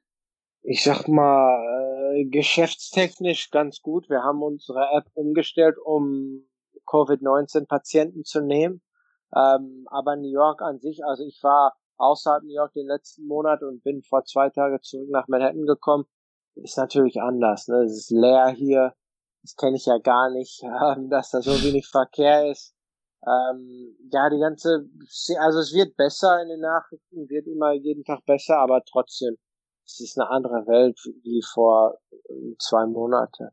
Ich 0.62 0.84
sag 0.84 1.08
mal, 1.08 2.14
äh, 2.14 2.26
geschäftstechnisch 2.26 3.52
ganz 3.52 3.82
gut. 3.82 4.10
Wir 4.10 4.24
haben 4.24 4.44
unsere 4.44 4.90
App 4.94 5.06
umgestellt, 5.14 5.78
um 5.84 6.44
Covid-19-Patienten 6.86 8.26
zu 8.26 8.42
nehmen. 8.42 8.82
Ähm, 9.34 9.88
aber 9.90 10.16
New 10.18 10.32
York 10.32 10.62
an 10.62 10.80
sich, 10.80 11.06
also 11.06 11.24
ich 11.24 11.40
war 11.44 11.79
außerhalb 12.00 12.44
New 12.44 12.54
York 12.54 12.74
den 12.74 12.88
letzten 12.88 13.28
Monat 13.28 13.62
und 13.62 13.84
bin 13.84 14.02
vor 14.02 14.24
zwei 14.24 14.50
Tagen 14.50 14.82
zurück 14.82 15.10
nach 15.10 15.28
Manhattan 15.28 15.66
gekommen, 15.66 16.06
ist 16.56 16.78
natürlich 16.78 17.22
anders. 17.22 17.68
Ne? 17.68 17.84
Es 17.84 17.94
ist 17.94 18.12
leer 18.12 18.50
hier. 18.50 18.94
Das 19.42 19.56
kenne 19.56 19.78
ich 19.78 19.86
ja 19.86 19.98
gar 20.00 20.30
nicht, 20.32 20.62
ähm, 20.64 21.10
dass 21.10 21.32
da 21.32 21.42
so 21.42 21.52
wenig 21.64 21.88
Verkehr 21.88 22.50
ist. 22.50 22.74
Ähm, 23.26 23.98
ja, 24.12 24.30
die 24.30 24.40
ganze, 24.40 24.90
also 25.40 25.60
es 25.60 25.74
wird 25.74 25.96
besser 25.98 26.42
in 26.42 26.50
den 26.50 26.62
Nachrichten, 26.62 27.30
wird 27.30 27.48
immer 27.48 27.74
jeden 27.74 28.04
Tag 28.06 28.26
besser, 28.26 28.58
aber 28.58 28.82
trotzdem, 28.90 29.36
es 29.86 30.00
ist 30.00 30.18
eine 30.18 30.30
andere 30.30 30.66
Welt 30.68 30.98
wie 31.24 31.42
vor 31.42 31.98
ähm, 32.30 32.56
zwei 32.60 32.86
Monaten. 32.86 33.50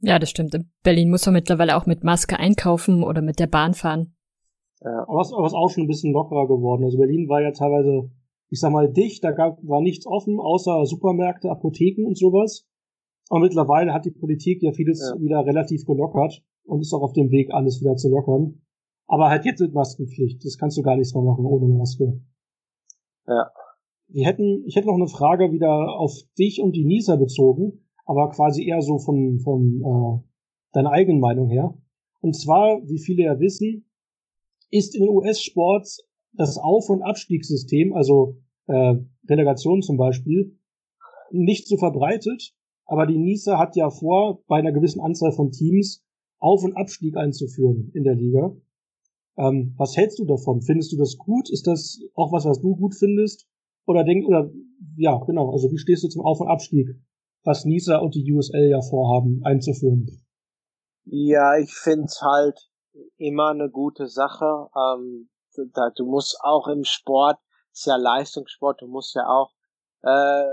Ja, 0.00 0.18
das 0.18 0.30
stimmt. 0.30 0.54
In 0.54 0.72
Berlin 0.82 1.10
muss 1.10 1.26
man 1.26 1.34
mittlerweile 1.34 1.76
auch 1.76 1.86
mit 1.86 2.04
Maske 2.04 2.38
einkaufen 2.38 3.04
oder 3.04 3.22
mit 3.22 3.38
der 3.38 3.46
Bahn 3.46 3.74
fahren. 3.74 4.16
Ja. 4.84 5.04
Aber 5.08 5.20
es 5.20 5.28
ist 5.28 5.34
auch 5.34 5.70
schon 5.70 5.84
ein 5.84 5.88
bisschen 5.88 6.12
lockerer 6.12 6.48
geworden. 6.48 6.84
Also 6.84 6.98
Berlin 6.98 7.28
war 7.28 7.40
ja 7.40 7.52
teilweise, 7.52 8.10
ich 8.48 8.60
sag 8.60 8.72
mal, 8.72 8.92
dicht, 8.92 9.22
da 9.22 9.30
gab, 9.30 9.58
war 9.62 9.80
nichts 9.80 10.06
offen, 10.06 10.40
außer 10.40 10.84
Supermärkte, 10.86 11.50
Apotheken 11.50 12.06
und 12.06 12.18
sowas. 12.18 12.66
Aber 13.28 13.40
mittlerweile 13.40 13.92
hat 13.92 14.04
die 14.04 14.10
Politik 14.10 14.62
ja 14.62 14.72
vieles 14.72 15.00
ja. 15.00 15.20
wieder 15.20 15.46
relativ 15.46 15.84
gelockert 15.84 16.42
und 16.64 16.80
ist 16.80 16.92
auch 16.92 17.02
auf 17.02 17.12
dem 17.12 17.30
Weg, 17.30 17.52
alles 17.52 17.80
wieder 17.80 17.96
zu 17.96 18.10
lockern. 18.10 18.62
Aber 19.06 19.28
halt 19.28 19.44
jetzt 19.44 19.60
mit 19.60 19.74
Maskenpflicht. 19.74 20.44
Das 20.44 20.58
kannst 20.58 20.76
du 20.76 20.82
gar 20.82 20.96
nichts 20.96 21.14
mehr 21.14 21.22
machen 21.22 21.44
ohne 21.44 21.66
Maske. 21.74 22.20
Ja. 23.26 23.50
Wir 24.08 24.26
hätten, 24.26 24.64
ich 24.66 24.76
hätte 24.76 24.88
noch 24.88 24.96
eine 24.96 25.08
Frage 25.08 25.52
wieder 25.52 25.98
auf 25.98 26.12
dich 26.38 26.60
und 26.60 26.72
die 26.76 26.84
Nisa 26.84 27.16
bezogen, 27.16 27.86
aber 28.04 28.28
quasi 28.30 28.66
eher 28.66 28.82
so 28.82 28.98
von, 28.98 29.38
von 29.38 29.80
äh, 29.80 30.28
deiner 30.72 30.90
eigenen 30.90 31.20
Meinung 31.20 31.48
her. 31.48 31.74
Und 32.20 32.36
zwar, 32.36 32.82
wie 32.84 32.98
viele 32.98 33.24
ja 33.24 33.40
wissen, 33.40 33.86
ist 34.72 34.96
in 34.96 35.02
den 35.02 35.10
US-Sports 35.10 36.04
das 36.32 36.58
Auf- 36.58 36.88
und 36.88 37.02
Abstiegssystem, 37.02 37.92
also 37.92 38.38
äh, 38.66 38.94
Relegation 39.28 39.82
zum 39.82 39.96
Beispiel, 39.96 40.58
nicht 41.30 41.68
so 41.68 41.76
verbreitet. 41.76 42.54
Aber 42.86 43.06
die 43.06 43.18
NISA 43.18 43.58
hat 43.58 43.76
ja 43.76 43.90
vor, 43.90 44.42
bei 44.48 44.58
einer 44.58 44.72
gewissen 44.72 45.00
Anzahl 45.00 45.32
von 45.32 45.50
Teams 45.50 46.04
Auf- 46.38 46.64
und 46.64 46.76
Abstieg 46.76 47.16
einzuführen 47.16 47.90
in 47.94 48.02
der 48.02 48.14
Liga. 48.14 48.56
Ähm, 49.36 49.74
was 49.76 49.96
hältst 49.96 50.18
du 50.18 50.24
davon? 50.24 50.62
Findest 50.62 50.92
du 50.92 50.96
das 50.96 51.16
gut? 51.16 51.48
Ist 51.50 51.66
das 51.66 52.00
auch 52.14 52.32
was, 52.32 52.44
was 52.44 52.60
du 52.60 52.74
gut 52.74 52.94
findest? 52.94 53.46
Oder 53.86 54.04
denk, 54.04 54.26
oder 54.26 54.50
ja, 54.96 55.18
genau, 55.26 55.50
also 55.50 55.70
wie 55.70 55.78
stehst 55.78 56.02
du 56.02 56.08
zum 56.08 56.24
Auf- 56.24 56.40
und 56.40 56.48
Abstieg, 56.48 56.88
was 57.44 57.64
NISA 57.64 57.98
und 57.98 58.14
die 58.14 58.30
USL 58.32 58.68
ja 58.68 58.80
vorhaben 58.80 59.40
einzuführen? 59.44 60.06
Ja, 61.04 61.58
ich 61.58 61.72
find's 61.72 62.20
halt 62.22 62.71
immer 63.16 63.50
eine 63.50 63.70
gute 63.70 64.06
Sache. 64.06 64.68
Ähm, 64.76 65.28
da, 65.74 65.90
du 65.94 66.06
musst 66.06 66.38
auch 66.42 66.68
im 66.68 66.84
Sport, 66.84 67.38
ist 67.72 67.86
ja 67.86 67.96
Leistungssport, 67.96 68.80
du 68.82 68.86
musst 68.86 69.14
ja 69.14 69.26
auch 69.26 69.52
äh, 70.02 70.44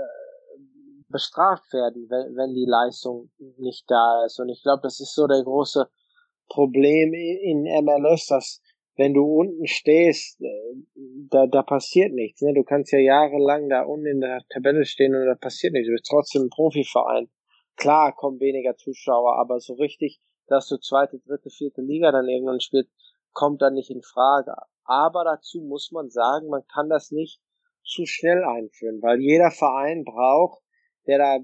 bestraft 1.08 1.72
werden, 1.72 2.06
wenn, 2.08 2.36
wenn 2.36 2.54
die 2.54 2.66
Leistung 2.66 3.30
nicht 3.58 3.84
da 3.90 4.24
ist. 4.24 4.38
Und 4.38 4.48
ich 4.48 4.62
glaube, 4.62 4.80
das 4.82 5.00
ist 5.00 5.14
so 5.14 5.26
der 5.26 5.42
große 5.42 5.88
Problem 6.48 7.12
in 7.14 7.62
MLS, 7.62 8.26
dass 8.26 8.60
wenn 8.96 9.14
du 9.14 9.24
unten 9.24 9.66
stehst, 9.66 10.40
äh, 10.42 10.48
da, 11.30 11.46
da 11.46 11.62
passiert 11.62 12.12
nichts. 12.12 12.42
Ne? 12.42 12.52
Du 12.54 12.64
kannst 12.64 12.92
ja 12.92 12.98
jahrelang 12.98 13.68
da 13.68 13.82
unten 13.82 14.06
in 14.06 14.20
der 14.20 14.42
Tabelle 14.50 14.84
stehen 14.84 15.14
und 15.14 15.26
da 15.26 15.34
passiert 15.34 15.72
nichts. 15.72 15.88
Du 15.88 15.92
bist 15.92 16.06
trotzdem 16.08 16.42
ein 16.42 16.50
Profiverein. 16.50 17.30
Klar 17.76 18.14
kommen 18.14 18.40
weniger 18.40 18.76
Zuschauer, 18.76 19.38
aber 19.38 19.58
so 19.60 19.74
richtig 19.74 20.20
dass 20.50 20.68
du 20.68 20.78
zweite, 20.78 21.18
dritte, 21.20 21.50
vierte 21.50 21.80
Liga 21.80 22.12
dann 22.12 22.28
irgendwann 22.28 22.60
spielst, 22.60 22.90
kommt 23.32 23.62
dann 23.62 23.74
nicht 23.74 23.90
in 23.90 24.02
Frage. 24.02 24.54
Aber 24.84 25.24
dazu 25.24 25.60
muss 25.60 25.90
man 25.92 26.10
sagen, 26.10 26.48
man 26.48 26.66
kann 26.66 26.88
das 26.88 27.10
nicht 27.10 27.40
zu 27.84 28.06
schnell 28.06 28.44
einführen, 28.44 29.00
weil 29.02 29.20
jeder 29.20 29.50
Verein 29.50 30.04
braucht, 30.04 30.60
der 31.06 31.18
da 31.18 31.38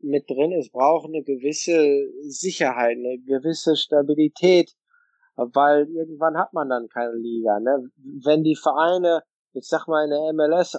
mit 0.00 0.28
drin 0.28 0.52
ist, 0.52 0.72
braucht 0.72 1.08
eine 1.08 1.22
gewisse 1.22 2.10
Sicherheit, 2.28 2.96
eine 2.96 3.18
gewisse 3.18 3.76
Stabilität, 3.76 4.72
weil 5.36 5.88
irgendwann 5.88 6.36
hat 6.36 6.52
man 6.52 6.68
dann 6.68 6.88
keine 6.88 7.14
Liga. 7.14 7.58
Ne? 7.58 7.90
Wenn 8.24 8.44
die 8.44 8.56
Vereine, 8.56 9.22
ich 9.52 9.66
sag 9.66 9.88
mal 9.88 10.04
in 10.04 10.10
der 10.10 10.32
MLS, 10.32 10.78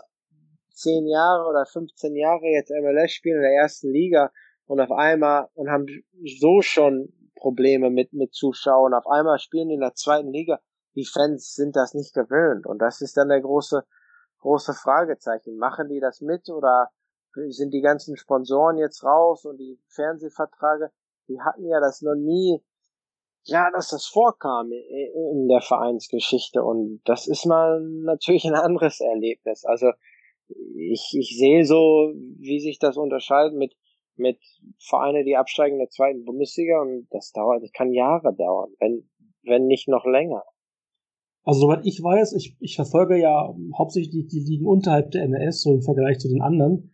zehn 0.70 1.08
Jahre 1.08 1.48
oder 1.50 1.66
15 1.66 2.16
Jahre 2.16 2.46
jetzt 2.46 2.70
MLS 2.70 3.12
spielen 3.12 3.38
in 3.38 3.44
der 3.44 3.62
ersten 3.62 3.92
Liga 3.92 4.32
und 4.66 4.80
auf 4.80 4.92
einmal 4.92 5.48
und 5.54 5.70
haben 5.70 5.86
so 6.24 6.62
schon 6.62 7.10
Probleme 7.46 7.92
mit, 7.92 8.12
mit 8.12 8.34
Zuschauern. 8.34 8.96
Auf 8.96 9.06
einmal 9.06 9.38
spielen 9.38 9.68
die 9.68 9.76
in 9.76 9.82
der 9.82 9.94
zweiten 9.94 10.32
Liga. 10.32 10.60
Die 10.96 11.06
Fans 11.06 11.54
sind 11.54 11.76
das 11.76 11.94
nicht 11.94 12.16
gewöhnt. 12.16 12.66
Und 12.66 12.80
das 12.80 13.02
ist 13.02 13.18
dann 13.18 13.30
der 13.30 13.40
große, 13.40 13.84
große 14.40 14.74
Fragezeichen. 14.74 15.56
Machen 15.60 15.88
die 15.90 16.00
das 16.00 16.22
mit 16.22 16.50
oder 16.50 16.90
sind 17.50 17.72
die 17.72 17.82
ganzen 17.82 18.18
Sponsoren 18.18 18.78
jetzt 18.78 19.04
raus 19.04 19.46
und 19.46 19.58
die 19.58 19.80
Fernsehverträge? 19.90 20.90
Die 21.28 21.40
hatten 21.40 21.68
ja 21.68 21.80
das 21.80 22.02
noch 22.02 22.16
nie, 22.16 22.64
ja, 23.44 23.70
dass 23.70 23.90
das 23.90 24.08
vorkam 24.08 24.72
in 24.72 25.48
der 25.48 25.62
Vereinsgeschichte. 25.62 26.64
Und 26.64 27.02
das 27.06 27.28
ist 27.28 27.46
mal 27.46 27.80
natürlich 27.80 28.46
ein 28.46 28.56
anderes 28.56 29.02
Erlebnis. 29.02 29.66
Also, 29.66 29.92
ich, 30.48 31.16
ich 31.16 31.38
sehe 31.38 31.64
so, 31.64 32.12
wie 32.40 32.60
sich 32.60 32.80
das 32.80 32.98
unterscheidet 32.98 33.54
mit, 33.54 33.76
mit 34.18 34.40
Vereinen, 34.80 35.26
die 35.26 35.36
absteigen 35.36 35.78
der 35.78 35.90
zweiten 35.90 36.26
Bundesliga 36.26 36.82
und 36.82 37.08
das 37.12 37.32
dauert, 37.32 37.64
das 37.64 37.72
kann 37.72 37.94
Jahre 37.94 38.34
dauern, 38.36 38.72
wenn, 38.80 39.10
wenn 39.44 39.68
nicht 39.68 39.88
noch 39.88 40.06
länger. 40.06 40.44
Also 41.44 41.62
soweit 41.62 41.86
ich 41.86 42.02
weiß, 42.02 42.34
ich, 42.34 42.58
ich 42.60 42.76
verfolge 42.76 43.20
ja 43.20 43.54
hauptsächlich 43.78 44.12
die, 44.12 44.28
die 44.28 44.52
Ligen 44.52 44.66
unterhalb 44.66 45.12
der 45.12 45.28
MLS, 45.28 45.62
so 45.62 45.76
im 45.76 45.82
Vergleich 45.82 46.18
zu 46.18 46.28
den 46.28 46.42
anderen. 46.42 46.92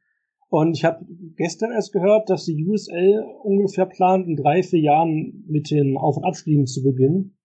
Und 0.49 0.75
ich 0.75 0.83
habe 0.83 1.05
gestern 1.37 1.71
erst 1.71 1.93
gehört, 1.93 2.29
dass 2.29 2.43
die 2.43 2.65
USL 2.67 3.23
ungefähr 3.43 3.85
plant, 3.85 4.27
in 4.27 4.35
drei, 4.35 4.61
vier 4.63 4.81
Jahren 4.81 5.45
mit 5.47 5.71
den 5.71 5.97
Auf- 5.97 6.17
und 6.17 6.25
Abstiegen 6.25 6.65
zu 6.65 6.83
beginnen. 6.83 7.37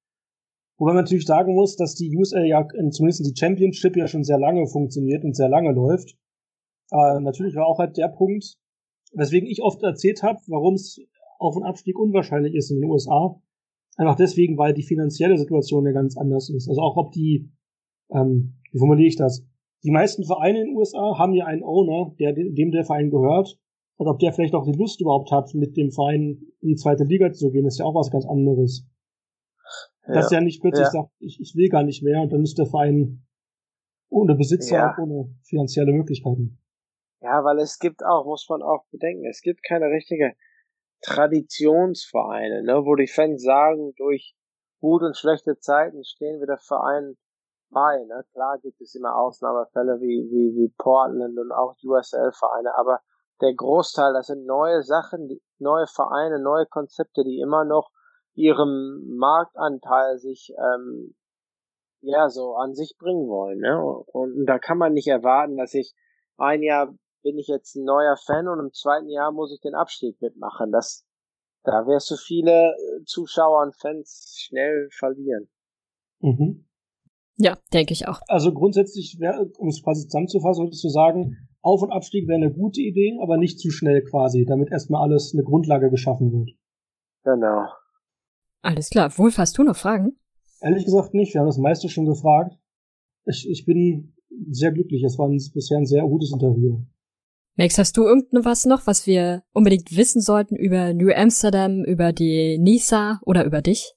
Wobei 0.76 0.92
man 0.92 1.04
natürlich 1.04 1.24
sagen 1.24 1.54
muss, 1.54 1.76
dass 1.76 1.94
die 1.94 2.14
USL 2.16 2.44
ja 2.44 2.66
zumindest 2.90 3.24
die 3.24 3.38
Championship 3.38 3.96
ja 3.96 4.08
schon 4.08 4.24
sehr 4.24 4.38
lange 4.38 4.66
funktioniert 4.66 5.22
und 5.22 5.36
sehr 5.36 5.48
lange 5.48 5.72
läuft. 5.72 6.16
Aber 6.90 7.20
natürlich 7.20 7.54
war 7.54 7.66
auch 7.66 7.78
halt 7.78 7.96
der 7.96 8.08
Punkt, 8.08 8.58
weswegen 9.16 9.48
ich 9.48 9.62
oft 9.62 9.82
erzählt 9.82 10.22
habe, 10.22 10.38
warum 10.46 10.74
es 10.74 11.00
Auf- 11.38 11.56
und 11.56 11.64
Abstieg 11.64 11.98
unwahrscheinlich 11.98 12.54
ist 12.54 12.70
in 12.70 12.80
den 12.80 12.90
USA. 12.90 13.40
Einfach 13.96 14.16
deswegen, 14.16 14.58
weil 14.58 14.74
die 14.74 14.82
finanzielle 14.82 15.38
Situation 15.38 15.86
ja 15.86 15.92
ganz 15.92 16.16
anders 16.16 16.50
ist. 16.50 16.68
Also 16.68 16.80
auch 16.82 16.96
ob 16.96 17.12
die, 17.12 17.50
ähm, 18.10 18.54
wie 18.70 18.78
formuliere 18.78 19.08
ich 19.08 19.16
das? 19.16 19.44
Die 19.82 19.90
meisten 19.90 20.24
Vereine 20.24 20.60
in 20.60 20.66
den 20.66 20.76
USA 20.76 21.18
haben 21.18 21.32
ja 21.32 21.46
einen 21.46 21.62
Owner, 21.62 22.14
der, 22.18 22.32
dem 22.32 22.70
der 22.70 22.84
Verein 22.84 23.10
gehört. 23.10 23.58
Und 23.98 24.08
ob 24.08 24.18
der 24.18 24.32
vielleicht 24.32 24.54
auch 24.54 24.66
die 24.66 24.76
Lust 24.76 25.00
überhaupt 25.00 25.30
hat, 25.30 25.54
mit 25.54 25.76
dem 25.76 25.90
Verein 25.90 26.42
in 26.60 26.68
die 26.68 26.76
zweite 26.76 27.04
Liga 27.04 27.32
zu 27.32 27.50
gehen, 27.50 27.66
ist 27.66 27.78
ja 27.78 27.86
auch 27.86 27.94
was 27.94 28.10
ganz 28.10 28.26
anderes. 28.26 28.86
Ja. 30.06 30.14
Dass 30.14 30.30
er 30.30 30.42
nicht 30.42 30.60
plötzlich 30.60 30.86
ja. 30.86 30.90
sagt, 30.90 31.10
ich, 31.18 31.40
ich 31.40 31.54
will 31.56 31.70
gar 31.70 31.82
nicht 31.82 32.02
mehr 32.02 32.20
und 32.20 32.32
dann 32.32 32.42
ist 32.42 32.58
der 32.58 32.66
Verein 32.66 33.22
ohne 34.08 34.34
Besitzer 34.34 34.76
ja. 34.76 34.94
und 34.98 35.10
ohne 35.10 35.34
finanzielle 35.42 35.92
Möglichkeiten. 35.92 36.58
Ja, 37.26 37.42
weil 37.42 37.58
es 37.58 37.80
gibt 37.80 38.04
auch, 38.04 38.24
muss 38.24 38.46
man 38.48 38.62
auch 38.62 38.84
bedenken, 38.92 39.26
es 39.26 39.40
gibt 39.40 39.64
keine 39.64 39.86
richtige 39.86 40.36
Traditionsvereine, 41.02 42.62
ne, 42.62 42.84
wo 42.84 42.94
die 42.94 43.08
Fans 43.08 43.42
sagen, 43.42 43.94
durch 43.96 44.36
gut 44.80 45.02
und 45.02 45.16
schlechte 45.16 45.58
Zeiten 45.58 46.04
stehen 46.04 46.38
wir 46.38 46.46
der 46.46 46.58
Verein 46.58 47.16
bei. 47.70 47.98
Ne? 48.04 48.24
Klar 48.32 48.58
gibt 48.60 48.80
es 48.80 48.94
immer 48.94 49.16
Ausnahmefälle 49.16 49.98
wie, 50.00 50.28
wie, 50.30 50.54
wie 50.54 50.74
Portland 50.78 51.36
und 51.36 51.50
auch 51.50 51.74
USL-Vereine, 51.82 52.78
aber 52.78 53.00
der 53.40 53.54
Großteil, 53.54 54.12
das 54.12 54.28
sind 54.28 54.46
neue 54.46 54.84
Sachen, 54.84 55.28
neue 55.58 55.88
Vereine, 55.88 56.38
neue 56.38 56.66
Konzepte, 56.66 57.24
die 57.24 57.40
immer 57.40 57.64
noch 57.64 57.90
ihrem 58.34 59.02
Marktanteil 59.16 60.18
sich 60.18 60.54
ähm, 60.56 61.16
ja 62.02 62.28
so 62.28 62.54
an 62.54 62.76
sich 62.76 62.96
bringen 62.96 63.26
wollen. 63.26 63.58
Ne? 63.58 63.84
Und, 63.84 64.36
und 64.36 64.46
da 64.46 64.60
kann 64.60 64.78
man 64.78 64.92
nicht 64.92 65.08
erwarten, 65.08 65.56
dass 65.56 65.74
ich 65.74 65.92
ein 66.36 66.62
Jahr 66.62 66.94
bin 67.26 67.38
ich 67.38 67.48
jetzt 67.48 67.74
ein 67.74 67.84
neuer 67.84 68.16
Fan 68.16 68.46
und 68.46 68.60
im 68.60 68.72
zweiten 68.72 69.08
Jahr 69.08 69.32
muss 69.32 69.52
ich 69.52 69.60
den 69.60 69.74
Abstieg 69.74 70.22
mitmachen. 70.22 70.70
Das, 70.70 71.04
da 71.64 71.84
wirst 71.86 72.08
du 72.12 72.14
viele 72.14 72.70
äh, 72.70 73.04
Zuschauer 73.04 73.64
und 73.64 73.74
Fans 73.74 74.36
schnell 74.38 74.88
verlieren. 74.92 75.48
Mhm. 76.20 76.68
Ja, 77.36 77.58
denke 77.72 77.92
ich 77.94 78.06
auch. 78.06 78.20
Also 78.28 78.54
grundsätzlich, 78.54 79.18
um 79.58 79.68
es 79.68 79.82
quasi 79.82 80.04
zusammenzufassen, 80.04 80.66
würdest 80.66 80.84
du 80.84 80.88
sagen, 80.88 81.48
Auf- 81.62 81.82
und 81.82 81.90
Abstieg 81.90 82.28
wäre 82.28 82.36
eine 82.36 82.52
gute 82.52 82.80
Idee, 82.80 83.18
aber 83.20 83.38
nicht 83.38 83.58
zu 83.58 83.70
schnell 83.70 84.04
quasi, 84.04 84.46
damit 84.46 84.70
erstmal 84.70 85.02
alles 85.02 85.32
eine 85.34 85.42
Grundlage 85.42 85.90
geschaffen 85.90 86.30
wird. 86.32 86.50
Genau. 87.24 87.66
Alles 88.62 88.88
klar. 88.88 89.10
Wolf, 89.18 89.36
hast 89.38 89.58
du 89.58 89.64
noch 89.64 89.76
Fragen? 89.76 90.16
Ehrlich 90.60 90.84
gesagt 90.84 91.12
nicht. 91.12 91.34
Wir 91.34 91.40
haben 91.40 91.48
das 91.48 91.58
meiste 91.58 91.88
schon 91.88 92.06
gefragt. 92.06 92.56
Ich, 93.24 93.50
ich 93.50 93.66
bin 93.66 94.14
sehr 94.48 94.70
glücklich. 94.70 95.02
Es 95.02 95.18
war 95.18 95.28
ein, 95.28 95.42
bisher 95.52 95.78
ein 95.78 95.86
sehr 95.86 96.04
gutes 96.04 96.32
Interview. 96.32 96.84
Max, 97.58 97.78
hast 97.78 97.96
du 97.96 98.02
irgendwas 98.02 98.66
noch, 98.66 98.86
was 98.86 99.06
wir 99.06 99.42
unbedingt 99.54 99.96
wissen 99.96 100.20
sollten 100.20 100.56
über 100.56 100.92
New 100.92 101.10
Amsterdam, 101.10 101.84
über 101.84 102.12
die 102.12 102.58
Nisa 102.58 103.18
oder 103.24 103.46
über 103.46 103.62
dich? 103.62 103.94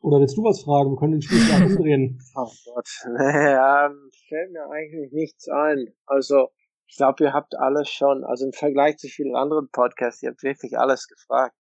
Oder 0.00 0.18
willst 0.18 0.36
du 0.36 0.42
was 0.42 0.62
fragen? 0.62 0.90
Wir 0.90 0.96
können 0.96 1.12
den 1.12 1.22
Spielplan 1.22 1.62
umdrehen. 1.62 2.18
Oh 2.34 2.50
Gott. 2.64 2.88
Naja, 3.06 3.88
fällt 4.26 4.50
mir 4.50 4.68
eigentlich 4.68 5.12
nichts 5.12 5.48
ein. 5.48 5.94
Also, 6.06 6.48
ich 6.88 6.96
glaube, 6.96 7.22
ihr 7.22 7.32
habt 7.32 7.56
alles 7.56 7.88
schon, 7.88 8.24
also 8.24 8.46
im 8.46 8.52
Vergleich 8.52 8.96
zu 8.96 9.06
vielen 9.06 9.36
anderen 9.36 9.68
Podcasts, 9.70 10.20
ihr 10.24 10.30
habt 10.30 10.42
wirklich 10.42 10.76
alles 10.76 11.06
gefragt. 11.06 11.54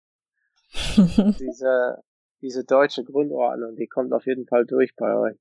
diese, 1.38 1.97
diese 2.41 2.63
deutsche 2.63 3.03
Grundordnung, 3.03 3.76
die 3.76 3.88
kommt 3.88 4.13
auf 4.13 4.26
jeden 4.26 4.47
Fall 4.47 4.65
durch 4.65 4.95
bei 4.95 5.13
euch. 5.17 5.38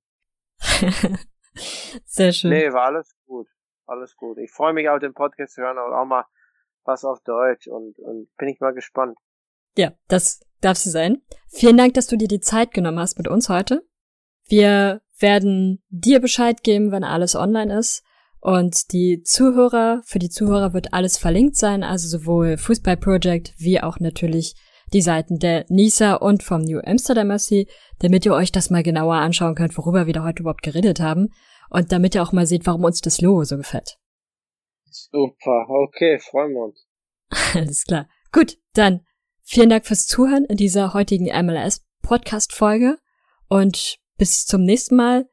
Sehr 2.04 2.32
schön. 2.32 2.50
Nee, 2.50 2.72
war 2.72 2.86
alles 2.86 3.14
gut 3.26 3.46
alles 3.88 4.16
gut. 4.16 4.38
Ich 4.38 4.50
freue 4.50 4.72
mich 4.72 4.88
auf 4.88 5.00
den 5.00 5.14
Podcast 5.14 5.54
zu 5.54 5.62
hören 5.62 5.78
und 5.78 5.92
auch 5.92 6.04
mal 6.04 6.24
was 6.84 7.04
auf 7.04 7.20
Deutsch 7.22 7.68
und, 7.68 7.98
und 7.98 8.34
bin 8.36 8.48
ich 8.48 8.60
mal 8.60 8.72
gespannt. 8.72 9.18
Ja, 9.76 9.92
das 10.08 10.40
darfst 10.60 10.86
du 10.86 10.90
sein. 10.90 11.22
Vielen 11.48 11.76
Dank, 11.76 11.94
dass 11.94 12.06
du 12.06 12.16
dir 12.16 12.28
die 12.28 12.40
Zeit 12.40 12.72
genommen 12.72 12.98
hast 12.98 13.18
mit 13.18 13.28
uns 13.28 13.48
heute. 13.48 13.82
Wir 14.46 15.02
werden 15.20 15.82
dir 15.88 16.20
Bescheid 16.20 16.62
geben, 16.62 16.90
wenn 16.90 17.04
alles 17.04 17.34
online 17.34 17.78
ist. 17.78 18.02
Und 18.40 18.92
die 18.92 19.22
Zuhörer, 19.22 20.02
für 20.04 20.18
die 20.18 20.30
Zuhörer 20.30 20.72
wird 20.72 20.94
alles 20.94 21.18
verlinkt 21.18 21.56
sein, 21.56 21.82
also 21.82 22.08
sowohl 22.08 22.56
Fußball 22.56 22.96
Project 22.96 23.52
wie 23.58 23.80
auch 23.80 23.98
natürlich 23.98 24.54
die 24.92 25.02
Seiten 25.02 25.38
der 25.38 25.66
NISA 25.68 26.14
und 26.14 26.42
vom 26.42 26.62
New 26.62 26.80
Amsterdam 26.80 27.36
SC, 27.36 27.66
damit 27.98 28.24
ihr 28.24 28.32
euch 28.32 28.52
das 28.52 28.70
mal 28.70 28.82
genauer 28.82 29.16
anschauen 29.16 29.54
könnt, 29.54 29.76
worüber 29.76 30.06
wir 30.06 30.14
da 30.14 30.24
heute 30.24 30.42
überhaupt 30.42 30.62
geredet 30.62 31.00
haben. 31.00 31.28
Und 31.70 31.92
damit 31.92 32.14
ihr 32.14 32.22
auch 32.22 32.32
mal 32.32 32.46
seht, 32.46 32.66
warum 32.66 32.84
uns 32.84 33.00
das 33.00 33.20
Logo 33.20 33.44
so 33.44 33.56
gefällt. 33.56 33.98
Super, 34.84 35.66
okay, 35.68 36.18
freuen 36.18 36.52
wir 36.52 36.64
uns. 36.64 36.86
Alles 37.54 37.84
klar. 37.84 38.08
Gut, 38.32 38.58
dann 38.74 39.04
vielen 39.42 39.70
Dank 39.70 39.86
fürs 39.86 40.06
Zuhören 40.06 40.44
in 40.44 40.56
dieser 40.56 40.94
heutigen 40.94 41.26
MLS 41.44 41.86
Podcast 42.02 42.54
Folge 42.54 42.98
und 43.48 43.98
bis 44.16 44.46
zum 44.46 44.62
nächsten 44.62 44.96
Mal. 44.96 45.28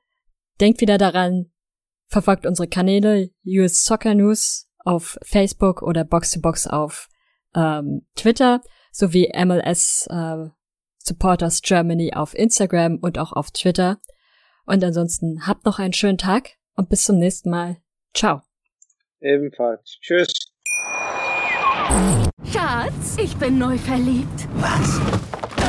Denkt 0.60 0.82
wieder 0.82 0.98
daran, 0.98 1.52
verfolgt 2.08 2.46
unsere 2.46 2.68
Kanäle 2.68 3.32
US 3.46 3.84
Soccer 3.84 4.16
News 4.16 4.70
auf 4.80 5.18
Facebook 5.24 5.82
oder 5.82 6.04
Box 6.04 6.32
to 6.32 6.40
Box 6.40 6.68
auf 6.68 7.10
ähm, 7.56 8.08
Twitter 8.16 8.62
sowie 8.92 9.32
MLS 9.36 10.08
äh, 10.10 10.50
Supporters 11.00 11.62
Germany 11.62 12.14
auf 12.14 12.34
Instagram 12.34 12.98
und 13.02 13.20
auch 13.20 13.34
auf 13.34 13.52
Twitter. 13.52 14.00
Und 14.66 14.84
ansonsten 14.84 15.48
habt 15.48 15.66
noch 15.66 15.80
einen 15.80 15.94
schönen 15.94 16.18
Tag 16.18 16.52
und 16.76 16.90
bis 16.90 17.04
zum 17.04 17.18
nächsten 17.18 17.50
Mal. 17.50 17.78
Ciao. 18.14 18.42
Ebenfalls. 19.22 19.98
Tschüss. 20.02 20.28
Schatz, 22.52 23.18
ich 23.18 23.36
bin 23.38 23.58
neu 23.58 23.78
verliebt. 23.78 24.48
Was? 24.56 25.45